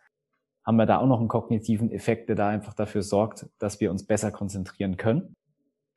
Haben 0.64 0.76
wir 0.76 0.86
da 0.86 0.98
auch 0.98 1.06
noch 1.06 1.20
einen 1.20 1.28
kognitiven 1.28 1.92
Effekt, 1.92 2.28
der 2.28 2.34
da 2.34 2.48
einfach 2.48 2.74
dafür 2.74 3.02
sorgt, 3.02 3.46
dass 3.60 3.80
wir 3.80 3.92
uns 3.92 4.04
besser 4.04 4.32
konzentrieren 4.32 4.96
können. 4.96 5.36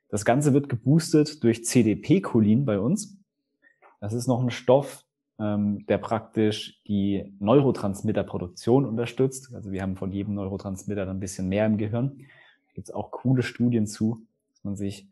Das 0.08 0.24
Ganze 0.24 0.52
wird 0.52 0.68
geboostet 0.68 1.42
durch 1.42 1.64
CDP-Cholin 1.64 2.64
bei 2.64 2.78
uns. 2.78 3.18
Das 4.00 4.12
ist 4.12 4.28
noch 4.28 4.40
ein 4.40 4.50
Stoff, 4.50 5.04
ähm, 5.40 5.84
der 5.86 5.98
praktisch 5.98 6.80
die 6.86 7.34
Neurotransmitterproduktion 7.40 8.84
unterstützt. 8.84 9.52
Also 9.52 9.72
wir 9.72 9.82
haben 9.82 9.96
von 9.96 10.12
jedem 10.12 10.34
Neurotransmitter 10.34 11.10
ein 11.10 11.18
bisschen 11.18 11.48
mehr 11.48 11.66
im 11.66 11.76
Gehirn. 11.76 12.18
Da 12.18 12.72
gibt 12.74 12.88
es 12.88 12.94
auch 12.94 13.10
coole 13.10 13.42
Studien 13.42 13.88
zu, 13.88 14.24
dass 14.52 14.62
man 14.62 14.76
sich 14.76 15.08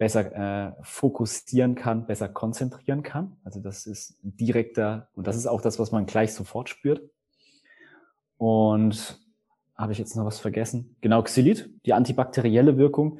besser 0.00 0.70
äh, 0.70 0.72
fokussieren 0.80 1.74
kann, 1.74 2.06
besser 2.06 2.30
konzentrieren 2.30 3.02
kann. 3.02 3.36
Also 3.44 3.60
das 3.60 3.84
ist 3.84 4.18
direkter 4.22 5.10
und 5.14 5.26
das 5.26 5.36
ist 5.36 5.46
auch 5.46 5.60
das, 5.60 5.78
was 5.78 5.92
man 5.92 6.06
gleich 6.06 6.32
sofort 6.32 6.70
spürt. 6.70 7.02
Und 8.38 9.20
habe 9.76 9.92
ich 9.92 9.98
jetzt 9.98 10.16
noch 10.16 10.24
was 10.24 10.40
vergessen? 10.40 10.96
Genau, 11.02 11.22
Xylit, 11.22 11.68
die 11.84 11.92
antibakterielle 11.92 12.78
Wirkung 12.78 13.18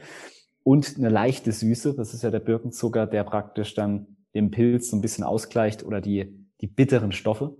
und 0.62 0.96
eine 0.96 1.10
leichte 1.10 1.52
Süße. 1.52 1.92
Das 1.92 2.14
ist 2.14 2.22
ja 2.22 2.30
der 2.30 2.40
Birkenzucker, 2.40 3.06
der 3.06 3.24
praktisch 3.24 3.74
dann 3.74 4.16
den 4.34 4.50
Pilz 4.50 4.88
so 4.88 4.96
ein 4.96 5.02
bisschen 5.02 5.24
ausgleicht 5.24 5.84
oder 5.84 6.00
die, 6.00 6.48
die 6.62 6.66
bitteren 6.66 7.12
Stoffe. 7.12 7.58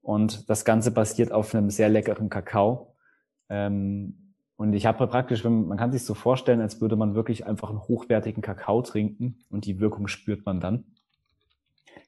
Und 0.00 0.48
das 0.48 0.64
Ganze 0.64 0.90
basiert 0.90 1.32
auf 1.32 1.54
einem 1.54 1.68
sehr 1.68 1.90
leckeren 1.90 2.30
Kakao. 2.30 2.94
Ähm, 3.50 4.27
und 4.58 4.72
ich 4.72 4.86
habe 4.86 5.06
praktisch, 5.06 5.44
man 5.44 5.76
kann 5.76 5.92
sich 5.92 6.02
so 6.04 6.14
vorstellen, 6.14 6.60
als 6.60 6.80
würde 6.80 6.96
man 6.96 7.14
wirklich 7.14 7.46
einfach 7.46 7.70
einen 7.70 7.80
hochwertigen 7.80 8.42
Kakao 8.42 8.82
trinken 8.82 9.38
und 9.50 9.66
die 9.66 9.78
Wirkung 9.78 10.08
spürt 10.08 10.44
man 10.44 10.58
dann. 10.58 10.84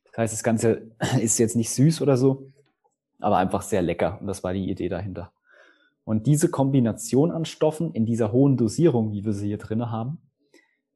Das 0.07 0.19
heißt, 0.19 0.33
das 0.33 0.43
Ganze 0.43 0.91
ist 1.21 1.39
jetzt 1.39 1.55
nicht 1.55 1.71
süß 1.71 2.03
oder 2.03 2.17
so, 2.17 2.51
aber 3.21 3.37
einfach 3.37 3.63
sehr 3.63 3.83
lecker. 3.83 4.19
Und 4.21 4.27
das 4.27 4.43
war 4.43 4.53
die 4.53 4.69
Idee 4.69 4.89
dahinter. 4.89 5.31
Und 6.03 6.27
diese 6.27 6.51
Kombination 6.51 7.31
an 7.31 7.45
Stoffen 7.45 7.93
in 7.93 8.05
dieser 8.05 8.33
hohen 8.33 8.57
Dosierung, 8.57 9.13
wie 9.13 9.25
wir 9.25 9.33
sie 9.33 9.47
hier 9.47 9.59
drinne 9.59 9.93
haben, 9.93 10.19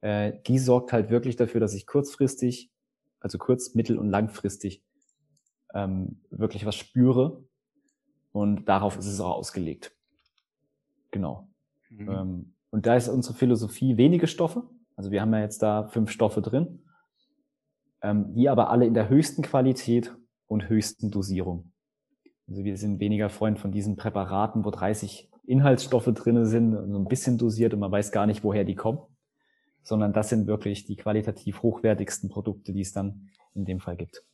äh, 0.01 0.33
die 0.49 0.59
sorgt 0.59 0.93
halt 0.93 1.09
wirklich 1.09 1.37
dafür, 1.37 1.61
dass 1.61 1.75
ich 1.75 1.87
kurzfristig, 1.87 2.73
also 3.21 3.39
kurz-, 3.39 3.77
mittel- 3.77 3.99
und 3.99 4.11
langfristig 4.11 4.83
ähm, 5.73 6.21
wirklich 6.31 6.67
was 6.67 6.75
spüre. 6.75 7.45
Und 8.33 8.69
darauf 8.69 8.99
ist 8.99 9.07
es 9.07 9.21
auch 9.21 9.37
ausgelegt. 9.37 9.95
Genau. 11.15 11.49
Mhm. 11.91 12.11
Ähm, 12.11 12.55
und 12.71 12.87
da 12.87 12.97
ist 12.97 13.09
unsere 13.09 13.35
Philosophie 13.35 13.97
wenige 13.97 14.27
Stoffe. 14.27 14.65
Also 14.97 15.12
wir 15.12 15.21
haben 15.21 15.33
ja 15.33 15.41
jetzt 15.41 15.62
da 15.62 15.87
fünf 15.87 16.11
Stoffe 16.11 16.43
drin, 16.43 16.83
ähm, 18.03 18.35
die 18.35 18.49
aber 18.49 18.71
alle 18.71 18.85
in 18.85 18.95
der 18.95 19.09
höchsten 19.09 19.43
Qualität 19.43 20.12
und 20.49 20.69
höchsten 20.69 21.12
Dosierung. 21.12 21.71
Also 22.49 22.65
wir 22.65 22.77
sind 22.77 22.99
weniger 22.99 23.31
Freund 23.31 23.61
von 23.61 23.71
diesen 23.71 23.95
Präparaten, 23.95 24.65
wo 24.65 24.73
30 24.73 25.31
Inhaltsstoffe 25.47 26.11
drinne 26.12 26.47
sind, 26.47 26.73
so 26.73 26.99
ein 26.99 27.05
bisschen 27.05 27.39
dosiert 27.39 27.75
und 27.75 27.81
man 27.81 27.93
weiß 27.93 28.11
gar 28.11 28.27
nicht, 28.27 28.43
woher 28.43 28.65
die 28.65 28.75
kommen, 28.75 28.99
sondern 29.85 30.12
das 30.12 30.31
sind 30.31 30.49
wirklich 30.49 30.85
die 30.85 30.97
qualitativ 30.97 31.62
hochwertigsten 31.62 32.29
Produkte, 32.29 32.73
die 32.73 32.81
es 32.81 32.93
dann 32.93 33.29
in 33.55 33.65
dem 33.65 33.79
Fall 33.79 33.97
gibt. 33.97 34.25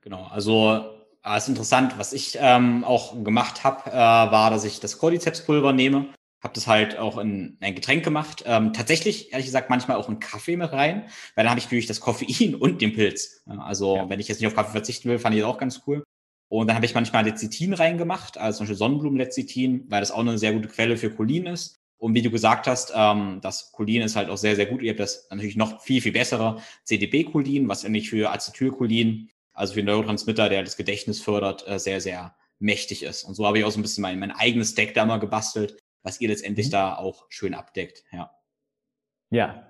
Genau, 0.00 0.24
also 0.24 0.97
äh, 1.28 1.38
ist 1.38 1.48
interessant. 1.48 1.98
Was 1.98 2.12
ich 2.12 2.38
ähm, 2.40 2.84
auch 2.84 3.22
gemacht 3.22 3.64
habe, 3.64 3.90
äh, 3.90 3.94
war, 3.94 4.50
dass 4.50 4.64
ich 4.64 4.80
das 4.80 4.98
Cordyceps-Pulver 4.98 5.72
nehme. 5.72 6.06
Habe 6.42 6.54
das 6.54 6.66
halt 6.66 6.98
auch 6.98 7.18
in 7.18 7.58
ein 7.60 7.74
Getränk 7.74 8.04
gemacht. 8.04 8.44
Ähm, 8.46 8.72
tatsächlich, 8.72 9.32
ehrlich 9.32 9.46
gesagt, 9.46 9.70
manchmal 9.70 9.96
auch 9.96 10.08
in 10.08 10.20
Kaffee 10.20 10.56
mit 10.56 10.72
rein, 10.72 11.08
weil 11.34 11.44
dann 11.44 11.50
habe 11.50 11.58
ich 11.58 11.66
natürlich 11.66 11.86
das 11.86 12.00
Koffein 12.00 12.54
und 12.60 12.80
den 12.80 12.92
Pilz. 12.92 13.42
Also 13.46 13.96
ja. 13.96 14.08
wenn 14.08 14.20
ich 14.20 14.28
jetzt 14.28 14.40
nicht 14.40 14.46
auf 14.46 14.54
Kaffee 14.54 14.72
verzichten 14.72 15.08
will, 15.08 15.18
fand 15.18 15.34
ich 15.34 15.42
das 15.42 15.50
auch 15.50 15.58
ganz 15.58 15.82
cool. 15.86 16.04
Und 16.50 16.66
dann 16.68 16.76
habe 16.76 16.86
ich 16.86 16.94
manchmal 16.94 17.24
Lecithin 17.24 17.74
reingemacht, 17.74 18.38
also 18.38 18.58
zum 18.58 18.64
Beispiel 18.64 18.78
Sonnenblumenlecithin, 18.78 19.84
weil 19.88 20.00
das 20.00 20.10
auch 20.10 20.20
eine 20.20 20.38
sehr 20.38 20.54
gute 20.54 20.68
Quelle 20.68 20.96
für 20.96 21.10
Cholin 21.10 21.46
ist. 21.46 21.76
Und 21.98 22.14
wie 22.14 22.22
du 22.22 22.30
gesagt 22.30 22.66
hast, 22.68 22.92
ähm, 22.94 23.40
das 23.42 23.72
Cholin 23.72 24.02
ist 24.02 24.16
halt 24.16 24.30
auch 24.30 24.38
sehr, 24.38 24.56
sehr 24.56 24.66
gut. 24.66 24.82
Ihr 24.82 24.90
habt 24.90 25.00
das 25.00 25.26
natürlich 25.30 25.56
noch 25.56 25.82
viel, 25.82 26.00
viel 26.00 26.12
bessere 26.12 26.62
CDB-Cholin, 26.84 27.68
was 27.68 27.84
eigentlich 27.84 28.08
für 28.08 28.30
Acetylcholin, 28.30 29.28
also 29.58 29.74
für 29.74 29.82
Neurotransmitter, 29.82 30.48
der 30.48 30.62
das 30.62 30.76
Gedächtnis 30.76 31.20
fördert, 31.20 31.66
äh, 31.66 31.78
sehr, 31.78 32.00
sehr 32.00 32.34
mächtig 32.60 33.02
ist. 33.02 33.24
Und 33.24 33.34
so 33.34 33.46
habe 33.46 33.58
ich 33.58 33.64
auch 33.64 33.70
so 33.70 33.78
ein 33.78 33.82
bisschen 33.82 34.02
mein, 34.02 34.18
mein 34.18 34.30
eigenes 34.30 34.74
Deck 34.74 34.94
da 34.94 35.04
mal 35.04 35.18
gebastelt, 35.18 35.76
was 36.02 36.20
ihr 36.20 36.28
letztendlich 36.28 36.68
mhm. 36.68 36.72
da 36.72 36.96
auch 36.96 37.26
schön 37.28 37.54
abdeckt. 37.54 38.04
Ja. 38.12 38.30
Ja, 39.30 39.66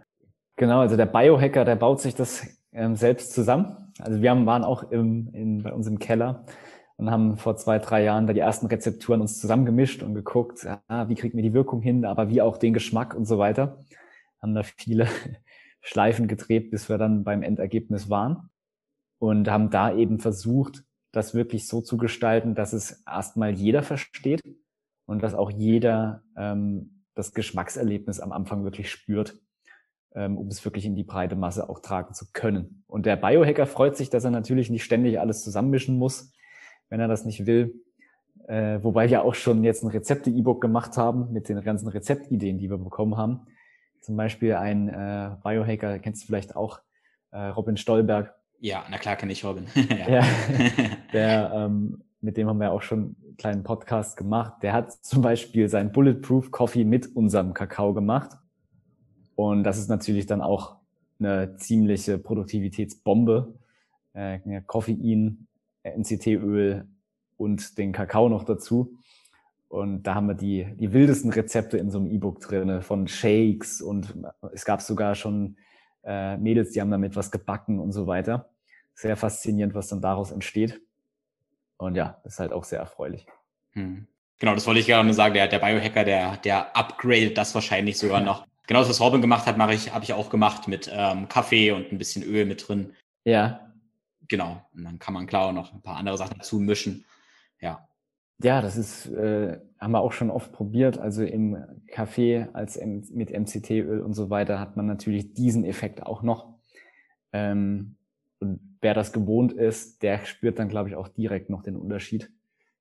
genau. 0.56 0.80
Also 0.80 0.96
der 0.96 1.06
Biohacker, 1.06 1.64
der 1.64 1.76
baut 1.76 2.00
sich 2.00 2.14
das 2.14 2.46
ähm, 2.72 2.96
selbst 2.96 3.32
zusammen. 3.32 3.92
Also 3.98 4.20
wir 4.20 4.30
haben, 4.30 4.46
waren 4.46 4.62
auch 4.62 4.90
im, 4.90 5.30
in, 5.32 5.62
bei 5.62 5.72
uns 5.72 5.86
im 5.86 5.98
Keller 5.98 6.44
und 6.96 7.10
haben 7.10 7.38
vor 7.38 7.56
zwei, 7.56 7.78
drei 7.78 8.04
Jahren 8.04 8.26
da 8.26 8.34
die 8.34 8.40
ersten 8.40 8.66
Rezepturen 8.66 9.22
uns 9.22 9.40
zusammengemischt 9.40 10.02
und 10.02 10.14
geguckt, 10.14 10.66
ah, 10.86 11.08
wie 11.08 11.14
kriegen 11.14 11.36
wir 11.36 11.42
die 11.42 11.54
Wirkung 11.54 11.80
hin, 11.80 12.04
aber 12.04 12.28
wie 12.28 12.42
auch 12.42 12.58
den 12.58 12.74
Geschmack 12.74 13.14
und 13.14 13.24
so 13.24 13.38
weiter. 13.38 13.84
Haben 14.42 14.54
da 14.54 14.62
viele 14.62 15.08
Schleifen 15.80 16.28
gedreht, 16.28 16.70
bis 16.70 16.88
wir 16.88 16.98
dann 16.98 17.24
beim 17.24 17.42
Endergebnis 17.42 18.10
waren 18.10 18.50
und 19.18 19.48
haben 19.48 19.70
da 19.70 19.94
eben 19.94 20.18
versucht, 20.18 20.84
das 21.12 21.34
wirklich 21.34 21.66
so 21.66 21.80
zu 21.80 21.96
gestalten, 21.96 22.54
dass 22.54 22.72
es 22.72 23.02
erstmal 23.06 23.52
jeder 23.52 23.82
versteht 23.82 24.42
und 25.06 25.22
dass 25.22 25.34
auch 25.34 25.50
jeder 25.50 26.22
ähm, 26.36 27.04
das 27.14 27.32
Geschmackserlebnis 27.32 28.20
am 28.20 28.32
Anfang 28.32 28.64
wirklich 28.64 28.90
spürt 28.90 29.38
ähm, 30.14 30.36
um 30.38 30.48
es 30.48 30.64
wirklich 30.64 30.84
in 30.84 30.94
die 30.94 31.04
breite 31.04 31.36
Masse 31.36 31.68
auch 31.68 31.80
tragen 31.80 32.14
zu 32.14 32.26
können. 32.32 32.82
Und 32.86 33.06
der 33.06 33.16
Biohacker 33.16 33.66
freut 33.66 33.96
sich, 33.96 34.10
dass 34.10 34.24
er 34.24 34.30
natürlich 34.30 34.70
nicht 34.70 34.84
ständig 34.84 35.20
alles 35.20 35.44
zusammenmischen 35.44 35.96
muss, 35.96 36.32
wenn 36.88 37.00
er 37.00 37.08
das 37.08 37.24
nicht 37.24 37.46
will. 37.46 37.82
Äh, 38.46 38.82
wobei 38.82 39.10
wir 39.10 39.22
auch 39.22 39.34
schon 39.34 39.62
jetzt 39.62 39.82
ein 39.82 39.90
Rezepte-E-Book 39.90 40.60
gemacht 40.60 40.96
haben 40.96 41.32
mit 41.32 41.48
den 41.48 41.60
ganzen 41.60 41.88
Rezeptideen, 41.88 42.58
die 42.58 42.70
wir 42.70 42.78
bekommen 42.78 43.16
haben. 43.16 43.46
Zum 44.00 44.16
Beispiel 44.16 44.54
ein 44.54 44.88
äh, 44.88 45.36
Biohacker, 45.42 45.98
kennst 45.98 46.22
du 46.22 46.26
vielleicht 46.26 46.56
auch, 46.56 46.80
äh, 47.30 47.38
Robin 47.38 47.76
Stolberg. 47.76 48.34
Ja, 48.60 48.84
na 48.90 48.98
klar 48.98 49.16
kenne 49.16 49.32
ich 49.32 49.44
Robin. 49.44 49.66
ja. 49.74 50.08
ja. 50.08 50.24
der, 51.12 51.52
ähm, 51.54 52.02
mit 52.20 52.36
dem 52.36 52.48
haben 52.48 52.58
wir 52.58 52.72
auch 52.72 52.82
schon 52.82 53.16
einen 53.24 53.36
kleinen 53.36 53.62
Podcast 53.62 54.16
gemacht. 54.16 54.54
Der 54.62 54.72
hat 54.72 54.92
zum 54.92 55.22
Beispiel 55.22 55.68
sein 55.68 55.92
Bulletproof 55.92 56.50
Coffee 56.50 56.84
mit 56.84 57.14
unserem 57.14 57.54
Kakao 57.54 57.94
gemacht. 57.94 58.32
Und 59.36 59.62
das 59.62 59.78
ist 59.78 59.88
natürlich 59.88 60.26
dann 60.26 60.40
auch 60.40 60.76
eine 61.20 61.56
ziemliche 61.56 62.18
Produktivitätsbombe. 62.18 63.54
Äh, 64.14 64.40
Koffein, 64.66 65.46
MCT-Öl 65.84 66.88
und 67.36 67.78
den 67.78 67.92
Kakao 67.92 68.28
noch 68.28 68.42
dazu. 68.42 68.98
Und 69.68 70.02
da 70.04 70.14
haben 70.14 70.26
wir 70.26 70.34
die, 70.34 70.66
die 70.76 70.92
wildesten 70.92 71.30
Rezepte 71.30 71.78
in 71.78 71.90
so 71.90 71.98
einem 71.98 72.10
E-Book 72.10 72.40
drin, 72.40 72.82
von 72.82 73.06
Shakes 73.06 73.82
und 73.82 74.14
es 74.52 74.64
gab 74.64 74.80
sogar 74.80 75.14
schon 75.14 75.56
äh, 76.08 76.36
Mädels, 76.38 76.72
die 76.72 76.80
haben 76.80 76.90
damit 76.90 77.14
was 77.14 77.30
gebacken 77.30 77.78
und 77.78 77.92
so 77.92 78.06
weiter. 78.06 78.50
Sehr 78.94 79.16
faszinierend, 79.16 79.74
was 79.74 79.88
dann 79.88 80.00
daraus 80.00 80.32
entsteht. 80.32 80.80
Und 81.76 81.94
ja, 81.94 82.20
ist 82.24 82.40
halt 82.40 82.52
auch 82.52 82.64
sehr 82.64 82.80
erfreulich. 82.80 83.26
Hm. 83.72 84.08
Genau, 84.40 84.54
das 84.54 84.66
wollte 84.66 84.80
ich 84.80 84.86
gerade 84.86 85.12
sagen. 85.12 85.34
Der, 85.34 85.46
der 85.46 85.58
Biohacker, 85.58 86.04
der, 86.04 86.36
der 86.38 86.76
upgradet 86.76 87.36
das 87.36 87.54
wahrscheinlich 87.54 87.98
sogar 87.98 88.20
noch 88.20 88.48
Genau 88.68 88.80
das, 88.80 88.90
was 88.90 89.00
Robin 89.00 89.22
gemacht 89.22 89.46
hat, 89.46 89.56
mache 89.56 89.72
ich, 89.72 89.94
habe 89.94 90.04
ich 90.04 90.12
auch 90.12 90.28
gemacht 90.28 90.68
mit 90.68 90.90
ähm, 90.92 91.26
Kaffee 91.26 91.72
und 91.72 91.90
ein 91.90 91.96
bisschen 91.96 92.22
Öl 92.22 92.44
mit 92.44 92.68
drin. 92.68 92.94
Ja. 93.24 93.72
Genau. 94.28 94.62
Und 94.74 94.84
dann 94.84 94.98
kann 94.98 95.14
man 95.14 95.26
klar 95.26 95.46
auch 95.46 95.52
noch 95.52 95.72
ein 95.72 95.80
paar 95.80 95.96
andere 95.96 96.18
Sachen 96.18 96.36
dazu 96.36 96.60
mischen. 96.60 97.06
Ja. 97.62 97.87
Ja, 98.40 98.62
das 98.62 98.76
ist, 98.76 99.06
äh, 99.06 99.58
haben 99.80 99.92
wir 99.92 100.00
auch 100.00 100.12
schon 100.12 100.30
oft 100.30 100.52
probiert. 100.52 100.98
Also 100.98 101.24
im 101.24 101.56
Kaffee 101.88 102.46
als 102.52 102.76
M 102.76 103.04
mit 103.10 103.30
MCT-Öl 103.30 104.00
und 104.00 104.14
so 104.14 104.30
weiter 104.30 104.60
hat 104.60 104.76
man 104.76 104.86
natürlich 104.86 105.34
diesen 105.34 105.64
Effekt 105.64 106.04
auch 106.04 106.22
noch. 106.22 106.54
Ähm, 107.32 107.96
und 108.38 108.60
wer 108.80 108.94
das 108.94 109.12
gewohnt 109.12 109.52
ist, 109.52 110.02
der 110.02 110.24
spürt 110.24 110.58
dann, 110.58 110.68
glaube 110.68 110.88
ich, 110.88 110.94
auch 110.94 111.08
direkt 111.08 111.50
noch 111.50 111.62
den 111.62 111.76
Unterschied. 111.76 112.30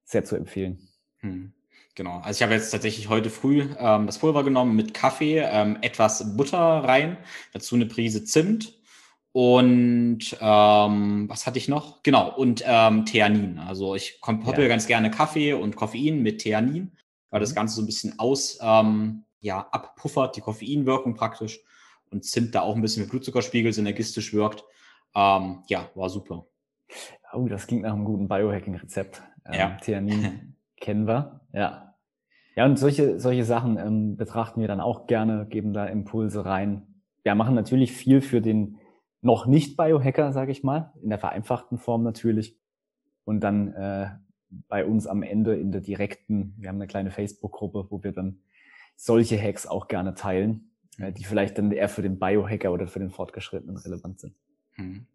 Sehr 0.04 0.24
zu 0.24 0.36
empfehlen. 0.36 0.80
Hm. 1.20 1.54
Genau, 1.96 2.20
also 2.20 2.38
ich 2.38 2.44
habe 2.44 2.54
jetzt 2.54 2.70
tatsächlich 2.70 3.10
heute 3.10 3.32
früh 3.32 3.68
ähm, 3.80 4.06
das 4.06 4.20
Pulver 4.20 4.44
genommen 4.44 4.76
mit 4.76 4.94
Kaffee, 4.94 5.40
ähm, 5.40 5.80
etwas 5.82 6.38
Butter 6.38 6.60
rein, 6.60 7.18
dazu 7.54 7.74
eine 7.74 7.88
Prise 7.88 8.24
Zimt 8.24 8.77
und 9.38 10.36
ähm, 10.42 11.30
was 11.30 11.46
hatte 11.46 11.60
ich 11.60 11.68
noch? 11.68 12.02
Genau, 12.02 12.36
und 12.36 12.64
ähm, 12.66 13.06
Theanin. 13.06 13.60
Also 13.60 13.94
ich 13.94 14.20
koppel 14.20 14.64
ja. 14.64 14.68
ganz 14.68 14.88
gerne 14.88 15.12
Kaffee 15.12 15.54
und 15.54 15.76
Koffein 15.76 16.24
mit 16.24 16.40
Theanin, 16.40 16.94
weil 17.30 17.40
das 17.40 17.52
mhm. 17.52 17.56
Ganze 17.58 17.76
so 17.76 17.84
ein 17.84 17.86
bisschen 17.86 18.18
aus, 18.18 18.58
ähm, 18.64 19.26
ja, 19.40 19.60
abpuffert, 19.70 20.38
die 20.38 20.42
Koffeinwirkung 20.42 21.14
praktisch 21.14 21.60
und 22.10 22.26
Zimt 22.26 22.56
da 22.56 22.62
auch 22.62 22.76
ein 22.76 22.82
bisschen 22.82 23.04
mit 23.04 23.12
Blutzuckerspiegel 23.12 23.74
synergistisch 23.74 24.34
wirkt. 24.34 24.64
Ähm, 25.14 25.60
ja, 25.68 25.88
war 25.94 26.10
super. 26.10 26.48
Oh, 27.32 27.46
das 27.48 27.68
klingt 27.68 27.84
nach 27.84 27.94
einem 27.94 28.06
guten 28.06 28.28
Biohacking-Rezept. 28.28 29.22
Ähm, 29.46 29.54
ja. 29.54 29.78
Theanin 29.80 30.56
kennen 30.82 31.06
wir, 31.06 31.42
ja. 31.54 31.94
Ja, 32.56 32.66
und 32.66 32.80
solche, 32.80 33.20
solche 33.20 33.44
Sachen 33.44 33.78
ähm, 33.78 34.18
betrachten 34.18 34.62
wir 34.62 34.68
dann 34.68 34.82
auch 34.82 35.06
gerne, 35.06 35.46
geben 35.48 35.74
da 35.74 35.86
Impulse 35.86 36.44
rein. 36.44 36.88
Wir 37.22 37.36
machen 37.36 37.54
natürlich 37.54 37.92
viel 37.92 38.22
für 38.22 38.42
den 38.42 38.80
noch 39.28 39.46
nicht 39.46 39.76
Biohacker, 39.76 40.32
sage 40.32 40.52
ich 40.54 40.64
mal, 40.64 40.94
in 41.04 41.10
der 41.10 41.20
vereinfachten 41.20 41.78
Form 41.78 42.02
natürlich. 42.02 42.58
Und 43.26 43.42
dann 43.42 43.74
äh, 43.74 44.10
bei 44.70 44.86
uns 44.86 45.06
am 45.06 45.22
Ende 45.22 45.56
in 45.58 45.74
der 45.74 45.82
direkten, 45.82 46.56
wir 46.58 46.70
haben 46.70 46.78
eine 46.78 46.88
kleine 46.88 47.12
Facebook-Gruppe, 47.12 47.88
wo 47.90 48.02
wir 48.04 48.14
dann 48.14 48.40
solche 48.96 49.40
Hacks 49.40 49.68
auch 49.68 49.90
gerne 49.90 50.16
teilen, 50.16 50.72
äh, 50.98 51.12
die 51.12 51.26
vielleicht 51.26 51.58
dann 51.58 51.72
eher 51.72 51.90
für 51.90 52.02
den 52.02 52.20
Biohacker 52.20 52.72
oder 52.72 52.88
für 52.88 53.00
den 53.00 53.12
Fortgeschrittenen 53.12 53.76
relevant 53.76 54.22
sind. 54.22 54.34
Hm. 54.76 55.06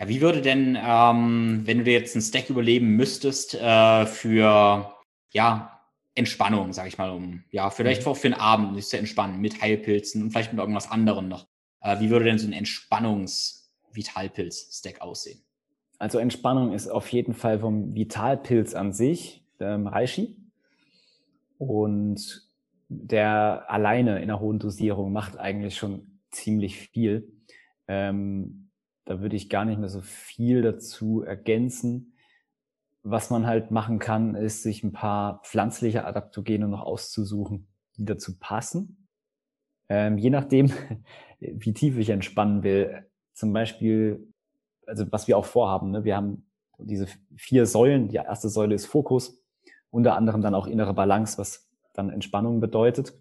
Ja, 0.00 0.08
wie 0.08 0.20
würde 0.20 0.42
denn, 0.42 0.76
ähm, 0.82 1.62
wenn 1.64 1.78
du 1.78 1.84
dir 1.84 1.92
jetzt 1.92 2.16
einen 2.16 2.22
Stack 2.22 2.50
überleben 2.50 2.96
müsstest, 2.96 3.54
äh, 3.54 4.06
für 4.06 4.96
ja 5.30 5.80
Entspannung, 6.16 6.72
sage 6.72 6.88
ich 6.88 6.98
mal, 6.98 7.10
um 7.10 7.44
ja, 7.52 7.70
vielleicht 7.70 8.04
mhm. 8.04 8.08
auch 8.08 8.16
für 8.16 8.30
den 8.30 8.38
Abend 8.38 8.74
sich 8.74 8.88
zu 8.88 8.98
entspannen 8.98 9.40
mit 9.40 9.62
Heilpilzen 9.62 10.22
und 10.22 10.32
vielleicht 10.32 10.52
mit 10.52 10.58
irgendwas 10.58 10.90
anderem 10.90 11.28
noch. 11.28 11.46
Äh, 11.82 12.00
wie 12.00 12.10
würde 12.10 12.24
denn 12.24 12.38
so 12.38 12.48
ein 12.48 12.52
Entspannungs-Vitalpilz-Stack 13.94 15.00
aussehen? 15.00 15.40
Also 15.98 16.18
Entspannung 16.18 16.72
ist 16.72 16.88
auf 16.88 17.08
jeden 17.12 17.34
Fall 17.34 17.60
vom 17.60 17.94
Vitalpilz 17.94 18.74
an 18.74 18.92
sich, 18.92 19.44
ähm, 19.60 19.86
Reishi. 19.86 20.36
Und 21.58 22.48
der 22.88 23.66
alleine 23.68 24.16
in 24.16 24.24
einer 24.24 24.40
hohen 24.40 24.58
Dosierung 24.58 25.12
macht 25.12 25.38
eigentlich 25.38 25.76
schon 25.76 26.20
ziemlich 26.30 26.78
viel. 26.78 27.30
Ähm, 27.86 28.70
da 29.04 29.20
würde 29.20 29.36
ich 29.36 29.50
gar 29.50 29.64
nicht 29.64 29.78
mehr 29.78 29.88
so 29.88 30.00
viel 30.00 30.62
dazu 30.62 31.22
ergänzen. 31.22 32.16
Was 33.02 33.30
man 33.30 33.46
halt 33.46 33.70
machen 33.70 33.98
kann, 33.98 34.34
ist, 34.34 34.62
sich 34.62 34.82
ein 34.84 34.92
paar 34.92 35.42
pflanzliche 35.42 36.04
Adaptogene 36.04 36.68
noch 36.68 36.82
auszusuchen, 36.82 37.66
die 37.96 38.04
dazu 38.04 38.38
passen. 38.38 39.08
Ähm, 39.88 40.18
je 40.18 40.30
nachdem, 40.30 40.72
wie 41.40 41.74
tief 41.74 41.98
ich 41.98 42.10
entspannen 42.10 42.62
will. 42.62 43.09
Zum 43.32 43.52
Beispiel, 43.52 44.32
also 44.86 45.10
was 45.10 45.28
wir 45.28 45.38
auch 45.38 45.44
vorhaben, 45.44 45.90
ne? 45.90 46.04
wir 46.04 46.16
haben 46.16 46.46
diese 46.78 47.06
vier 47.36 47.66
Säulen. 47.66 48.08
Die 48.08 48.16
erste 48.16 48.48
Säule 48.48 48.74
ist 48.74 48.86
Fokus, 48.86 49.42
unter 49.90 50.16
anderem 50.16 50.42
dann 50.42 50.54
auch 50.54 50.66
innere 50.66 50.94
Balance, 50.94 51.38
was 51.38 51.68
dann 51.94 52.10
Entspannung 52.10 52.60
bedeutet. 52.60 53.14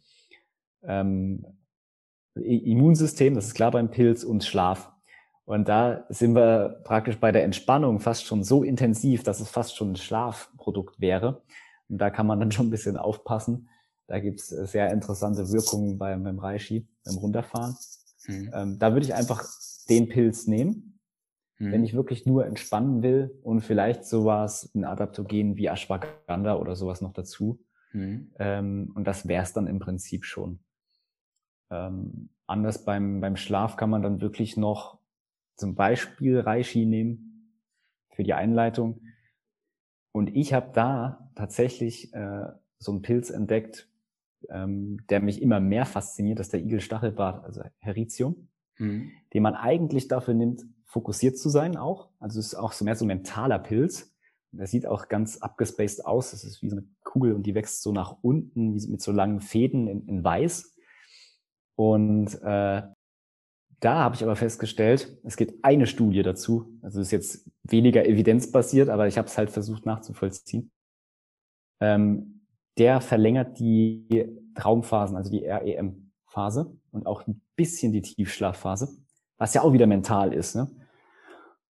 Ähm, 0.84 1.46
Immunsystem, 2.36 3.36
das 3.36 3.48
ist 3.48 3.54
klar 3.54 3.72
beim 3.72 3.92
Pilz, 3.92 4.24
und 4.24 4.44
Schlaf. 4.44 4.92
Und 5.46 5.68
da 5.68 6.06
sind 6.10 6.36
wir 6.36 6.82
praktisch 6.84 7.20
bei 7.20 7.32
der 7.32 7.44
Entspannung 7.44 8.00
fast 8.00 8.26
schon 8.26 8.44
so 8.44 8.64
intensiv, 8.64 9.24
dass 9.24 9.40
es 9.40 9.50
fast 9.50 9.76
schon 9.76 9.94
ein 9.94 9.96
Schlafprodukt 9.96 11.00
wäre. 11.02 11.42
Und 11.90 11.98
da 11.98 12.12
kann 12.12 12.28
man 12.28 12.40
dann 12.40 12.52
schon 12.52 12.68
ein 12.68 12.70
bisschen 12.70 12.98
aufpassen. 12.98 13.68
Da 14.06 14.20
gibt's 14.20 14.48
sehr 14.48 14.92
interessante 14.92 15.52
Wirkungen 15.52 15.98
beim, 15.98 16.24
beim 16.24 16.40
Reishi, 16.40 16.88
beim 17.04 17.18
Runterfahren. 17.18 17.76
Mhm. 18.28 18.52
Ähm, 18.54 18.80
da 18.80 18.94
würde 18.94 19.06
ich 19.06 19.14
einfach 19.16 19.44
den 19.90 20.10
Pilz 20.10 20.48
nehmen, 20.48 21.00
mhm. 21.58 21.72
wenn 21.72 21.84
ich 21.84 21.94
wirklich 21.94 22.26
nur 22.26 22.46
entspannen 22.46 23.02
will 23.04 23.40
und 23.44 23.62
vielleicht 23.62 24.06
sowas, 24.06 24.72
ein 24.76 24.86
Adaptogen 24.86 25.58
wie 25.58 25.68
Ashwagandha 25.68 26.56
oder 26.56 26.76
sowas 26.76 27.02
noch 27.02 27.14
dazu. 27.14 27.60
Mhm. 27.94 28.32
Ähm, 28.40 28.92
und 28.96 29.06
das 29.06 29.28
wär's 29.28 29.54
dann 29.54 29.68
im 29.68 29.80
Prinzip 29.80 30.26
schon. 30.26 30.60
Ähm, 31.72 32.30
anders 32.48 32.84
beim, 32.86 33.22
beim 33.22 33.36
Schlaf 33.36 33.76
kann 33.78 33.90
man 33.90 34.02
dann 34.02 34.22
wirklich 34.22 34.58
noch 34.58 35.00
zum 35.56 35.76
Beispiel 35.76 36.40
Reishi 36.40 36.86
nehmen 36.86 37.54
für 38.12 38.24
die 38.24 38.34
Einleitung. 38.34 39.02
Und 40.12 40.36
ich 40.36 40.54
habe 40.54 40.72
da 40.74 41.32
tatsächlich 41.36 42.14
äh, 42.14 42.48
so 42.80 42.92
einen 42.92 43.02
Pilz 43.02 43.30
entdeckt, 43.30 43.90
ähm, 44.50 45.06
der 45.10 45.22
mich 45.22 45.42
immer 45.42 45.60
mehr 45.60 45.86
fasziniert, 45.86 46.40
das 46.40 46.48
ist 46.48 46.54
der 46.54 46.62
Igelstachelbart, 46.62 47.44
also 47.46 47.62
Heritium, 47.80 48.49
mhm. 48.80 49.12
den 49.34 49.44
man 49.44 49.56
eigentlich 49.56 50.08
dafür 50.08 50.34
nimmt, 50.34 50.66
fokussiert 50.86 51.38
zu 51.38 51.50
sein 51.50 51.78
auch. 51.78 52.10
Also 52.20 52.40
es 52.40 52.48
ist 52.48 52.56
auch 52.56 52.72
so 52.72 52.84
mehr 52.84 52.96
so 52.96 53.06
ein 53.06 53.10
mentaler 53.10 53.60
Pilz. 53.60 54.12
Der 54.52 54.66
sieht 54.66 54.88
auch 54.88 55.08
ganz 55.08 55.38
abgespaced 55.38 56.06
aus. 56.06 56.32
Das 56.32 56.44
ist 56.44 56.64
wie 56.64 56.70
so 56.70 56.78
eine 56.78 56.88
Kugel 57.04 57.34
und 57.34 57.44
die 57.44 57.54
wächst 57.54 57.84
so 57.84 57.92
nach 57.92 58.18
unten, 58.22 58.74
wie 58.74 58.88
mit 58.88 59.02
so 59.02 59.12
langen 59.12 59.42
Fäden 59.42 59.88
in, 59.88 60.08
in 60.08 60.24
weiß. 60.24 60.76
Und 61.76 62.34
äh, 62.42 62.82
da 63.80 63.96
habe 63.96 64.16
ich 64.16 64.24
aber 64.24 64.36
festgestellt, 64.36 65.18
es 65.24 65.38
gibt 65.38 65.64
eine 65.64 65.88
Studie 65.88 66.24
dazu. 66.24 66.78
Also 66.82 67.00
ist 67.00 67.12
jetzt 67.12 67.50
weniger 67.64 68.06
evidenzbasiert, 68.06 68.90
aber 68.90 69.08
ich 69.08 69.18
habe 69.18 69.28
es 69.28 69.38
halt 69.38 69.52
versucht 69.52 69.86
nachzuvollziehen. 69.86 70.72
Ähm, 71.80 72.42
der 72.78 73.00
verlängert 73.02 73.60
die 73.60 74.26
Traumphasen, 74.56 75.16
also 75.16 75.32
die 75.32 75.44
REM-Phase 76.30 76.78
und 76.92 77.06
auch 77.06 77.28
ein 77.28 77.42
bisschen 77.56 77.92
die 77.92 78.02
Tiefschlafphase, 78.02 78.90
was 79.38 79.54
ja 79.54 79.62
auch 79.62 79.74
wieder 79.74 79.88
mental 79.88 80.34
ist. 80.34 80.56
Ne? 80.56 80.70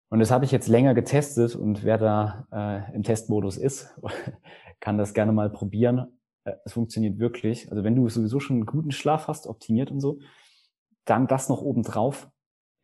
Und 0.09 0.18
das 0.18 0.30
habe 0.30 0.44
ich 0.44 0.53
jetzt 0.53 0.68
länger 0.68 0.94
getestet 0.94 1.57
und 1.57 1.84
wer 1.84 1.98
da 1.98 2.46
äh, 2.53 2.94
im 2.94 3.03
Testmodus 3.03 3.57
ist, 3.57 3.94
kann 4.80 4.98
das 4.98 5.14
gerne 5.14 5.32
mal 5.32 5.50
probieren. 5.50 6.18
Äh, 6.44 6.53
es 6.64 6.74
funktioniert 6.74 7.18
wirklich. 7.18 7.70
Also 7.70 7.84
wenn 7.84 7.96
du 7.96 8.09
sowieso 8.09 8.40
schon 8.40 8.57
einen 8.57 8.66
guten 8.66 8.92
Schlaf 8.92 9.28
hast, 9.28 9.46
optimiert 9.46 9.90
und 9.90 10.00
so, 10.00 10.20
dann 11.05 11.26
das 11.26 11.48
noch 11.48 11.62
oben 11.62 11.82
drauf 11.82 12.28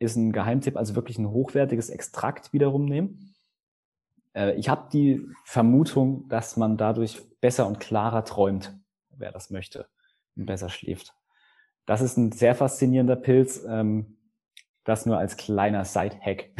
ist 0.01 0.15
ein 0.15 0.31
Geheimtipp, 0.31 0.77
also 0.77 0.95
wirklich 0.95 1.17
ein 1.17 1.29
hochwertiges 1.29 1.89
Extrakt 1.89 2.53
wiederum 2.53 2.85
nehmen. 2.85 3.35
Äh, 4.33 4.53
ich 4.55 4.69
habe 4.69 4.89
die 4.91 5.25
Vermutung, 5.43 6.27
dass 6.29 6.55
man 6.55 6.77
dadurch 6.77 7.21
besser 7.41 7.67
und 7.67 7.81
klarer 7.81 8.23
träumt, 8.23 8.77
wer 9.09 9.33
das 9.33 9.49
möchte, 9.49 9.87
und 10.37 10.45
besser 10.45 10.69
schläft. 10.69 11.18
Das 11.89 12.01
ist 12.01 12.17
ein 12.17 12.31
sehr 12.31 12.53
faszinierender 12.53 13.15
Pilz. 13.15 13.65
Ähm, 13.67 14.15
das 14.83 15.07
nur 15.07 15.17
als 15.17 15.37
kleiner 15.37 15.85
Side-Hack. 15.85 16.51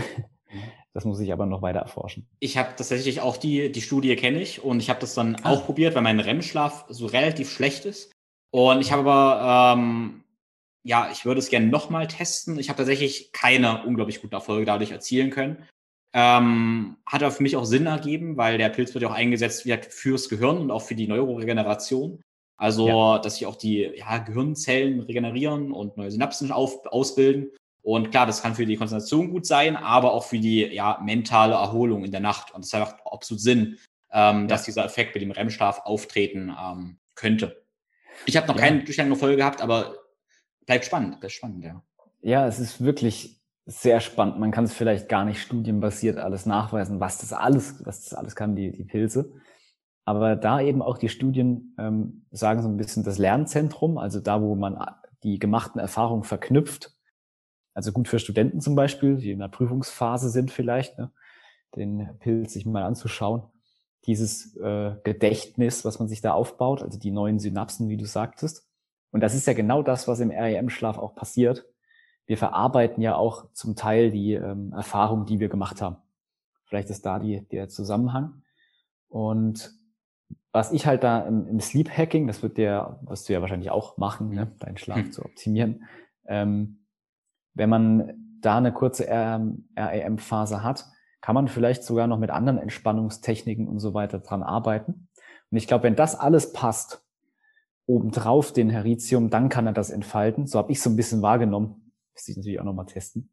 Das 0.92 1.06
muss 1.06 1.20
ich 1.20 1.32
aber 1.32 1.46
noch 1.46 1.62
weiter 1.62 1.80
erforschen. 1.80 2.28
Ich 2.40 2.58
habe 2.58 2.70
tatsächlich 2.76 3.22
auch 3.22 3.38
die, 3.38 3.72
die 3.72 3.82
Studie 3.84 4.16
kenne 4.16 4.42
ich 4.42 4.64
und 4.64 4.80
ich 4.80 4.90
habe 4.90 5.00
das 5.00 5.14
dann 5.14 5.36
ah. 5.44 5.52
auch 5.52 5.64
probiert, 5.64 5.94
weil 5.94 6.02
mein 6.02 6.20
REM-Schlaf 6.20 6.86
so 6.90 7.06
relativ 7.06 7.52
schlecht 7.52 7.86
ist. 7.86 8.12
Und 8.52 8.82
ich 8.82 8.92
habe 8.92 9.08
aber, 9.08 9.78
ähm, 9.78 10.24
ja, 10.84 11.10
ich 11.12 11.26
würde 11.26 11.40
es 11.40 11.52
gerne 11.52 11.68
nochmal 11.68 12.08
testen. 12.08 12.58
Ich 12.58 12.70
habe 12.70 12.78
tatsächlich 12.78 13.32
keine 13.32 13.86
unglaublich 13.86 14.22
guten 14.22 14.34
Erfolge 14.34 14.66
dadurch 14.66 14.90
erzielen 14.90 15.30
können. 15.30 15.64
Ähm, 16.12 16.98
hat 17.06 17.22
aber 17.22 17.32
für 17.32 17.44
mich 17.44 17.56
auch 17.56 17.66
Sinn 17.66 17.86
ergeben, 17.86 18.36
weil 18.36 18.58
der 18.58 18.70
Pilz 18.70 18.96
wird 18.96 19.04
ja 19.04 19.10
auch 19.10 19.16
eingesetzt 19.16 19.68
wird 19.68 19.86
fürs 19.86 20.28
Gehirn 20.28 20.58
und 20.58 20.72
auch 20.72 20.82
für 20.82 20.96
die 20.96 21.08
Neuroregeneration. 21.08 22.20
Also, 22.60 22.88
ja. 22.89 23.20
dass 23.20 23.36
sich 23.36 23.45
auch 23.45 23.55
die 23.55 23.89
ja, 23.95 24.18
Gehirnzellen 24.18 24.99
regenerieren 24.99 25.72
und 25.72 25.95
neue 25.95 26.12
Synapsen 26.12 26.51
auf, 26.51 26.86
ausbilden. 26.88 27.51
Und 27.82 28.12
klar, 28.12 28.26
das 28.26 28.41
kann 28.41 28.53
für 28.53 28.66
die 28.66 28.76
Konzentration 28.76 29.32
gut 29.32 29.45
sein, 29.45 29.78
aber 29.78 30.12
auch 30.12 30.26
für 30.26 30.39
die 30.39 30.66
ja, 30.66 30.99
mentale 31.01 31.53
Erholung 31.53 32.03
in 32.03 32.12
der 32.12 32.20
Nacht. 32.20 32.53
Und 32.53 32.66
es 32.66 32.74
hat 32.74 33.01
auch 33.05 33.14
absolut 33.14 33.39
Sinn, 33.39 33.78
ähm, 34.12 34.41
ja. 34.41 34.47
dass 34.47 34.64
dieser 34.64 34.84
Effekt 34.84 35.16
mit 35.16 35.24
dem 35.24 35.32
REM-Schlaf 35.32 35.84
auftreten 35.86 36.53
ähm, 36.62 36.97
könnte. 37.16 37.64
Ich 38.26 38.36
habe 38.36 38.47
noch 38.47 38.55
ja. 38.57 38.62
keine 38.62 38.84
durchgehende 38.84 39.16
Folge 39.16 39.38
gehabt, 39.38 39.62
aber 39.62 39.95
bleibt 40.66 40.84
spannend, 40.84 41.22
bleibt 41.22 41.34
spannend, 41.34 41.64
ja. 41.64 41.82
Ja, 42.22 42.45
es 42.45 42.60
ist 42.60 42.84
wirklich 42.84 43.39
sehr 43.68 44.01
spannend. 44.01 44.38
Man 44.38 44.51
kann 44.51 44.66
es 44.66 44.74
vielleicht 44.74 45.07
gar 45.07 45.24
nicht 45.24 45.41
studienbasiert 45.41 46.18
alles 46.18 46.45
nachweisen, 46.45 46.99
was 46.99 47.20
das 47.20 47.32
alles, 47.32 47.86
was 47.86 48.03
das 48.03 48.14
alles 48.16 48.36
kann, 48.36 48.57
die, 48.57 48.74
die 48.74 48.84
Pilze. 48.84 49.32
Aber 50.10 50.36
da 50.36 50.62
eben 50.62 50.82
auch 50.82 50.97
die 50.97 51.10
Studien 51.10 51.76
ähm, 51.78 52.26
sagen 52.32 52.62
so 52.62 52.68
ein 52.68 52.78
bisschen 52.78 53.03
das 53.03 53.18
Lernzentrum, 53.18 53.97
also 53.97 54.20
da, 54.20 54.41
wo 54.41 54.55
man 54.55 54.78
die 55.24 55.38
gemachten 55.39 55.80
Erfahrungen 55.80 56.24
verknüpft 56.24 56.93
also 57.80 57.93
gut 57.93 58.10
für 58.10 58.20
Studenten 58.20 58.60
zum 58.60 58.76
Beispiel, 58.76 59.16
die 59.16 59.32
in 59.32 59.39
der 59.39 59.47
Prüfungsphase 59.47 60.30
sind 60.30 60.51
vielleicht, 60.51 60.97
ne, 60.97 61.12
den 61.78 62.10
Pilz 62.20 62.51
sich 62.51 62.66
mal 62.66 62.84
anzuschauen. 62.84 63.43
Dieses 64.05 64.53
äh, 64.57 64.95
Gedächtnis, 65.05 65.86
was 65.86 65.97
man 65.97 66.10
sich 66.10 66.20
da 66.20 66.34
aufbaut, 66.34 66.84
also 66.84 66.99
die 66.99 67.12
neuen 67.12 67.39
Synapsen, 67.39 67.88
wie 67.88 67.95
du 67.95 68.03
sagtest. 68.03 68.68
Und 69.12 69.22
das 69.22 69.34
ist 69.34 69.47
ja 69.47 69.53
genau 69.53 69.82
das, 69.82 70.10
was 70.10 70.20
im 70.20 70.30
REM-Schlaf 70.30 70.97
auch 70.97 71.16
passiert. 71.16 71.68
Wir 72.26 72.38
verarbeiten 72.38 73.01
ja 73.01 73.16
auch 73.16 73.51
zum 73.53 73.78
Teil 73.78 74.12
die 74.12 74.34
ähm, 74.34 74.74
Erfahrung, 74.74 75.26
die 75.26 75.39
wir 75.39 75.47
gemacht 75.47 75.82
haben. 75.82 75.95
Vielleicht 76.66 76.89
ist 76.89 77.05
da 77.05 77.18
die, 77.18 77.47
der 77.47 77.70
Zusammenhang. 77.70 78.41
Und 79.07 79.72
was 80.52 80.72
ich 80.72 80.86
halt 80.86 81.04
da 81.04 81.22
im, 81.22 81.47
im 81.47 81.60
Sleep 81.60 81.89
Hacking, 81.89 82.28
das 82.28 82.41
wird 82.41 82.58
der, 82.58 83.00
was 83.04 83.26
du 83.26 83.34
ja 83.34 83.41
wahrscheinlich 83.41 83.72
auch 83.72 83.97
machen, 83.97 84.30
ne, 84.30 84.52
deinen 84.60 84.78
Schlaf 84.78 84.97
hm. 84.97 85.12
zu 85.12 85.24
optimieren, 85.24 85.86
ähm, 86.28 86.86
wenn 87.54 87.70
man 87.70 88.14
da 88.41 88.58
eine 88.58 88.72
kurze 88.72 89.08
REM-Phase 89.08 90.64
hat, 90.64 90.86
kann 91.22 91.36
man 91.36 91.47
vielleicht 91.47 91.84
sogar 91.84 92.08
noch 92.08 92.18
mit 92.18 92.30
anderen 92.30 92.58
Entspannungstechniken 92.58 93.68
und 93.68 93.80
so 93.80 93.93
weiter 93.93 94.20
dran 94.20 94.43
arbeiten. 94.43 95.10
Und 95.52 95.58
ich 95.58 95.68
glaube, 95.68 95.84
wenn 95.84 95.95
das 95.95 96.16
alles 96.16 96.54
passt, 96.54 97.06
obendrauf 97.86 98.54
den 98.54 98.70
Heritium, 98.70 99.30
dann 99.30 99.50
kann 99.50 99.66
er 99.66 99.74
das 99.74 99.89
entfalten. 99.89 100.47
So 100.47 100.60
habe 100.60 100.72
ich 100.72 100.80
so 100.80 100.89
ein 100.89 100.95
bisschen 100.95 101.22
wahrgenommen. 101.22 101.91
Das 102.14 102.28
ich 102.28 102.38
natürlich 102.38 102.60
auch 102.60 102.66
nochmal 102.66 102.86
testen. 102.86 103.32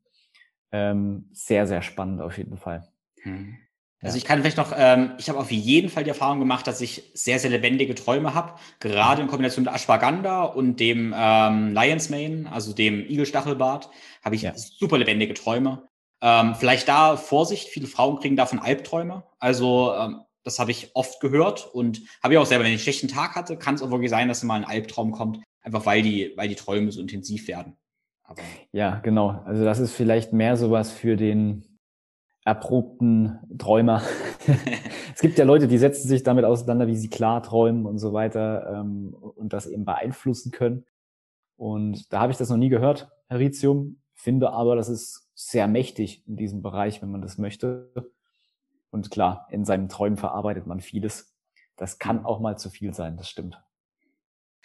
Ähm, 0.73 1.29
sehr, 1.33 1.67
sehr 1.67 1.83
spannend 1.83 2.21
auf 2.21 2.39
jeden 2.39 2.57
Fall. 2.57 2.89
Hm. 3.23 3.57
Also 4.07 4.19
ich 4.19 4.25
kann 4.25 4.41
vielleicht 4.41 4.57
noch, 4.57 4.73
ähm, 4.77 5.13
ich 5.19 5.29
habe 5.29 5.39
auf 5.39 5.51
jeden 5.51 5.89
Fall 5.89 6.05
die 6.05 6.11
Erfahrung 6.11 6.39
gemacht, 6.39 6.67
dass 6.67 6.81
ich 6.81 7.11
sehr, 7.15 7.39
sehr 7.39 7.51
lebendige 7.51 7.95
Träume 7.95 8.35
habe, 8.35 8.55
gerade 8.81 9.23
in 9.23 9.29
Kombination 9.29 9.65
mit 9.65 9.75
Ashwagandha 9.75 10.45
und 10.45 10.81
dem 10.81 11.15
ähm, 11.17 11.75
Lion's 11.75 12.09
Mane, 12.09 12.51
also 12.51 12.73
dem 12.73 13.01
Igelstachelbart, 13.09 13.91
habe 14.25 14.35
ich 14.35 14.43
ja. 14.43 14.53
super 14.57 14.99
lebendige 14.99 15.35
Träume. 15.35 15.89
Ähm, 16.23 16.55
vielleicht 16.55 16.89
da 16.89 17.17
Vorsicht, 17.17 17.69
viele 17.69 17.87
Frauen 17.87 18.19
kriegen 18.19 18.37
davon 18.37 18.59
Albträume. 18.59 19.25
Also 19.39 19.93
ähm, 19.95 20.21
das 20.45 20.59
habe 20.59 20.71
ich 20.71 20.91
oft 20.95 21.21
gehört 21.21 21.69
und 21.75 22.01
habe 22.23 22.35
ich 22.35 22.39
auch 22.39 22.47
selber, 22.47 22.65
wenn 22.65 22.71
ich 22.71 22.79
einen 22.79 22.83
schlechten 22.83 23.09
Tag 23.09 23.35
hatte, 23.35 23.57
kann 23.57 23.75
es 23.75 23.83
auch 23.83 23.91
wirklich 23.91 24.11
sein, 24.11 24.29
dass 24.29 24.43
mal 24.45 24.55
ein 24.55 24.65
Albtraum 24.65 25.11
kommt, 25.11 25.41
einfach 25.61 25.85
weil 25.85 26.03
die, 26.03 26.33
weil 26.37 26.49
die 26.49 26.55
Träume 26.55 26.93
so 26.93 27.01
intensiv 27.01 27.49
werden. 27.49 27.77
Aber 28.23 28.43
ja, 28.73 29.01
genau. 29.01 29.43
Also 29.45 29.65
das 29.65 29.79
ist 29.79 29.93
vielleicht 29.93 30.33
mehr 30.33 30.57
sowas 30.57 30.93
für 30.93 31.17
den 31.17 31.76
erprobten 32.47 33.41
Träumer, 33.59 34.03
es 35.15 35.21
gibt 35.21 35.37
ja 35.37 35.45
Leute, 35.45 35.67
die 35.67 35.79
setzen 35.79 36.07
sich 36.07 36.23
damit 36.23 36.45
auseinander, 36.45 36.87
wie 36.87 36.97
sie 36.97 37.11
klar 37.11 37.43
träumen 37.43 37.87
und 37.87 37.99
so 37.99 38.13
weiter 38.13 38.73
ähm, 38.73 39.15
und 39.15 39.53
das 39.53 39.67
eben 39.67 39.85
beeinflussen 39.85 40.53
können. 40.53 40.87
Und 41.57 42.13
da 42.13 42.21
habe 42.21 42.31
ich 42.31 42.39
das 42.39 42.49
noch 42.49 42.57
nie 42.57 42.69
gehört, 42.69 43.11
Heritium. 43.29 44.01
Finde 44.15 44.51
aber, 44.53 44.77
das 44.77 44.89
ist 44.89 45.29
sehr 45.35 45.67
mächtig 45.67 46.27
in 46.29 46.37
diesem 46.37 46.63
Bereich, 46.63 47.03
wenn 47.03 47.11
man 47.11 47.21
das 47.21 47.37
möchte. 47.37 47.91
Und 48.91 49.11
klar, 49.11 49.49
in 49.51 49.65
seinen 49.65 49.89
Träumen 49.89 50.17
verarbeitet 50.17 50.67
man 50.67 50.81
vieles. 50.81 51.37
Das 51.77 51.99
kann 51.99 52.25
auch 52.25 52.39
mal 52.39 52.57
zu 52.57 52.71
viel 52.71 52.95
sein, 52.95 53.17
das 53.17 53.29
stimmt. 53.29 53.61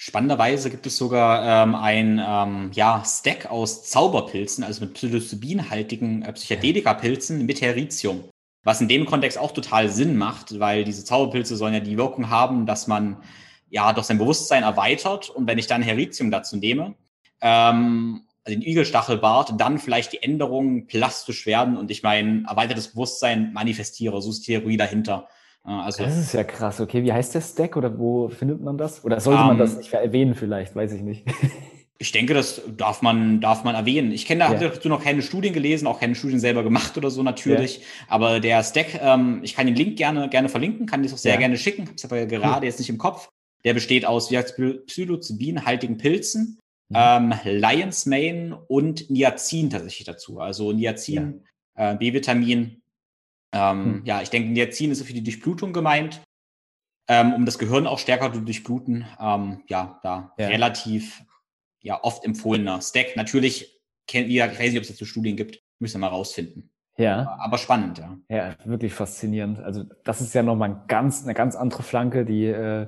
Spannenderweise 0.04 0.72
gibt 0.72 0.88
es 0.88 0.98
sogar 0.98 1.64
ähm, 1.64 1.76
ein 1.76 2.20
ähm, 2.28 2.72
ja, 2.74 3.04
Stack 3.06 3.52
aus 3.52 3.84
Zauberpilzen, 3.84 4.64
also 4.64 4.84
mit 4.84 4.96
psilocybinhaltigen 4.96 6.24
äh, 6.24 6.34
Psychedelika-Pilzen 6.34 7.46
mit 7.46 7.62
Heritium. 7.62 8.24
Was 8.64 8.82
in 8.82 8.88
dem 8.88 9.06
Kontext 9.06 9.38
auch 9.38 9.52
total 9.52 9.90
Sinn 9.90 10.18
macht, 10.18 10.60
weil 10.60 10.86
diese 10.86 11.06
Zauberpilze 11.06 11.56
sollen 11.56 11.76
ja 11.76 11.82
die 11.82 11.98
Wirkung 11.98 12.32
haben, 12.32 12.66
dass 12.66 12.88
man 12.88 13.18
ja 13.70 13.94
doch 13.94 14.04
sein 14.04 14.18
Bewusstsein 14.18 14.64
erweitert. 14.64 15.30
Und 15.30 15.46
wenn 15.46 15.60
ich 15.60 15.68
dann 15.68 15.84
Heritium 15.84 16.32
dazu 16.32 16.58
nehme, 16.58 16.96
ähm, 17.40 18.24
also 18.44 18.58
den 18.58 18.68
Igelstachelbart, 18.68 19.54
dann 19.62 19.78
vielleicht 19.78 20.14
die 20.14 20.24
Änderungen 20.24 20.88
plastisch 20.88 21.46
werden 21.46 21.78
und 21.78 21.92
ich 21.92 22.02
mein 22.02 22.46
erweitertes 22.46 22.94
Bewusstsein 22.94 23.54
manifestiere. 23.54 24.20
So 24.24 24.32
ist 24.32 24.48
die 24.48 24.54
Theorie 24.54 24.78
dahinter. 24.78 25.28
Also, 25.64 26.04
das 26.04 26.18
ist 26.18 26.34
ja 26.34 26.44
krass. 26.44 26.82
Okay, 26.82 27.04
wie 27.04 27.14
heißt 27.14 27.36
der 27.36 27.42
Stack 27.42 27.78
oder 27.78 27.98
wo 28.00 28.30
findet 28.30 28.62
man 28.62 28.78
das? 28.78 29.06
Oder 29.06 29.20
sollte 29.20 29.42
um, 29.42 29.48
man 29.48 29.58
das 29.58 29.74
ähm, 29.74 29.78
nicht 29.78 29.94
erwähnen 29.94 30.36
vielleicht? 30.36 30.76
Weiß 30.76 30.92
ich 30.94 31.02
nicht. 31.02 31.26
Ich 32.02 32.12
denke, 32.12 32.34
das 32.34 32.64
darf 32.78 33.04
man, 33.04 33.42
darf 33.42 33.64
man 33.64 33.76
erwähnen. 33.76 34.12
Ich 34.12 34.26
kenne 34.26 34.40
da 34.40 34.54
ja. 34.54 34.70
dazu 34.70 34.90
noch 34.90 35.04
keine 35.04 35.22
Studien 35.22 35.54
gelesen, 35.54 35.86
auch 35.86 36.00
keine 36.00 36.16
Studien 36.16 36.40
selber 36.40 36.64
gemacht 36.64 36.98
oder 36.98 37.12
so 37.12 37.22
natürlich. 37.22 37.78
Ja. 37.78 37.84
Aber 38.08 38.40
der 38.40 38.64
Stack, 38.64 39.00
ähm, 39.00 39.42
ich 39.44 39.54
kann 39.54 39.68
den 39.68 39.76
Link 39.76 39.98
gerne, 39.98 40.28
gerne 40.28 40.50
verlinken, 40.50 40.88
kann 40.88 41.04
das 41.04 41.14
auch 41.14 41.20
sehr 41.20 41.34
ja. 41.34 41.40
gerne 41.40 41.58
schicken. 41.58 41.88
Hab's 41.88 42.04
aber 42.04 42.26
gerade 42.26 42.62
cool. 42.62 42.66
jetzt 42.66 42.80
nicht 42.80 42.90
im 42.90 42.98
Kopf. 42.98 43.30
Der 43.66 43.76
besteht 43.76 44.08
aus 44.08 44.30
Psilocybin-haltigen 44.30 46.00
Pilzen, 46.00 46.58
mhm. 46.90 46.98
ähm, 46.98 47.34
Lion's 47.44 48.08
Mane 48.08 48.60
und 48.68 49.08
Niacin 49.12 49.70
tatsächlich 49.70 50.08
dazu. 50.08 50.40
Also 50.40 50.72
Niacin, 50.72 51.46
äh, 51.76 51.96
B-Vitamin, 51.96 52.81
ähm, 53.54 53.86
hm. 53.86 54.06
Ja, 54.06 54.22
ich 54.22 54.30
denke, 54.30 54.50
Niacin 54.50 54.92
ist 54.92 55.04
für 55.04 55.14
die 55.14 55.24
Durchblutung 55.24 55.74
gemeint, 55.74 56.22
ähm, 57.08 57.34
um 57.34 57.46
das 57.46 57.60
Gehirn 57.60 57.88
auch 57.88 58.00
stärker 58.00 58.32
zu 58.34 58.42
durchbluten. 58.42 59.06
Ähm, 59.20 59.64
ja, 59.68 60.00
da 60.04 60.34
ja. 60.38 60.48
relativ 60.48 61.24
ja, 61.82 62.02
oft 62.04 62.24
empfohlener 62.24 62.82
Stack. 62.82 63.16
Natürlich, 63.16 63.82
kennt 64.08 64.30
ihr, 64.30 64.46
ich 64.46 64.60
weiß 64.60 64.70
nicht, 64.70 64.78
ob 64.78 64.84
es 64.84 64.90
dazu 64.90 65.06
Studien 65.06 65.36
gibt, 65.36 65.62
müssen 65.80 65.96
wir 65.96 66.08
mal 66.08 66.16
rausfinden. 66.16 66.72
Ja. 66.98 67.38
Aber 67.40 67.58
spannend, 67.58 67.98
ja. 67.98 68.18
Ja, 68.30 68.56
wirklich 68.66 68.94
faszinierend. 68.94 69.60
Also 69.60 69.86
das 70.04 70.22
ist 70.22 70.34
ja 70.34 70.44
nochmal 70.44 70.70
ein 70.70 70.82
ganz, 70.88 71.24
eine 71.24 71.34
ganz 71.34 71.56
andere 71.56 71.84
Flanke, 71.84 72.26
die 72.26 72.46
äh, 72.46 72.88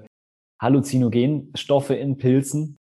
Halluzinogenstoffe 0.61 1.89
in 1.89 2.17
Pilzen. 2.17 2.77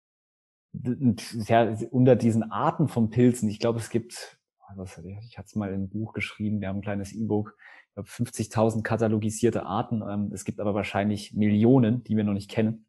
Ja, 1.47 1.77
unter 1.91 2.17
diesen 2.17 2.51
Arten 2.51 2.89
von 2.89 3.11
Pilzen, 3.11 3.49
ich 3.49 3.59
glaube, 3.59 3.79
es 3.79 3.91
gibt 3.91 4.39
was, 4.77 4.99
ich 4.99 5.39
hatte 5.39 5.47
es 5.47 5.55
mal 5.55 5.73
in 5.73 5.85
ein 5.85 5.89
Buch 5.89 6.13
geschrieben, 6.13 6.61
wir 6.61 6.69
haben 6.69 6.79
ein 6.79 6.83
kleines 6.83 7.13
E-Book, 7.13 7.57
50.000 7.97 8.83
katalogisierte 8.83 9.65
Arten. 9.67 10.03
Ähm, 10.09 10.31
es 10.33 10.45
gibt 10.45 10.61
aber 10.61 10.75
wahrscheinlich 10.75 11.35
Millionen, 11.35 12.03
die 12.05 12.17
wir 12.17 12.25
noch 12.25 12.33
nicht 12.33 12.51
kennen. 12.51 12.87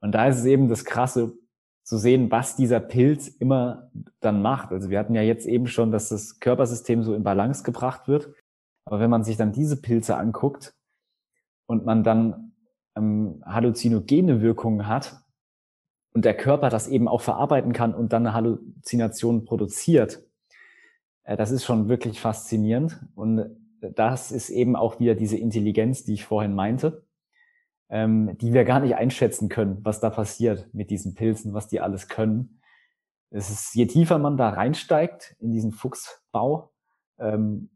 Und 0.00 0.12
da 0.12 0.28
ist 0.28 0.38
es 0.38 0.44
eben 0.44 0.68
das 0.68 0.84
Krasse 0.84 1.34
zu 1.84 1.98
sehen, 1.98 2.30
was 2.30 2.56
dieser 2.56 2.80
Pilz 2.80 3.28
immer 3.28 3.90
dann 4.20 4.42
macht. 4.42 4.70
Also 4.72 4.90
wir 4.90 4.98
hatten 4.98 5.14
ja 5.14 5.22
jetzt 5.22 5.46
eben 5.46 5.66
schon, 5.66 5.90
dass 5.90 6.08
das 6.08 6.38
Körpersystem 6.38 7.02
so 7.02 7.14
in 7.14 7.22
Balance 7.22 7.62
gebracht 7.62 8.08
wird. 8.08 8.32
Aber 8.84 9.00
wenn 9.00 9.10
man 9.10 9.24
sich 9.24 9.36
dann 9.36 9.52
diese 9.52 9.80
Pilze 9.80 10.16
anguckt 10.16 10.74
und 11.66 11.84
man 11.84 12.02
dann 12.04 12.52
ähm, 12.96 13.42
halluzinogene 13.44 14.40
Wirkungen 14.40 14.86
hat 14.86 15.20
und 16.12 16.24
der 16.24 16.36
Körper 16.36 16.70
das 16.70 16.88
eben 16.88 17.08
auch 17.08 17.20
verarbeiten 17.20 17.72
kann 17.72 17.94
und 17.94 18.12
dann 18.12 18.26
eine 18.26 18.34
Halluzination 18.34 19.44
produziert, 19.44 20.22
äh, 21.24 21.36
das 21.36 21.50
ist 21.50 21.64
schon 21.64 21.88
wirklich 21.88 22.20
faszinierend. 22.20 23.00
Und 23.14 23.59
das 23.80 24.32
ist 24.32 24.50
eben 24.50 24.76
auch 24.76 25.00
wieder 25.00 25.14
diese 25.14 25.36
Intelligenz, 25.36 26.04
die 26.04 26.14
ich 26.14 26.24
vorhin 26.24 26.54
meinte, 26.54 27.04
ähm, 27.88 28.36
die 28.38 28.52
wir 28.52 28.64
gar 28.64 28.80
nicht 28.80 28.94
einschätzen 28.94 29.48
können, 29.48 29.78
was 29.82 30.00
da 30.00 30.10
passiert 30.10 30.72
mit 30.72 30.90
diesen 30.90 31.14
Pilzen, 31.14 31.54
was 31.54 31.68
die 31.68 31.80
alles 31.80 32.08
können. 32.08 32.60
Es 33.30 33.50
ist, 33.50 33.74
je 33.74 33.86
tiefer 33.86 34.18
man 34.18 34.36
da 34.36 34.50
reinsteigt 34.50 35.36
in 35.40 35.52
diesen 35.52 35.72
Fuchsbau, 35.72 36.72
ähm, 37.18 37.70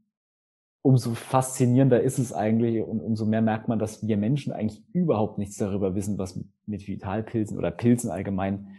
umso 0.82 1.14
faszinierender 1.14 2.02
ist 2.02 2.18
es 2.18 2.32
eigentlich 2.32 2.82
und 2.82 3.00
umso 3.00 3.24
mehr 3.24 3.40
merkt 3.40 3.68
man, 3.68 3.78
dass 3.78 4.06
wir 4.06 4.16
Menschen 4.18 4.52
eigentlich 4.52 4.84
überhaupt 4.92 5.38
nichts 5.38 5.56
darüber 5.56 5.94
wissen, 5.94 6.18
was 6.18 6.38
mit 6.66 6.86
Vitalpilzen 6.86 7.56
oder 7.56 7.70
Pilzen 7.70 8.10
allgemein 8.10 8.76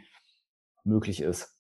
möglich 0.84 1.22
ist. 1.22 1.60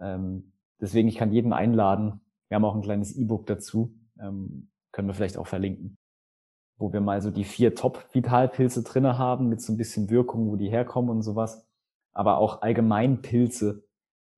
Ähm, 0.00 0.52
deswegen, 0.80 1.08
ich 1.08 1.16
kann 1.16 1.32
jeden 1.32 1.52
einladen, 1.52 2.20
wir 2.48 2.56
haben 2.56 2.64
auch 2.64 2.74
ein 2.74 2.82
kleines 2.82 3.14
E-Book 3.14 3.46
dazu, 3.46 3.94
ähm, 4.20 4.69
können 4.92 5.08
wir 5.08 5.14
vielleicht 5.14 5.38
auch 5.38 5.46
verlinken, 5.46 5.98
wo 6.76 6.92
wir 6.92 7.00
mal 7.00 7.20
so 7.22 7.30
die 7.30 7.44
vier 7.44 7.74
Top-Vitalpilze 7.74 8.82
drinne 8.82 9.18
haben 9.18 9.48
mit 9.48 9.60
so 9.60 9.72
ein 9.72 9.76
bisschen 9.76 10.10
Wirkung, 10.10 10.48
wo 10.48 10.56
die 10.56 10.70
herkommen 10.70 11.10
und 11.10 11.22
sowas, 11.22 11.66
aber 12.12 12.38
auch 12.38 12.62
allgemein 12.62 13.22
Pilze 13.22 13.84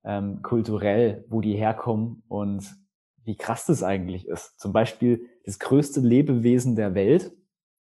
ähm, 0.03 0.41
kulturell, 0.41 1.25
wo 1.29 1.41
die 1.41 1.55
herkommen 1.55 2.23
und 2.27 2.75
wie 3.23 3.37
krass 3.37 3.65
das 3.65 3.83
eigentlich 3.83 4.27
ist. 4.27 4.59
Zum 4.59 4.73
Beispiel 4.73 5.29
das 5.45 5.59
größte 5.59 6.01
Lebewesen 6.01 6.75
der 6.75 6.93
Welt 6.93 7.31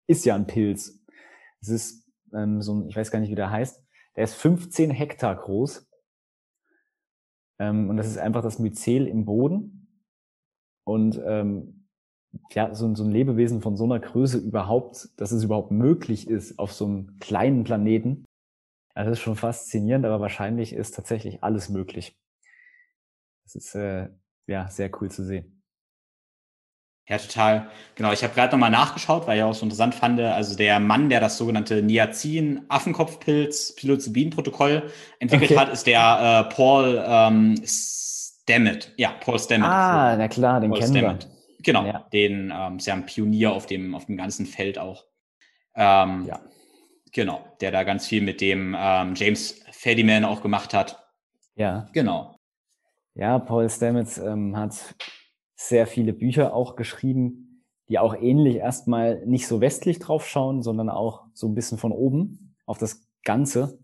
ist 0.07 0.25
ja 0.25 0.35
ein 0.35 0.47
Pilz. 0.47 1.03
Es 1.61 1.69
ist 1.69 2.09
ähm, 2.33 2.63
so 2.63 2.75
ein, 2.75 2.89
ich 2.89 2.97
weiß 2.97 3.11
gar 3.11 3.19
nicht, 3.19 3.31
wie 3.31 3.37
der 3.37 3.51
heißt, 3.51 3.83
der 4.17 4.25
ist 4.25 4.35
15 4.35 4.91
Hektar 4.91 5.37
groß. 5.37 5.87
Ähm, 7.59 7.91
und 7.91 7.97
das 7.97 8.07
ist 8.07 8.19
einfach 8.19 8.43
das 8.43 8.59
Myzel 8.59 9.07
im 9.07 9.25
Boden. 9.25 9.89
Und 10.85 11.21
ähm, 11.27 11.76
ja, 12.53 12.75
so, 12.75 12.95
so 12.95 13.05
ein 13.05 13.11
Lebewesen 13.11 13.61
von 13.61 13.77
so 13.77 13.85
einer 13.85 14.01
Größe 14.01 14.39
überhaupt, 14.39 15.09
dass 15.17 15.33
es 15.33 15.45
überhaupt 15.45 15.71
möglich 15.71 16.29
ist 16.29 16.59
auf 16.59 16.73
so 16.73 16.87
einem 16.87 17.19
kleinen 17.21 17.65
Planeten, 17.65 18.25
das 18.97 19.09
ist 19.09 19.21
schon 19.21 19.37
faszinierend, 19.37 20.07
aber 20.07 20.21
wahrscheinlich 20.21 20.73
ist 20.73 20.95
tatsächlich 20.95 21.45
alles 21.45 21.69
möglich. 21.69 22.17
Das 23.45 23.55
ist 23.55 23.75
äh, 23.75 24.09
ja 24.47 24.69
sehr 24.69 24.91
cool 25.01 25.11
zu 25.11 25.23
sehen. 25.23 25.63
Ja, 27.09 27.19
total. 27.19 27.69
Genau, 27.95 28.13
ich 28.13 28.25
habe 28.25 28.35
gerade 28.35 28.53
nochmal 28.53 28.71
nachgeschaut, 28.71 29.27
weil 29.27 29.37
ich 29.37 29.45
auch 29.45 29.55
so 29.55 29.65
interessant 29.65 29.95
fand. 29.95 30.19
Also 30.19 30.57
der 30.57 30.81
Mann, 30.81 31.09
der 31.09 31.21
das 31.21 31.37
sogenannte 31.37 31.83
Niacin-Affenkopfpilz 31.83 33.77
Psilocybin-Protokoll 33.77 34.91
entwickelt 35.21 35.53
okay. 35.53 35.61
hat, 35.61 35.73
ist 35.73 35.87
der 35.87 36.47
äh, 36.49 36.55
Paul 36.55 37.01
ähm, 37.07 37.63
Stammet. 37.65 38.93
Ja, 38.97 39.13
Paul 39.21 39.39
Stammet. 39.39 39.69
Ah, 39.69 40.17
na 40.17 40.27
klar, 40.27 40.61
den 40.61 40.71
Paul 40.71 40.81
kennen 40.81 40.97
Stammet. 40.97 41.29
wir. 41.29 41.36
Genau, 41.67 41.85
ja. 41.85 42.07
den 42.13 42.53
ähm, 42.55 42.77
ist 42.77 42.87
ja 42.87 42.95
ein 42.95 43.07
Pionier 43.07 43.53
auf 43.53 43.67
dem, 43.67 43.97
auf 43.97 44.07
dem 44.07 44.17
ganzen 44.17 44.47
Feld 44.47 44.79
auch. 44.79 45.05
Ähm, 45.75 46.25
ja. 46.25 46.41
Genau, 47.13 47.45
der 47.61 47.73
da 47.73 47.83
ganz 47.83 48.07
viel 48.07 48.23
mit 48.23 48.41
dem 48.41 48.77
ähm, 48.79 49.15
James 49.17 49.65
Fadiman 49.73 50.25
auch 50.25 50.43
gemacht 50.43 50.73
hat. 50.73 51.05
Ja. 51.57 51.89
Genau. 51.93 52.37
Ja, 53.15 53.41
Paul 53.41 53.69
Stamets 53.69 54.17
ähm, 54.17 54.57
hat 54.57 54.95
sehr 55.57 55.89
viele 55.89 56.13
Bücher 56.13 56.55
auch 56.55 56.77
geschrieben, 56.77 57.65
die 57.89 57.99
auch 57.99 58.15
ähnlich 58.15 58.57
erstmal 58.57 59.27
nicht 59.27 59.49
so 59.49 59.61
westlich 59.61 59.99
drauf 59.99 60.25
schauen, 60.25 60.63
sondern 60.63 60.89
auch 60.89 61.25
so 61.35 61.49
ein 61.49 61.55
bisschen 61.57 61.79
von 61.79 61.91
oben 61.91 62.55
auf 62.65 62.79
das 62.79 63.09
Ganze 63.25 63.81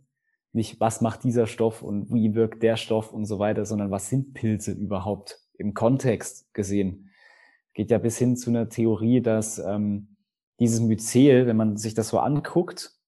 nicht, 0.53 0.79
was 0.79 1.01
macht 1.01 1.25
dieser 1.25 1.49
Stoff 1.49 1.83
und 1.83 2.13
wie 2.13 2.35
wirkt 2.37 2.63
der 2.63 2.77
Stoff 2.77 3.13
und 3.13 3.25
so 3.25 3.41
weiter, 3.41 3.65
sondern 3.65 3.91
was 3.91 4.09
sind 4.09 4.35
Pilze 4.35 4.71
überhaupt 4.71 5.41
im 5.55 5.75
Kontext 5.75 6.53
gesehen. 6.55 7.09
Geht 7.75 7.91
ja 7.91 7.99
bis 7.99 8.19
hin 8.19 8.37
zu 8.37 8.51
einer 8.51 8.69
Theorie, 8.69 9.21
dass 9.21 9.59
ähm, 9.59 10.17
dieses 10.61 10.81
Myzel, 10.81 11.47
wenn 11.47 11.57
man 11.57 11.77
sich 11.77 11.95
das 11.95 12.09
so 12.09 12.19
anguckt, 12.19 12.99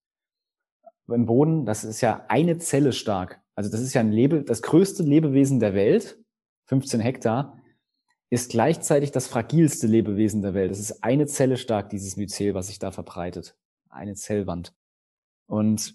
im 1.09 1.27
Boden, 1.27 1.67
das 1.67 1.85
ist 1.85 2.01
ja 2.01 2.25
eine 2.29 2.59
Zelle 2.59 2.93
stark. 2.93 3.43
Also 3.55 3.71
das 3.71 3.81
ist 3.81 3.95
ja 3.95 4.01
ein 4.01 4.13
Lebe, 4.13 4.43
das 4.43 4.63
größte 4.63 5.03
Lebewesen 5.03 5.61
der 5.61 5.75
Welt, 5.75 6.19
15 6.67 7.01
Hektar, 7.01 7.59
ist 8.31 8.51
gleichzeitig 8.51 9.13
das 9.13 9.29
fragilste 9.29 9.87
Lebewesen 9.87 10.43
der 10.43 10.55
Welt. 10.55 10.71
Das 10.71 10.81
ist 10.81 11.05
eine 11.05 11.27
Zelle 11.27 11.57
stark, 11.57 11.91
dieses 11.91 12.17
Myzel, 12.17 12.55
was 12.55 12.69
sich 12.69 12.79
da 12.79 12.91
verbreitet. 12.91 13.57
Eine 13.89 14.15
Zellwand. 14.15 14.75
Und 15.47 15.95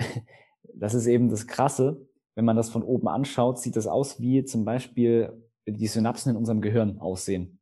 das 0.74 0.94
ist 0.94 1.06
eben 1.06 1.28
das 1.28 1.46
Krasse. 1.46 2.08
Wenn 2.34 2.44
man 2.44 2.56
das 2.56 2.70
von 2.70 2.82
oben 2.82 3.08
anschaut, 3.08 3.58
sieht 3.58 3.76
das 3.76 3.86
aus, 3.86 4.20
wie 4.20 4.44
zum 4.44 4.64
Beispiel 4.64 5.32
die 5.66 5.86
Synapsen 5.86 6.30
in 6.30 6.36
unserem 6.36 6.60
Gehirn 6.60 6.98
aussehen. 6.98 7.55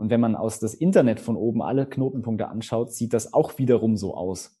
Und 0.00 0.08
wenn 0.08 0.20
man 0.20 0.34
aus 0.34 0.58
das 0.58 0.72
Internet 0.72 1.20
von 1.20 1.36
oben 1.36 1.60
alle 1.60 1.84
Knotenpunkte 1.84 2.48
anschaut, 2.48 2.90
sieht 2.90 3.12
das 3.12 3.34
auch 3.34 3.58
wiederum 3.58 3.98
so 3.98 4.14
aus. 4.14 4.58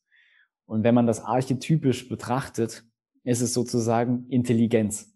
Und 0.66 0.84
wenn 0.84 0.94
man 0.94 1.06
das 1.06 1.24
archetypisch 1.24 2.10
betrachtet, 2.10 2.84
ist 3.24 3.40
es 3.40 3.54
sozusagen 3.54 4.26
Intelligenz. 4.28 5.14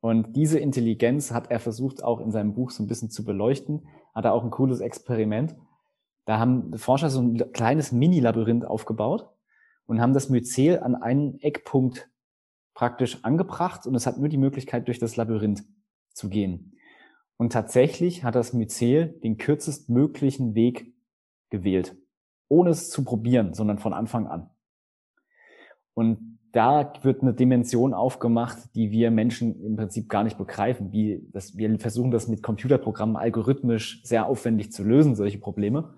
Und 0.00 0.36
diese 0.36 0.58
Intelligenz 0.58 1.32
hat 1.32 1.50
er 1.50 1.60
versucht 1.60 2.02
auch 2.02 2.20
in 2.20 2.30
seinem 2.30 2.54
Buch 2.54 2.70
so 2.70 2.82
ein 2.82 2.86
bisschen 2.86 3.10
zu 3.10 3.22
beleuchten. 3.22 3.86
Hat 4.14 4.24
er 4.24 4.32
auch 4.32 4.42
ein 4.42 4.50
cooles 4.50 4.80
Experiment. 4.80 5.54
Da 6.24 6.38
haben 6.38 6.72
Forscher 6.78 7.10
so 7.10 7.20
ein 7.20 7.52
kleines 7.52 7.92
Mini-Labyrinth 7.92 8.64
aufgebaut 8.64 9.28
und 9.84 10.00
haben 10.00 10.14
das 10.14 10.30
Myzel 10.30 10.80
an 10.80 10.94
einen 10.94 11.38
Eckpunkt 11.40 12.08
praktisch 12.72 13.22
angebracht 13.22 13.86
und 13.86 13.94
es 13.94 14.06
hat 14.06 14.16
nur 14.16 14.30
die 14.30 14.38
Möglichkeit, 14.38 14.88
durch 14.88 14.98
das 14.98 15.16
Labyrinth 15.16 15.62
zu 16.14 16.30
gehen. 16.30 16.72
Und 17.40 17.54
tatsächlich 17.54 18.22
hat 18.22 18.34
das 18.34 18.52
Myzel 18.52 19.18
den 19.22 19.38
kürzestmöglichen 19.38 20.54
Weg 20.54 20.92
gewählt, 21.48 21.96
ohne 22.48 22.68
es 22.68 22.90
zu 22.90 23.02
probieren, 23.02 23.54
sondern 23.54 23.78
von 23.78 23.94
Anfang 23.94 24.26
an. 24.26 24.50
Und 25.94 26.38
da 26.52 26.92
wird 27.00 27.22
eine 27.22 27.32
Dimension 27.32 27.94
aufgemacht, 27.94 28.58
die 28.74 28.90
wir 28.90 29.10
Menschen 29.10 29.58
im 29.64 29.76
Prinzip 29.76 30.10
gar 30.10 30.22
nicht 30.22 30.36
begreifen. 30.36 30.92
Wie 30.92 31.26
das, 31.32 31.56
wir 31.56 31.80
versuchen 31.80 32.10
das 32.10 32.28
mit 32.28 32.42
Computerprogrammen 32.42 33.16
algorithmisch 33.16 34.02
sehr 34.04 34.26
aufwendig 34.26 34.70
zu 34.70 34.84
lösen, 34.84 35.16
solche 35.16 35.38
Probleme. 35.38 35.94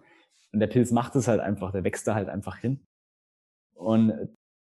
Und 0.52 0.60
der 0.60 0.68
Pilz 0.68 0.92
macht 0.92 1.16
es 1.16 1.26
halt 1.26 1.40
einfach, 1.40 1.72
der 1.72 1.82
wächst 1.82 2.06
da 2.06 2.14
halt 2.14 2.28
einfach 2.28 2.58
hin. 2.58 2.86
Und 3.74 4.12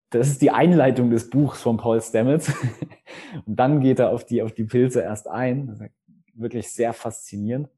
das 0.09 0.27
ist 0.27 0.41
die 0.41 0.51
Einleitung 0.51 1.11
des 1.11 1.29
Buchs 1.29 1.61
von 1.61 1.77
Paul 1.77 2.01
Stamets. 2.01 2.53
Und 3.45 3.55
dann 3.55 3.79
geht 3.79 3.99
er 3.99 4.09
auf 4.09 4.25
die, 4.25 4.41
auf 4.41 4.51
die 4.51 4.65
Pilze 4.65 4.99
erst 4.99 5.29
ein. 5.29 5.91
Wirklich 6.39 6.71
sehr 6.71 6.93
faszinierend. 6.93 7.69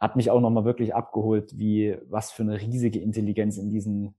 Hat 0.00 0.16
mich 0.16 0.30
auch 0.30 0.40
nochmal 0.40 0.64
wirklich 0.64 0.94
abgeholt, 0.94 1.58
wie, 1.58 1.96
was 2.08 2.32
für 2.32 2.42
eine 2.42 2.60
riesige 2.60 3.00
Intelligenz 3.00 3.56
in 3.56 3.70
diesen 3.70 4.14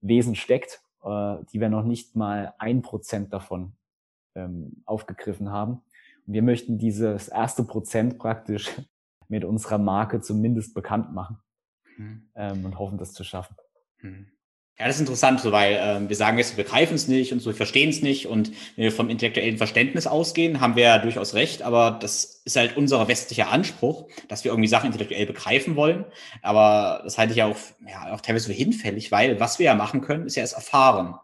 Wesen 0.00 0.34
steckt 0.34 0.82
äh, 1.06 1.36
die 1.52 1.60
wir 1.60 1.68
noch 1.68 1.84
nicht 1.84 2.16
mal 2.16 2.54
ein 2.58 2.82
Prozent 2.82 3.32
davon 3.32 3.72
ähm, 4.34 4.82
aufgegriffen 4.84 5.50
haben. 5.50 5.82
Und 6.26 6.34
wir 6.34 6.42
möchten 6.42 6.78
dieses 6.78 7.28
erste 7.28 7.62
Prozent 7.64 8.18
praktisch 8.18 8.70
mit 9.28 9.44
unserer 9.44 9.78
Marke 9.78 10.20
zumindest 10.20 10.74
bekannt 10.74 11.12
machen 11.14 11.38
mhm. 11.96 12.28
ähm, 12.34 12.64
und 12.64 12.78
hoffen, 12.78 12.98
das 12.98 13.12
zu 13.12 13.22
schaffen. 13.22 13.56
Mhm. 14.02 14.26
Ja, 14.78 14.86
das 14.86 14.96
ist 14.96 15.00
interessant, 15.00 15.40
so, 15.40 15.52
weil 15.52 15.78
ähm, 15.80 16.10
wir 16.10 16.16
sagen 16.16 16.36
jetzt, 16.36 16.54
wir 16.54 16.62
begreifen 16.62 16.96
es 16.96 17.08
nicht 17.08 17.32
und 17.32 17.40
so, 17.40 17.48
wir 17.48 17.56
verstehen 17.56 17.88
es 17.88 18.02
nicht. 18.02 18.26
Und 18.26 18.50
wenn 18.76 18.84
wir 18.84 18.92
vom 18.92 19.08
intellektuellen 19.08 19.56
Verständnis 19.56 20.06
ausgehen, 20.06 20.60
haben 20.60 20.76
wir 20.76 20.82
ja 20.82 20.98
durchaus 20.98 21.32
recht, 21.32 21.62
aber 21.62 21.92
das 21.92 22.42
ist 22.44 22.56
halt 22.56 22.76
unser 22.76 23.08
westlicher 23.08 23.50
Anspruch, 23.50 24.06
dass 24.28 24.44
wir 24.44 24.50
irgendwie 24.50 24.68
Sachen 24.68 24.88
intellektuell 24.88 25.24
begreifen 25.24 25.76
wollen. 25.76 26.04
Aber 26.42 27.00
das 27.04 27.16
halte 27.16 27.32
ich 27.32 27.38
ja 27.38 27.46
auch, 27.46 27.56
ja, 27.88 28.12
auch 28.12 28.20
teilweise 28.20 28.48
für 28.48 28.52
hinfällig, 28.52 29.10
weil 29.10 29.40
was 29.40 29.58
wir 29.58 29.64
ja 29.64 29.74
machen 29.74 30.02
können, 30.02 30.26
ist 30.26 30.36
ja 30.36 30.42
erst 30.42 30.54
erfahren. 30.54 31.14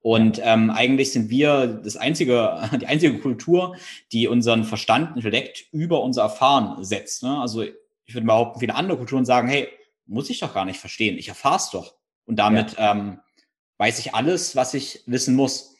Und 0.00 0.40
ähm, 0.42 0.70
eigentlich 0.70 1.12
sind 1.12 1.28
wir 1.28 1.66
das 1.66 1.98
einzige, 1.98 2.70
die 2.80 2.86
einzige 2.86 3.18
Kultur, 3.18 3.76
die 4.12 4.26
unseren 4.26 4.64
Verstand, 4.64 5.16
Intellekt 5.16 5.66
über 5.70 6.02
unser 6.02 6.22
Erfahren 6.22 6.82
setzt. 6.82 7.22
Ne? 7.22 7.38
Also 7.38 7.62
ich 7.62 8.14
würde 8.14 8.26
behaupten, 8.26 8.60
viele 8.60 8.74
andere 8.74 8.96
Kulturen 8.96 9.26
sagen, 9.26 9.48
hey, 9.48 9.68
muss 10.06 10.30
ich 10.30 10.40
doch 10.40 10.54
gar 10.54 10.64
nicht 10.64 10.80
verstehen, 10.80 11.18
ich 11.18 11.28
erfahre 11.28 11.56
es 11.56 11.68
doch. 11.68 11.94
Und 12.32 12.36
damit 12.36 12.78
ja. 12.78 12.92
ähm, 12.92 13.20
weiß 13.76 13.98
ich 13.98 14.14
alles, 14.14 14.56
was 14.56 14.72
ich 14.72 15.04
wissen 15.04 15.36
muss. 15.36 15.76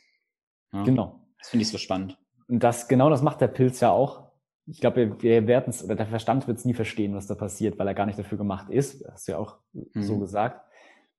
Ja, 0.70 0.82
genau. 0.82 1.24
Das 1.38 1.48
finde 1.48 1.62
ich 1.62 1.70
so 1.70 1.78
spannend. 1.78 2.18
Und 2.46 2.62
das, 2.62 2.88
genau 2.88 3.08
das 3.08 3.22
macht 3.22 3.40
der 3.40 3.48
Pilz 3.48 3.80
ja 3.80 3.90
auch. 3.90 4.30
Ich 4.66 4.78
glaube, 4.78 4.96
wir, 4.96 5.22
wir 5.22 5.46
werden 5.46 5.70
es, 5.70 5.82
oder 5.82 5.94
der 5.94 6.08
Verstand 6.08 6.46
wird 6.46 6.58
es 6.58 6.66
nie 6.66 6.74
verstehen, 6.74 7.14
was 7.14 7.26
da 7.26 7.36
passiert, 7.36 7.78
weil 7.78 7.88
er 7.88 7.94
gar 7.94 8.04
nicht 8.04 8.18
dafür 8.18 8.36
gemacht 8.36 8.68
ist. 8.68 9.02
Das 9.02 9.14
hast 9.14 9.28
du 9.28 9.32
ja 9.32 9.38
auch 9.38 9.60
mhm. 9.72 10.02
so 10.02 10.18
gesagt. 10.18 10.60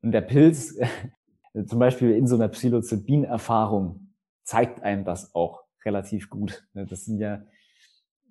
Und 0.03 0.11
der 0.11 0.21
Pilz, 0.21 0.77
zum 1.65 1.79
Beispiel 1.79 2.11
in 2.11 2.27
so 2.27 2.35
einer 2.35 2.49
Psilocybin-Erfahrung, 2.49 4.13
zeigt 4.43 4.83
einem 4.83 5.03
das 5.03 5.33
auch 5.33 5.63
relativ 5.83 6.29
gut. 6.29 6.63
Das 6.75 7.05
sind 7.05 7.17
ja, 7.17 7.41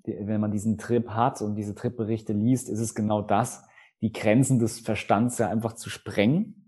wenn 0.04 0.40
man 0.40 0.52
diesen 0.52 0.78
Trip 0.78 1.10
hat 1.10 1.42
und 1.42 1.56
diese 1.56 1.74
Tripberichte 1.74 2.32
liest, 2.32 2.68
ist 2.68 2.78
es 2.78 2.94
genau 2.94 3.22
das, 3.22 3.64
die 4.02 4.12
Grenzen 4.12 4.60
des 4.60 4.78
Verstands 4.78 5.38
ja 5.38 5.48
einfach 5.48 5.72
zu 5.72 5.90
sprengen 5.90 6.61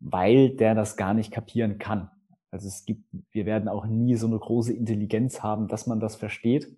weil 0.00 0.50
der 0.50 0.74
das 0.74 0.96
gar 0.96 1.14
nicht 1.14 1.30
kapieren 1.30 1.78
kann. 1.78 2.10
Also 2.50 2.66
es 2.66 2.84
gibt, 2.84 3.04
wir 3.30 3.46
werden 3.46 3.68
auch 3.68 3.86
nie 3.86 4.16
so 4.16 4.26
eine 4.26 4.38
große 4.38 4.72
Intelligenz 4.72 5.42
haben, 5.42 5.68
dass 5.68 5.86
man 5.86 6.00
das 6.00 6.16
versteht, 6.16 6.76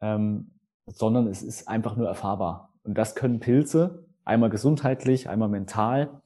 ähm, 0.00 0.52
sondern 0.86 1.26
es 1.26 1.42
ist 1.42 1.68
einfach 1.68 1.96
nur 1.96 2.08
erfahrbar. 2.08 2.72
Und 2.82 2.96
das 2.96 3.14
können 3.14 3.40
Pilze 3.40 4.06
einmal 4.24 4.48
gesundheitlich, 4.48 5.28
einmal 5.28 5.48
mental 5.48 6.22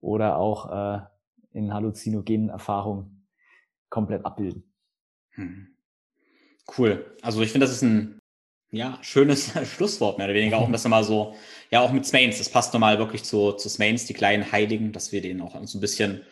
oder 0.00 0.36
auch 0.36 0.70
äh, 0.70 1.00
in 1.52 1.72
halluzinogenen 1.72 2.50
Erfahrungen 2.50 3.26
komplett 3.88 4.24
abbilden. 4.24 4.70
Hm. 5.30 5.68
Cool. 6.78 7.16
Also 7.22 7.40
ich 7.42 7.50
finde, 7.50 7.66
das 7.66 7.74
ist 7.74 7.82
ein 7.82 8.20
ja, 8.74 8.98
schönes 9.02 9.52
Schlusswort, 9.74 10.18
mehr 10.18 10.26
oder 10.26 10.34
weniger. 10.34 10.58
Auch 10.58 10.70
das 10.70 10.84
nochmal 10.84 11.04
so, 11.04 11.34
ja, 11.70 11.80
auch 11.80 11.92
mit 11.92 12.04
Smains. 12.06 12.38
Das 12.38 12.48
passt 12.48 12.72
nochmal 12.72 12.98
wirklich 12.98 13.24
zu, 13.24 13.52
zu 13.52 13.68
Smains, 13.68 14.06
die 14.06 14.14
kleinen 14.14 14.50
Heiligen, 14.52 14.92
dass 14.92 15.12
wir 15.12 15.22
den 15.22 15.40
auch 15.40 15.56
so 15.64 15.78
ein 15.78 15.80
bisschen 15.80 16.22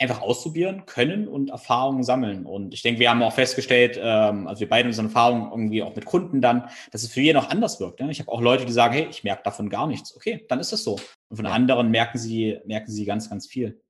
einfach 0.00 0.22
ausprobieren 0.22 0.86
können 0.86 1.28
und 1.28 1.50
Erfahrungen 1.50 2.02
sammeln. 2.02 2.46
Und 2.46 2.74
ich 2.74 2.82
denke, 2.82 2.98
wir 2.98 3.10
haben 3.10 3.22
auch 3.22 3.32
festgestellt, 3.32 3.98
ähm, 4.02 4.48
also 4.48 4.60
wir 4.60 4.68
beide 4.68 4.88
unsere 4.88 5.06
Erfahrungen 5.06 5.50
irgendwie 5.52 5.82
auch 5.82 5.94
mit 5.94 6.04
Kunden 6.04 6.40
dann, 6.40 6.68
dass 6.90 7.04
es 7.04 7.12
für 7.12 7.20
jeden 7.20 7.38
auch 7.38 7.48
anders 7.48 7.78
wirkt. 7.78 8.00
Ne? 8.00 8.10
Ich 8.10 8.18
habe 8.18 8.32
auch 8.32 8.40
Leute, 8.40 8.64
die 8.64 8.72
sagen, 8.72 8.94
hey, 8.94 9.06
ich 9.08 9.22
merke 9.22 9.44
davon 9.44 9.70
gar 9.70 9.86
nichts. 9.86 10.16
Okay, 10.16 10.44
dann 10.48 10.58
ist 10.58 10.72
das 10.72 10.82
so. 10.82 10.98
Und 11.28 11.36
von 11.36 11.44
ja. 11.44 11.52
anderen 11.52 11.90
merken 11.90 12.18
sie, 12.18 12.58
merken 12.66 12.90
sie 12.90 13.04
ganz, 13.04 13.30
ganz 13.30 13.46
viel. 13.46 13.80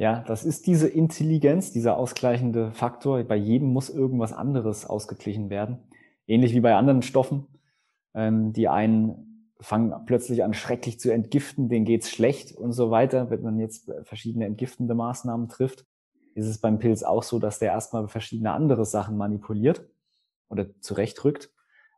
Ja, 0.00 0.24
das 0.26 0.44
ist 0.44 0.66
diese 0.66 0.88
Intelligenz, 0.88 1.72
dieser 1.72 1.96
ausgleichende 1.96 2.72
Faktor. 2.72 3.22
Bei 3.24 3.36
jedem 3.36 3.68
muss 3.68 3.90
irgendwas 3.90 4.32
anderes 4.32 4.86
ausgeglichen 4.86 5.50
werden 5.50 5.87
ähnlich 6.28 6.54
wie 6.54 6.60
bei 6.60 6.74
anderen 6.76 7.02
Stoffen. 7.02 7.46
Ähm, 8.14 8.52
die 8.52 8.68
einen 8.68 9.28
fangen 9.60 9.92
plötzlich 10.06 10.44
an, 10.44 10.54
schrecklich 10.54 11.00
zu 11.00 11.12
entgiften, 11.12 11.68
denen 11.68 11.84
geht's 11.84 12.10
schlecht 12.10 12.52
und 12.52 12.72
so 12.72 12.90
weiter. 12.90 13.30
Wenn 13.30 13.42
man 13.42 13.58
jetzt 13.58 13.90
verschiedene 14.04 14.46
entgiftende 14.46 14.94
Maßnahmen 14.94 15.48
trifft, 15.48 15.84
ist 16.34 16.46
es 16.46 16.58
beim 16.58 16.78
Pilz 16.78 17.02
auch 17.02 17.24
so, 17.24 17.40
dass 17.40 17.58
der 17.58 17.72
erstmal 17.72 18.06
verschiedene 18.06 18.52
andere 18.52 18.84
Sachen 18.84 19.16
manipuliert 19.16 19.84
oder 20.48 20.66
zurechtrückt 20.80 21.50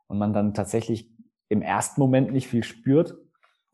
und 0.07 0.17
man 0.17 0.33
dann 0.33 0.53
tatsächlich 0.55 1.11
im 1.49 1.61
ersten 1.61 2.01
Moment 2.01 2.31
nicht 2.31 2.47
viel 2.47 2.63
spürt. 2.63 3.17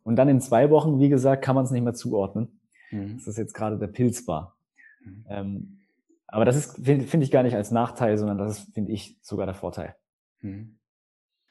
Und 0.03 0.15
dann 0.17 0.29
in 0.29 0.41
zwei 0.41 0.69
Wochen, 0.69 0.99
wie 0.99 1.09
gesagt, 1.09 1.43
kann 1.43 1.55
man 1.55 1.65
es 1.65 1.71
nicht 1.71 1.83
mehr 1.83 1.93
zuordnen, 1.93 2.59
mhm. 2.91 3.15
dass 3.15 3.25
das 3.25 3.37
jetzt 3.37 3.53
gerade 3.53 3.77
der 3.77 3.87
Pilz 3.87 4.27
war. 4.27 4.57
Mhm. 5.03 5.25
Ähm, 5.29 5.79
aber 6.27 6.43
das 6.43 6.57
ist, 6.57 6.85
finde 6.85 7.05
find 7.05 7.23
ich 7.23 7.31
gar 7.31 7.43
nicht 7.43 7.55
als 7.55 7.71
Nachteil, 7.71 8.17
sondern 8.17 8.37
das 8.37 8.59
ist, 8.59 8.73
finde 8.73 8.91
ich, 8.91 9.17
sogar 9.21 9.45
der 9.45 9.55
Vorteil. 9.55 9.95
Hm. 10.41 10.77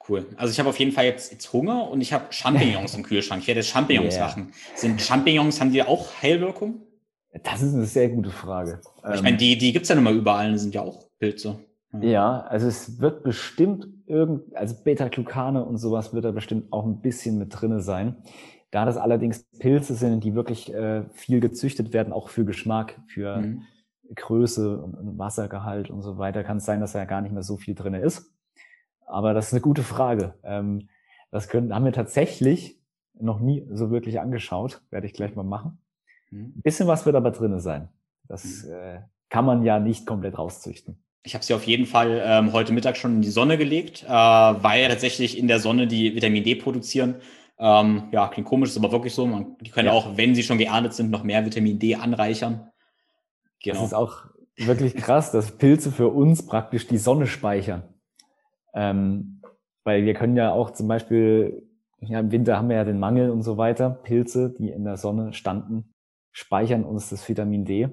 Cool. 0.08 0.26
Also 0.36 0.52
ich 0.52 0.58
habe 0.58 0.68
auf 0.68 0.78
jeden 0.78 0.92
Fall 0.92 1.04
jetzt, 1.04 1.32
jetzt 1.32 1.52
Hunger 1.52 1.90
und 1.90 2.00
ich 2.00 2.12
habe 2.12 2.26
Champignons 2.30 2.94
im 2.94 3.02
Kühlschrank. 3.02 3.42
Ich 3.42 3.48
werde 3.48 3.60
jetzt 3.60 3.70
Champignons 3.70 4.14
yeah. 4.16 4.26
machen. 4.26 4.52
Sind 4.74 5.00
Champignons, 5.00 5.60
haben 5.60 5.72
die 5.72 5.82
auch 5.82 6.10
Heilwirkung? 6.22 6.82
Das 7.42 7.60
ist 7.60 7.74
eine 7.74 7.86
sehr 7.86 8.08
gute 8.08 8.30
Frage. 8.30 8.80
Ich 9.14 9.22
meine, 9.22 9.36
die, 9.36 9.58
die 9.58 9.72
gibt's 9.72 9.88
ja 9.88 9.94
nun 9.94 10.04
mal 10.04 10.14
überall, 10.14 10.52
die 10.52 10.58
sind 10.58 10.74
ja 10.74 10.82
auch 10.82 11.08
Pilze. 11.18 11.58
Ja. 11.92 12.08
ja, 12.08 12.40
also 12.42 12.66
es 12.66 13.00
wird 13.00 13.22
bestimmt 13.22 13.88
irgend, 14.06 14.54
also 14.56 14.74
Beta-Glucane 14.82 15.64
und 15.64 15.78
sowas 15.78 16.12
wird 16.12 16.24
da 16.24 16.32
bestimmt 16.32 16.72
auch 16.72 16.84
ein 16.84 17.00
bisschen 17.00 17.38
mit 17.38 17.48
drinne 17.50 17.80
sein. 17.80 18.16
Da 18.70 18.84
das 18.84 18.96
allerdings 18.96 19.44
Pilze 19.58 19.94
sind, 19.94 20.24
die 20.24 20.34
wirklich 20.34 20.72
äh, 20.72 21.04
viel 21.12 21.40
gezüchtet 21.40 21.92
werden, 21.92 22.12
auch 22.12 22.28
für 22.28 22.44
Geschmack, 22.44 23.00
für 23.06 23.38
mhm. 23.38 23.62
Größe 24.14 24.82
und 24.82 25.18
Wassergehalt 25.18 25.90
und 25.90 26.02
so 26.02 26.18
weiter, 26.18 26.44
kann 26.44 26.58
es 26.58 26.64
sein, 26.64 26.80
dass 26.80 26.92
da 26.92 27.04
gar 27.04 27.22
nicht 27.22 27.32
mehr 27.32 27.42
so 27.42 27.56
viel 27.56 27.74
drinne 27.74 28.00
ist. 28.00 28.35
Aber 29.16 29.32
das 29.32 29.46
ist 29.46 29.54
eine 29.54 29.62
gute 29.62 29.82
Frage. 29.82 30.34
Ähm, 30.44 30.90
das 31.30 31.48
können, 31.48 31.74
haben 31.74 31.86
wir 31.86 31.92
tatsächlich 31.94 32.78
noch 33.18 33.40
nie 33.40 33.66
so 33.72 33.90
wirklich 33.90 34.20
angeschaut. 34.20 34.82
Werde 34.90 35.06
ich 35.06 35.14
gleich 35.14 35.34
mal 35.34 35.42
machen. 35.42 35.78
Mhm. 36.30 36.52
Ein 36.56 36.62
bisschen 36.62 36.86
was 36.86 37.06
wird 37.06 37.16
aber 37.16 37.30
drinne 37.30 37.58
sein. 37.58 37.88
Das 38.28 38.64
mhm. 38.64 38.74
äh, 38.74 39.00
kann 39.30 39.46
man 39.46 39.62
ja 39.62 39.80
nicht 39.80 40.04
komplett 40.04 40.36
rauszüchten. 40.36 41.02
Ich 41.22 41.32
habe 41.32 41.42
sie 41.42 41.54
auf 41.54 41.64
jeden 41.64 41.86
Fall 41.86 42.20
ähm, 42.22 42.52
heute 42.52 42.74
Mittag 42.74 42.98
schon 42.98 43.14
in 43.14 43.22
die 43.22 43.30
Sonne 43.30 43.56
gelegt, 43.56 44.04
äh, 44.04 44.10
weil 44.10 44.86
tatsächlich 44.86 45.38
in 45.38 45.48
der 45.48 45.60
Sonne 45.60 45.86
die 45.86 46.14
Vitamin 46.14 46.44
D 46.44 46.54
produzieren. 46.54 47.14
Ähm, 47.58 48.08
ja, 48.12 48.28
klingt 48.28 48.46
komisch, 48.46 48.68
ist 48.68 48.76
aber 48.76 48.92
wirklich 48.92 49.14
so. 49.14 49.26
Man, 49.26 49.56
die 49.62 49.70
können 49.70 49.86
ja. 49.86 49.92
auch, 49.92 50.18
wenn 50.18 50.34
sie 50.34 50.42
schon 50.42 50.58
geerntet 50.58 50.92
sind, 50.92 51.10
noch 51.10 51.24
mehr 51.24 51.42
Vitamin 51.42 51.78
D 51.78 51.94
anreichern. 51.94 52.68
Genau. 53.62 53.76
Das 53.76 53.86
ist 53.86 53.94
auch 53.94 54.26
wirklich 54.58 54.94
krass, 54.94 55.32
dass 55.32 55.56
Pilze 55.56 55.90
für 55.90 56.08
uns 56.08 56.44
praktisch 56.44 56.86
die 56.86 56.98
Sonne 56.98 57.26
speichern. 57.26 57.84
Ähm, 58.76 59.40
weil 59.82 60.04
wir 60.04 60.14
können 60.14 60.36
ja 60.36 60.52
auch 60.52 60.70
zum 60.70 60.86
Beispiel, 60.86 61.66
ja, 62.00 62.20
im 62.20 62.30
Winter 62.30 62.58
haben 62.58 62.68
wir 62.68 62.76
ja 62.76 62.84
den 62.84 63.00
Mangel 63.00 63.30
und 63.30 63.42
so 63.42 63.56
weiter. 63.56 63.90
Pilze, 63.90 64.54
die 64.56 64.68
in 64.68 64.84
der 64.84 64.98
Sonne 64.98 65.32
standen, 65.32 65.94
speichern 66.30 66.84
uns 66.84 67.08
das 67.08 67.26
Vitamin 67.28 67.64
D, 67.64 67.88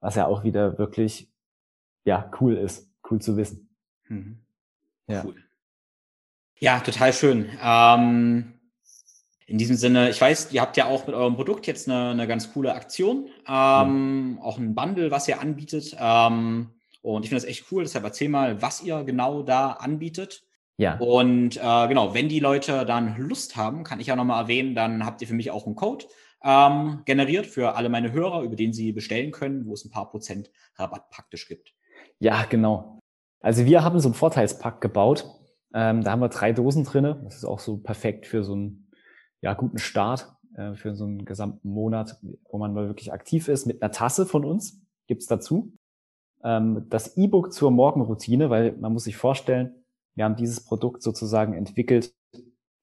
was 0.00 0.16
ja 0.16 0.26
auch 0.26 0.42
wieder 0.42 0.78
wirklich, 0.78 1.30
ja, 2.04 2.30
cool 2.40 2.56
ist. 2.56 2.90
Cool 3.08 3.20
zu 3.20 3.36
wissen. 3.36 3.68
Mhm. 4.08 4.38
Ja. 5.06 5.24
Cool. 5.24 5.36
Ja, 6.58 6.80
total 6.80 7.12
schön. 7.12 7.50
Ähm, 7.60 8.54
in 9.46 9.58
diesem 9.58 9.76
Sinne, 9.76 10.08
ich 10.08 10.20
weiß, 10.20 10.52
ihr 10.52 10.62
habt 10.62 10.76
ja 10.76 10.86
auch 10.86 11.06
mit 11.06 11.14
eurem 11.14 11.34
Produkt 11.34 11.66
jetzt 11.66 11.90
eine, 11.90 12.10
eine 12.10 12.26
ganz 12.26 12.52
coole 12.52 12.74
Aktion, 12.74 13.28
ähm, 13.46 14.30
mhm. 14.30 14.38
auch 14.38 14.56
ein 14.56 14.74
Bundle, 14.74 15.10
was 15.10 15.28
ihr 15.28 15.40
anbietet. 15.40 15.96
Ähm, 15.98 16.70
und 17.02 17.24
ich 17.24 17.28
finde 17.28 17.42
das 17.42 17.50
echt 17.50 17.70
cool. 17.70 17.82
Deshalb 17.82 18.04
erzähl 18.04 18.28
mal, 18.28 18.62
was 18.62 18.82
ihr 18.82 19.04
genau 19.04 19.42
da 19.42 19.72
anbietet. 19.72 20.44
Ja. 20.78 20.98
Und 20.98 21.56
äh, 21.56 21.88
genau, 21.88 22.14
wenn 22.14 22.28
die 22.28 22.40
Leute 22.40 22.86
dann 22.86 23.16
Lust 23.16 23.56
haben, 23.56 23.84
kann 23.84 24.00
ich 24.00 24.06
ja 24.06 24.16
nochmal 24.16 24.42
erwähnen, 24.42 24.74
dann 24.74 25.04
habt 25.04 25.20
ihr 25.20 25.28
für 25.28 25.34
mich 25.34 25.50
auch 25.50 25.66
einen 25.66 25.76
Code 25.76 26.06
ähm, 26.44 27.02
generiert 27.04 27.46
für 27.46 27.74
alle 27.74 27.88
meine 27.88 28.12
Hörer, 28.12 28.42
über 28.42 28.56
den 28.56 28.72
sie 28.72 28.92
bestellen 28.92 29.30
können, 29.30 29.66
wo 29.66 29.74
es 29.74 29.84
ein 29.84 29.90
paar 29.90 30.10
Prozent 30.10 30.50
Rabatt 30.76 31.10
praktisch 31.10 31.46
gibt. 31.46 31.74
Ja, 32.18 32.44
genau. 32.48 32.98
Also 33.40 33.66
wir 33.66 33.84
haben 33.84 33.98
so 34.00 34.08
einen 34.08 34.14
Vorteilspack 34.14 34.80
gebaut. 34.80 35.26
Ähm, 35.74 36.02
da 36.02 36.12
haben 36.12 36.20
wir 36.20 36.28
drei 36.28 36.52
Dosen 36.52 36.84
drinne. 36.84 37.20
Das 37.24 37.36
ist 37.36 37.44
auch 37.44 37.58
so 37.58 37.78
perfekt 37.78 38.26
für 38.26 38.44
so 38.44 38.52
einen 38.52 38.90
ja, 39.40 39.54
guten 39.54 39.78
Start, 39.78 40.32
äh, 40.56 40.74
für 40.74 40.94
so 40.94 41.04
einen 41.04 41.24
gesamten 41.24 41.68
Monat, 41.68 42.16
wo 42.50 42.58
man 42.58 42.72
mal 42.72 42.86
wirklich 42.86 43.12
aktiv 43.12 43.48
ist. 43.48 43.66
Mit 43.66 43.82
einer 43.82 43.92
Tasse 43.92 44.26
von 44.26 44.44
uns 44.44 44.80
gibt's 45.06 45.26
dazu. 45.26 45.72
Ähm, 46.44 46.86
das 46.88 47.16
E-Book 47.16 47.52
zur 47.52 47.70
Morgenroutine, 47.70 48.50
weil 48.50 48.72
man 48.72 48.92
muss 48.92 49.04
sich 49.04 49.16
vorstellen, 49.16 49.84
wir 50.14 50.24
haben 50.24 50.36
dieses 50.36 50.64
Produkt 50.64 51.02
sozusagen 51.02 51.54
entwickelt 51.54 52.14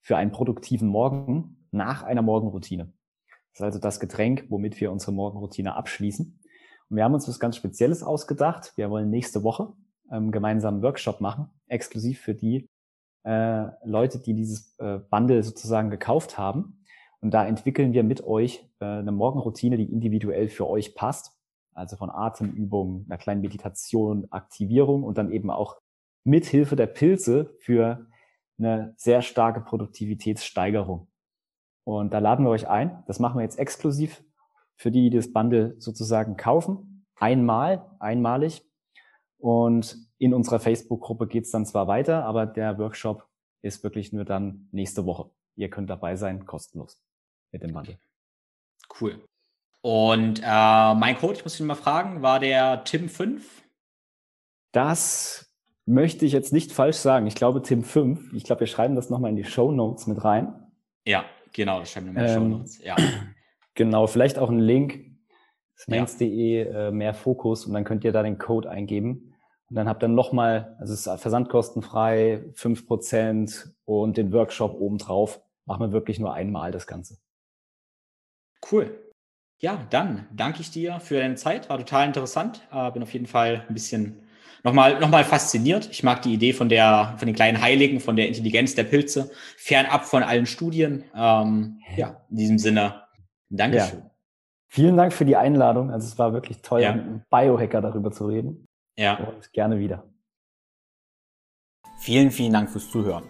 für 0.02 0.18
einen 0.18 0.32
produktiven 0.32 0.88
Morgen 0.88 1.68
nach 1.72 2.04
einer 2.04 2.22
Morgenroutine. 2.22 2.92
Das 3.54 3.60
ist 3.60 3.62
also 3.62 3.80
das 3.80 4.00
Getränk, 4.00 4.46
womit 4.50 4.80
wir 4.80 4.92
unsere 4.92 5.12
Morgenroutine 5.12 5.76
abschließen. 5.76 6.40
Und 6.90 6.98
wir 6.98 7.04
haben 7.04 7.14
uns 7.14 7.28
was 7.28 7.40
ganz 7.40 7.56
Spezielles 7.56 8.04
ausgedacht. 8.04 8.74
Wir 8.76 8.90
wollen 8.90 9.10
nächste 9.10 9.44
Woche 9.44 9.74
ähm, 10.12 10.32
gemeinsam 10.32 10.76
einen 10.76 10.84
Workshop 10.84 11.22
machen, 11.22 11.50
exklusiv 11.68 12.20
für 12.20 12.34
die 12.34 12.68
äh, 13.24 13.66
Leute, 13.84 14.20
die 14.20 14.34
dieses 14.34 14.76
äh, 14.80 15.00
Bundle 15.10 15.44
sozusagen 15.44 15.90
gekauft 15.90 16.38
haben. 16.38 16.84
Und 17.22 17.34
da 17.34 17.46
entwickeln 17.46 17.94
wir 17.94 18.04
mit 18.04 18.24
euch 18.24 18.66
äh, 18.80 18.86
eine 18.86 19.12
Morgenroutine, 19.12 19.78
die 19.78 19.92
individuell 19.92 20.48
für 20.48 20.68
euch 20.68 20.96
passt. 20.96 21.39
Also 21.80 21.96
von 21.96 22.10
Atemübungen, 22.10 23.06
einer 23.08 23.18
kleinen 23.18 23.42
Meditation, 23.42 24.28
Aktivierung 24.32 25.04
und 25.04 25.18
dann 25.18 25.32
eben 25.32 25.50
auch 25.50 25.82
mithilfe 26.26 26.76
der 26.76 26.88
Pilze 26.88 27.56
für 27.60 28.06
eine 28.58 28.94
sehr 28.98 29.22
starke 29.22 29.62
Produktivitätssteigerung. 29.62 31.08
Und 31.86 32.14
da 32.14 32.20
laden 32.20 32.46
wir 32.46 32.50
euch 32.50 32.68
ein. 32.68 33.02
Das 33.08 33.20
machen 33.20 33.38
wir 33.38 33.44
jetzt 33.44 33.58
exklusiv 33.58 34.22
für 34.76 34.92
die, 34.92 35.10
die 35.10 35.16
das 35.16 35.32
Bundle 35.32 35.76
sozusagen 35.80 36.36
kaufen. 36.36 37.06
Einmal, 37.16 37.90
einmalig. 38.00 38.64
Und 39.38 39.98
in 40.18 40.34
unserer 40.34 40.60
Facebook-Gruppe 40.60 41.28
geht's 41.28 41.52
dann 41.52 41.66
zwar 41.66 41.88
weiter, 41.88 42.26
aber 42.26 42.46
der 42.46 42.78
Workshop 42.78 43.26
ist 43.62 43.84
wirklich 43.84 44.12
nur 44.12 44.26
dann 44.26 44.68
nächste 44.72 45.06
Woche. 45.06 45.32
Ihr 45.56 45.70
könnt 45.70 45.90
dabei 45.90 46.18
sein, 46.18 46.46
kostenlos 46.46 47.02
mit 47.52 47.64
dem 47.64 47.74
Bundle. 47.74 47.98
Cool. 49.00 49.24
Und 49.82 50.42
äh, 50.44 50.94
mein 50.96 51.18
Code, 51.18 51.36
ich 51.36 51.44
muss 51.44 51.60
ihn 51.60 51.66
mal 51.66 51.76
fragen, 51.76 52.22
war 52.22 52.40
der 52.40 52.84
Tim5? 52.86 53.42
Das 54.72 55.50
möchte 55.86 56.26
ich 56.26 56.34
jetzt 56.34 56.54
nicht 56.54 56.72
falsch 56.72 56.98
sagen. 56.98 57.28
Ich 57.28 57.36
glaube 57.36 57.60
Tim5. 57.60 58.36
Ich 58.36 58.44
glaube, 58.44 58.62
wir 58.62 58.68
schreiben 58.68 58.96
das 58.96 59.10
nochmal 59.10 59.32
in 59.32 59.38
die 59.38 59.46
Show 59.46 59.72
Notes 59.72 60.06
mit 60.08 60.24
rein. 60.24 60.54
Ja, 61.06 61.26
genau, 61.54 61.80
das 61.80 61.92
schreiben 61.92 62.14
wir 62.14 62.22
in 62.22 62.28
die 62.28 62.34
ähm, 62.34 62.42
Show 62.42 62.58
Notes. 62.58 62.84
Ja. 62.84 62.96
Genau, 63.76 64.08
vielleicht 64.08 64.38
auch 64.38 64.50
ein 64.50 64.60
Link, 64.60 65.06
smains.de, 65.78 66.66
ja. 66.66 66.88
äh, 66.88 66.92
mehr 66.92 67.14
Fokus 67.14 67.66
und 67.66 67.74
dann 67.74 67.86
könnt 67.86 68.04
ihr 68.04 68.12
da 68.12 68.24
den 68.24 68.38
Code 68.38 68.70
eingeben. 68.70 69.34
Und 69.70 69.76
dann 69.78 69.88
habt 69.88 70.04
ihr 70.04 70.10
nochmal, 70.10 70.76
also 70.80 70.94
es 70.94 71.08
ist 71.08 71.22
versandkostenfrei, 71.22 72.44
fünf 72.56 72.86
Prozent 72.86 73.74
und 73.86 74.18
den 74.18 74.34
Workshop 74.34 74.74
obendrauf. 74.74 75.40
Machen 75.66 75.80
wir 75.80 75.92
wirklich 75.94 76.20
nur 76.20 76.34
einmal 76.34 76.72
das 76.72 76.88
Ganze. 76.88 77.20
Cool. 78.70 79.09
Ja, 79.60 79.86
dann 79.90 80.26
danke 80.32 80.62
ich 80.62 80.72
dir 80.72 81.00
für 81.00 81.20
deine 81.20 81.36
Zeit. 81.36 81.70
War 81.70 81.78
total 81.78 82.08
interessant. 82.08 82.62
Äh, 82.72 82.92
bin 82.92 83.04
auf 83.04 83.14
jeden 83.14 83.26
Fall 83.26 83.66
ein 83.68 83.74
bisschen 83.74 84.24
nochmal, 84.64 85.00
nochmal 85.00 85.26
fasziniert. 85.26 85.90
Ich 85.92 86.02
mag 86.04 86.22
die 86.22 86.34
Idee 86.34 86.54
von 86.54 86.70
der, 86.70 87.16
von 87.18 87.26
den 87.26 87.36
kleinen 87.36 87.62
Heiligen, 87.62 88.00
von 88.00 88.16
der 88.16 88.28
Intelligenz 88.28 88.76
der 88.76 88.86
Pilze, 88.86 89.32
fernab 89.58 90.06
von 90.06 90.24
allen 90.24 90.46
Studien. 90.46 91.04
Ähm, 91.14 91.82
ja, 91.98 92.22
in 92.30 92.38
diesem 92.38 92.58
Sinne, 92.58 93.04
Dankeschön. 93.50 94.00
Ja. 94.00 94.12
Vielen 94.68 94.96
Dank 94.96 95.14
für 95.14 95.26
die 95.26 95.36
Einladung. 95.36 95.90
Also 95.92 96.08
es 96.08 96.20
war 96.20 96.32
wirklich 96.32 96.62
toll, 96.62 96.82
ja. 96.82 96.94
mit 96.94 97.04
einem 97.04 97.22
Biohacker 97.30 97.82
darüber 97.82 98.12
zu 98.12 98.28
reden. 98.28 98.66
Ja. 98.98 99.18
Und 99.18 99.52
gerne 99.52 99.80
wieder. 99.80 100.04
Vielen, 101.98 102.32
vielen 102.32 102.54
Dank 102.54 102.70
fürs 102.70 102.90
Zuhören. 102.90 103.24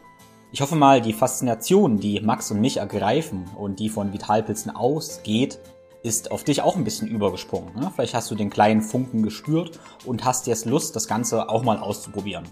Ich 0.52 0.62
hoffe 0.62 0.76
mal, 0.76 1.02
die 1.02 1.14
Faszination, 1.14 2.00
die 2.00 2.20
Max 2.20 2.52
und 2.52 2.60
mich 2.60 2.78
ergreifen 2.78 3.46
und 3.58 3.80
die 3.80 3.90
von 3.90 4.12
Vitalpilzen 4.14 4.76
ausgeht, 4.76 5.60
ist 6.04 6.32
auf 6.32 6.43
dich 6.43 6.62
auch 6.62 6.76
ein 6.76 6.84
bisschen 6.84 7.08
übergesprungen. 7.08 7.76
Ne? 7.76 7.91
Vielleicht 7.93 8.14
hast 8.14 8.32
du 8.32 8.36
den 8.36 8.50
kleinen 8.50 8.82
Funken 8.82 9.24
gespürt 9.24 9.80
und 10.06 10.24
hast 10.24 10.47
jetzt 10.47 10.66
Lust, 10.66 10.95
das 10.95 11.08
Ganze 11.08 11.50
auch 11.50 11.64
mal 11.64 11.78
auszuprobieren. 11.78 12.45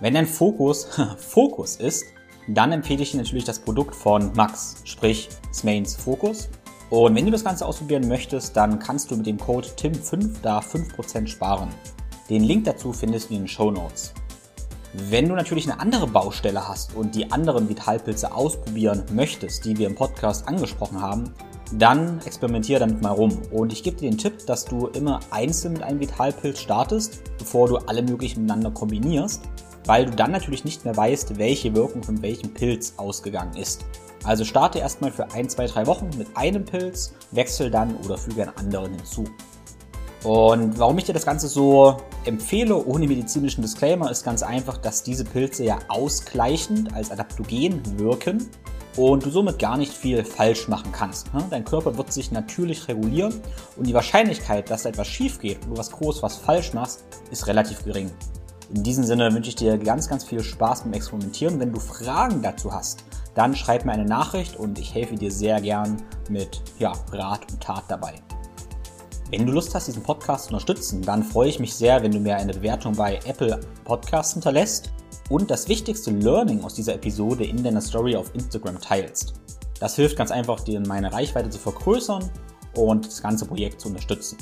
Wenn 0.00 0.14
dein 0.14 0.26
Fokus 0.26 0.88
Fokus 1.18 1.76
ist, 1.76 2.04
dann 2.48 2.72
empfehle 2.72 3.02
ich 3.02 3.12
dir 3.12 3.18
natürlich 3.18 3.44
das 3.44 3.58
Produkt 3.58 3.94
von 3.94 4.32
Max, 4.34 4.76
sprich 4.84 5.30
Smains 5.52 5.96
Focus. 5.96 6.48
Und 6.90 7.14
wenn 7.14 7.24
du 7.24 7.30
das 7.30 7.44
Ganze 7.44 7.64
ausprobieren 7.64 8.06
möchtest, 8.06 8.56
dann 8.56 8.78
kannst 8.78 9.10
du 9.10 9.16
mit 9.16 9.26
dem 9.26 9.38
Code 9.38 9.68
TIM5 9.68 10.42
da 10.42 10.58
5% 10.58 11.26
sparen. 11.26 11.70
Den 12.28 12.44
Link 12.44 12.64
dazu 12.64 12.92
findest 12.92 13.30
du 13.30 13.34
in 13.34 13.40
den 13.42 13.48
Show 13.48 13.70
Notes. 13.70 14.12
Wenn 14.92 15.28
du 15.28 15.34
natürlich 15.34 15.68
eine 15.68 15.80
andere 15.80 16.06
Baustelle 16.06 16.68
hast 16.68 16.94
und 16.94 17.14
die 17.14 17.32
anderen 17.32 17.68
Vitalpilze 17.68 18.32
ausprobieren 18.32 19.02
möchtest, 19.12 19.64
die 19.64 19.76
wir 19.76 19.88
im 19.88 19.96
Podcast 19.96 20.46
angesprochen 20.46 21.00
haben, 21.02 21.34
dann 21.72 22.20
experimentiere 22.24 22.80
damit 22.80 23.02
mal 23.02 23.10
rum. 23.10 23.36
Und 23.50 23.72
ich 23.72 23.82
gebe 23.82 23.96
dir 23.96 24.10
den 24.10 24.18
Tipp, 24.18 24.46
dass 24.46 24.64
du 24.64 24.88
immer 24.88 25.20
einzeln 25.30 25.74
mit 25.74 25.82
einem 25.82 26.00
Vitalpilz 26.00 26.60
startest, 26.60 27.22
bevor 27.38 27.68
du 27.68 27.76
alle 27.76 28.02
möglichen 28.02 28.42
miteinander 28.42 28.70
kombinierst, 28.70 29.42
weil 29.86 30.06
du 30.06 30.12
dann 30.12 30.30
natürlich 30.30 30.64
nicht 30.64 30.84
mehr 30.84 30.96
weißt, 30.96 31.38
welche 31.38 31.74
Wirkung 31.74 32.02
von 32.02 32.22
welchem 32.22 32.52
Pilz 32.52 32.94
ausgegangen 32.96 33.56
ist. 33.56 33.84
Also 34.24 34.44
starte 34.44 34.78
erstmal 34.78 35.10
für 35.10 35.30
ein, 35.32 35.48
zwei, 35.48 35.66
drei 35.66 35.86
Wochen 35.86 36.08
mit 36.16 36.28
einem 36.34 36.64
Pilz, 36.64 37.12
wechsel 37.32 37.70
dann 37.70 37.94
oder 38.04 38.16
füge 38.16 38.42
einen 38.42 38.56
anderen 38.56 38.94
hinzu. 38.94 39.24
Und 40.22 40.78
warum 40.78 40.96
ich 40.96 41.04
dir 41.04 41.12
das 41.12 41.26
Ganze 41.26 41.48
so 41.48 41.98
empfehle, 42.24 42.82
ohne 42.86 43.06
medizinischen 43.06 43.60
Disclaimer, 43.60 44.10
ist 44.10 44.24
ganz 44.24 44.42
einfach, 44.42 44.78
dass 44.78 45.02
diese 45.02 45.24
Pilze 45.24 45.64
ja 45.64 45.78
ausgleichend 45.88 46.94
als 46.94 47.10
Adaptogen 47.10 47.98
wirken 47.98 48.48
und 48.96 49.24
du 49.24 49.30
somit 49.30 49.58
gar 49.58 49.76
nicht 49.76 49.92
viel 49.92 50.24
falsch 50.24 50.68
machen 50.68 50.92
kannst. 50.92 51.32
Ne? 51.34 51.44
Dein 51.50 51.64
Körper 51.64 51.96
wird 51.96 52.12
sich 52.12 52.30
natürlich 52.30 52.88
regulieren 52.88 53.34
und 53.76 53.86
die 53.86 53.94
Wahrscheinlichkeit, 53.94 54.70
dass 54.70 54.84
da 54.84 54.90
etwas 54.90 55.08
schief 55.08 55.38
geht 55.40 55.62
und 55.64 55.70
du 55.70 55.76
was 55.76 55.90
groß 55.90 56.22
was 56.22 56.36
falsch 56.36 56.72
machst, 56.72 57.04
ist 57.30 57.46
relativ 57.46 57.84
gering. 57.84 58.10
In 58.74 58.82
diesem 58.82 59.04
Sinne 59.04 59.32
wünsche 59.32 59.50
ich 59.50 59.56
dir 59.56 59.76
ganz, 59.78 60.08
ganz 60.08 60.24
viel 60.24 60.42
Spaß 60.42 60.82
beim 60.82 60.94
Experimentieren. 60.94 61.60
Wenn 61.60 61.72
du 61.72 61.80
Fragen 61.80 62.42
dazu 62.42 62.72
hast, 62.72 63.04
dann 63.34 63.54
schreib 63.54 63.84
mir 63.84 63.92
eine 63.92 64.04
Nachricht 64.04 64.56
und 64.56 64.78
ich 64.78 64.94
helfe 64.94 65.16
dir 65.16 65.30
sehr 65.30 65.60
gern 65.60 66.02
mit 66.30 66.62
ja, 66.78 66.92
Rat 67.12 67.50
und 67.50 67.60
Tat 67.60 67.84
dabei. 67.88 68.14
Wenn 69.30 69.46
du 69.46 69.52
Lust 69.52 69.74
hast, 69.74 69.88
diesen 69.88 70.02
Podcast 70.02 70.44
zu 70.44 70.50
unterstützen, 70.50 71.02
dann 71.02 71.22
freue 71.22 71.48
ich 71.48 71.58
mich 71.58 71.74
sehr, 71.74 72.02
wenn 72.02 72.12
du 72.12 72.20
mir 72.20 72.36
eine 72.36 72.52
Bewertung 72.52 72.94
bei 72.94 73.18
Apple 73.26 73.60
Podcasts 73.84 74.34
hinterlässt 74.34 74.92
und 75.28 75.50
das 75.50 75.68
wichtigste 75.68 76.10
Learning 76.10 76.62
aus 76.62 76.74
dieser 76.74 76.94
Episode 76.94 77.44
in 77.44 77.62
deiner 77.62 77.80
Story 77.80 78.16
auf 78.16 78.34
Instagram 78.34 78.80
teilst. 78.80 79.34
Das 79.80 79.96
hilft 79.96 80.16
ganz 80.16 80.30
einfach, 80.30 80.60
dir 80.60 80.80
meine 80.80 81.12
Reichweite 81.12 81.50
zu 81.50 81.58
vergrößern 81.58 82.30
und 82.76 83.06
das 83.06 83.22
ganze 83.22 83.46
Projekt 83.46 83.80
zu 83.80 83.88
unterstützen. 83.88 84.38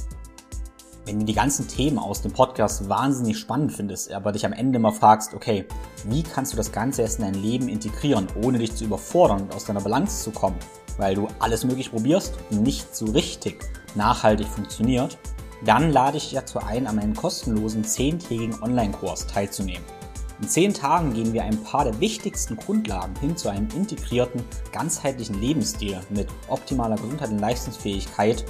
Wenn 1.05 1.19
du 1.19 1.25
die 1.25 1.35
ganzen 1.35 1.67
Themen 1.67 1.99
aus 1.99 2.23
dem 2.23 2.33
Podcast 2.33 2.89
wahnsinnig 2.89 3.37
spannend 3.37 3.73
findest, 3.73 4.13
aber 4.13 4.31
dich 4.31 4.47
am 4.47 4.53
Ende 4.53 4.79
mal 4.79 4.93
fragst, 4.93 5.35
okay, 5.35 5.67
wie 6.05 6.23
kannst 6.23 6.53
du 6.53 6.57
das 6.57 6.71
Ganze 6.71 7.03
erst 7.03 7.19
in 7.19 7.25
dein 7.25 7.43
Leben 7.43 7.69
integrieren, 7.69 8.29
ohne 8.41 8.59
dich 8.59 8.77
zu 8.77 8.85
überfordern 8.85 9.43
und 9.43 9.55
aus 9.55 9.65
deiner 9.65 9.81
Balance 9.81 10.23
zu 10.23 10.31
kommen, 10.31 10.57
weil 10.99 11.17
du 11.17 11.27
alles 11.41 11.65
möglich 11.65 11.91
probierst 11.91 12.35
und 12.51 12.63
nicht 12.63 12.95
so 12.95 13.07
richtig 13.07 13.65
nachhaltig 13.97 14.47
funktioniert, 14.47 15.19
dann 15.65 15.91
lade 15.91 16.19
ich 16.19 16.25
dich 16.29 16.35
dazu 16.35 16.61
ein, 16.61 16.87
an 16.87 16.97
meinem 16.97 17.15
kostenlosen 17.15 17.85
10-tägigen 17.85 18.63
Online-Kurs 18.63 19.27
teilzunehmen. 19.27 19.85
In 20.43 20.49
zehn 20.49 20.75
Tagen 20.75 21.15
gehen 21.15 21.33
wir 21.33 21.45
ein 21.45 21.63
paar 21.63 21.85
der 21.85 22.01
wichtigsten 22.01 22.57
Grundlagen 22.57 23.15
hin 23.21 23.37
zu 23.37 23.49
einem 23.49 23.69
integrierten, 23.77 24.43
ganzheitlichen 24.73 25.41
Lebensstil 25.41 26.01
mit 26.11 26.27
optimaler 26.49 26.97
Gesundheit 26.97 27.31
und 27.31 27.39
Leistungsfähigkeit 27.39 28.45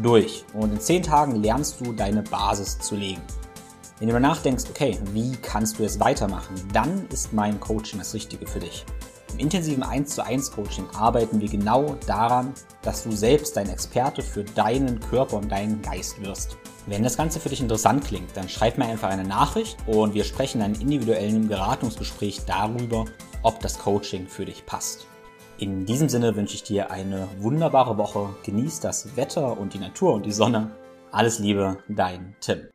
durch. 0.00 0.44
Und 0.52 0.72
in 0.72 0.80
zehn 0.80 1.02
Tagen 1.02 1.42
lernst 1.42 1.80
du 1.80 1.92
deine 1.92 2.22
Basis 2.22 2.78
zu 2.78 2.94
legen. 2.94 3.20
Wenn 3.98 4.06
du 4.06 4.14
danach 4.14 4.42
denkst, 4.42 4.66
okay, 4.70 4.96
wie 5.12 5.32
kannst 5.42 5.80
du 5.80 5.82
es 5.82 5.98
weitermachen, 5.98 6.54
dann 6.72 7.04
ist 7.08 7.32
mein 7.32 7.58
Coaching 7.58 7.98
das 7.98 8.14
Richtige 8.14 8.46
für 8.46 8.60
dich. 8.60 8.84
Im 9.32 9.40
intensiven 9.40 9.82
1 9.82 10.14
zu 10.14 10.24
1 10.24 10.52
Coaching 10.52 10.86
arbeiten 10.94 11.40
wir 11.40 11.48
genau 11.48 11.96
daran, 12.06 12.54
dass 12.82 13.02
du 13.02 13.10
selbst 13.10 13.56
dein 13.56 13.70
Experte 13.70 14.22
für 14.22 14.44
deinen 14.44 15.00
Körper 15.00 15.38
und 15.38 15.50
deinen 15.50 15.82
Geist 15.82 16.22
wirst. 16.22 16.56
Wenn 16.86 17.02
das 17.02 17.16
Ganze 17.16 17.40
für 17.40 17.48
dich 17.48 17.62
interessant 17.62 18.04
klingt, 18.04 18.36
dann 18.36 18.48
schreib 18.48 18.76
mir 18.76 18.84
einfach 18.84 19.08
eine 19.08 19.24
Nachricht 19.24 19.78
und 19.86 20.12
wir 20.12 20.24
sprechen 20.24 20.58
in 20.58 20.64
einem 20.64 20.80
individuellen 20.80 21.48
Beratungsgespräch 21.48 22.42
darüber, 22.46 23.06
ob 23.42 23.60
das 23.60 23.78
Coaching 23.78 24.26
für 24.26 24.44
dich 24.44 24.66
passt. 24.66 25.06
In 25.56 25.86
diesem 25.86 26.10
Sinne 26.10 26.36
wünsche 26.36 26.56
ich 26.56 26.62
dir 26.62 26.90
eine 26.90 27.26
wunderbare 27.38 27.96
Woche. 27.96 28.34
Genieß 28.44 28.80
das 28.80 29.16
Wetter 29.16 29.58
und 29.58 29.72
die 29.72 29.78
Natur 29.78 30.12
und 30.12 30.26
die 30.26 30.32
Sonne. 30.32 30.72
Alles 31.10 31.38
Liebe, 31.38 31.78
dein 31.88 32.36
Tim. 32.40 32.73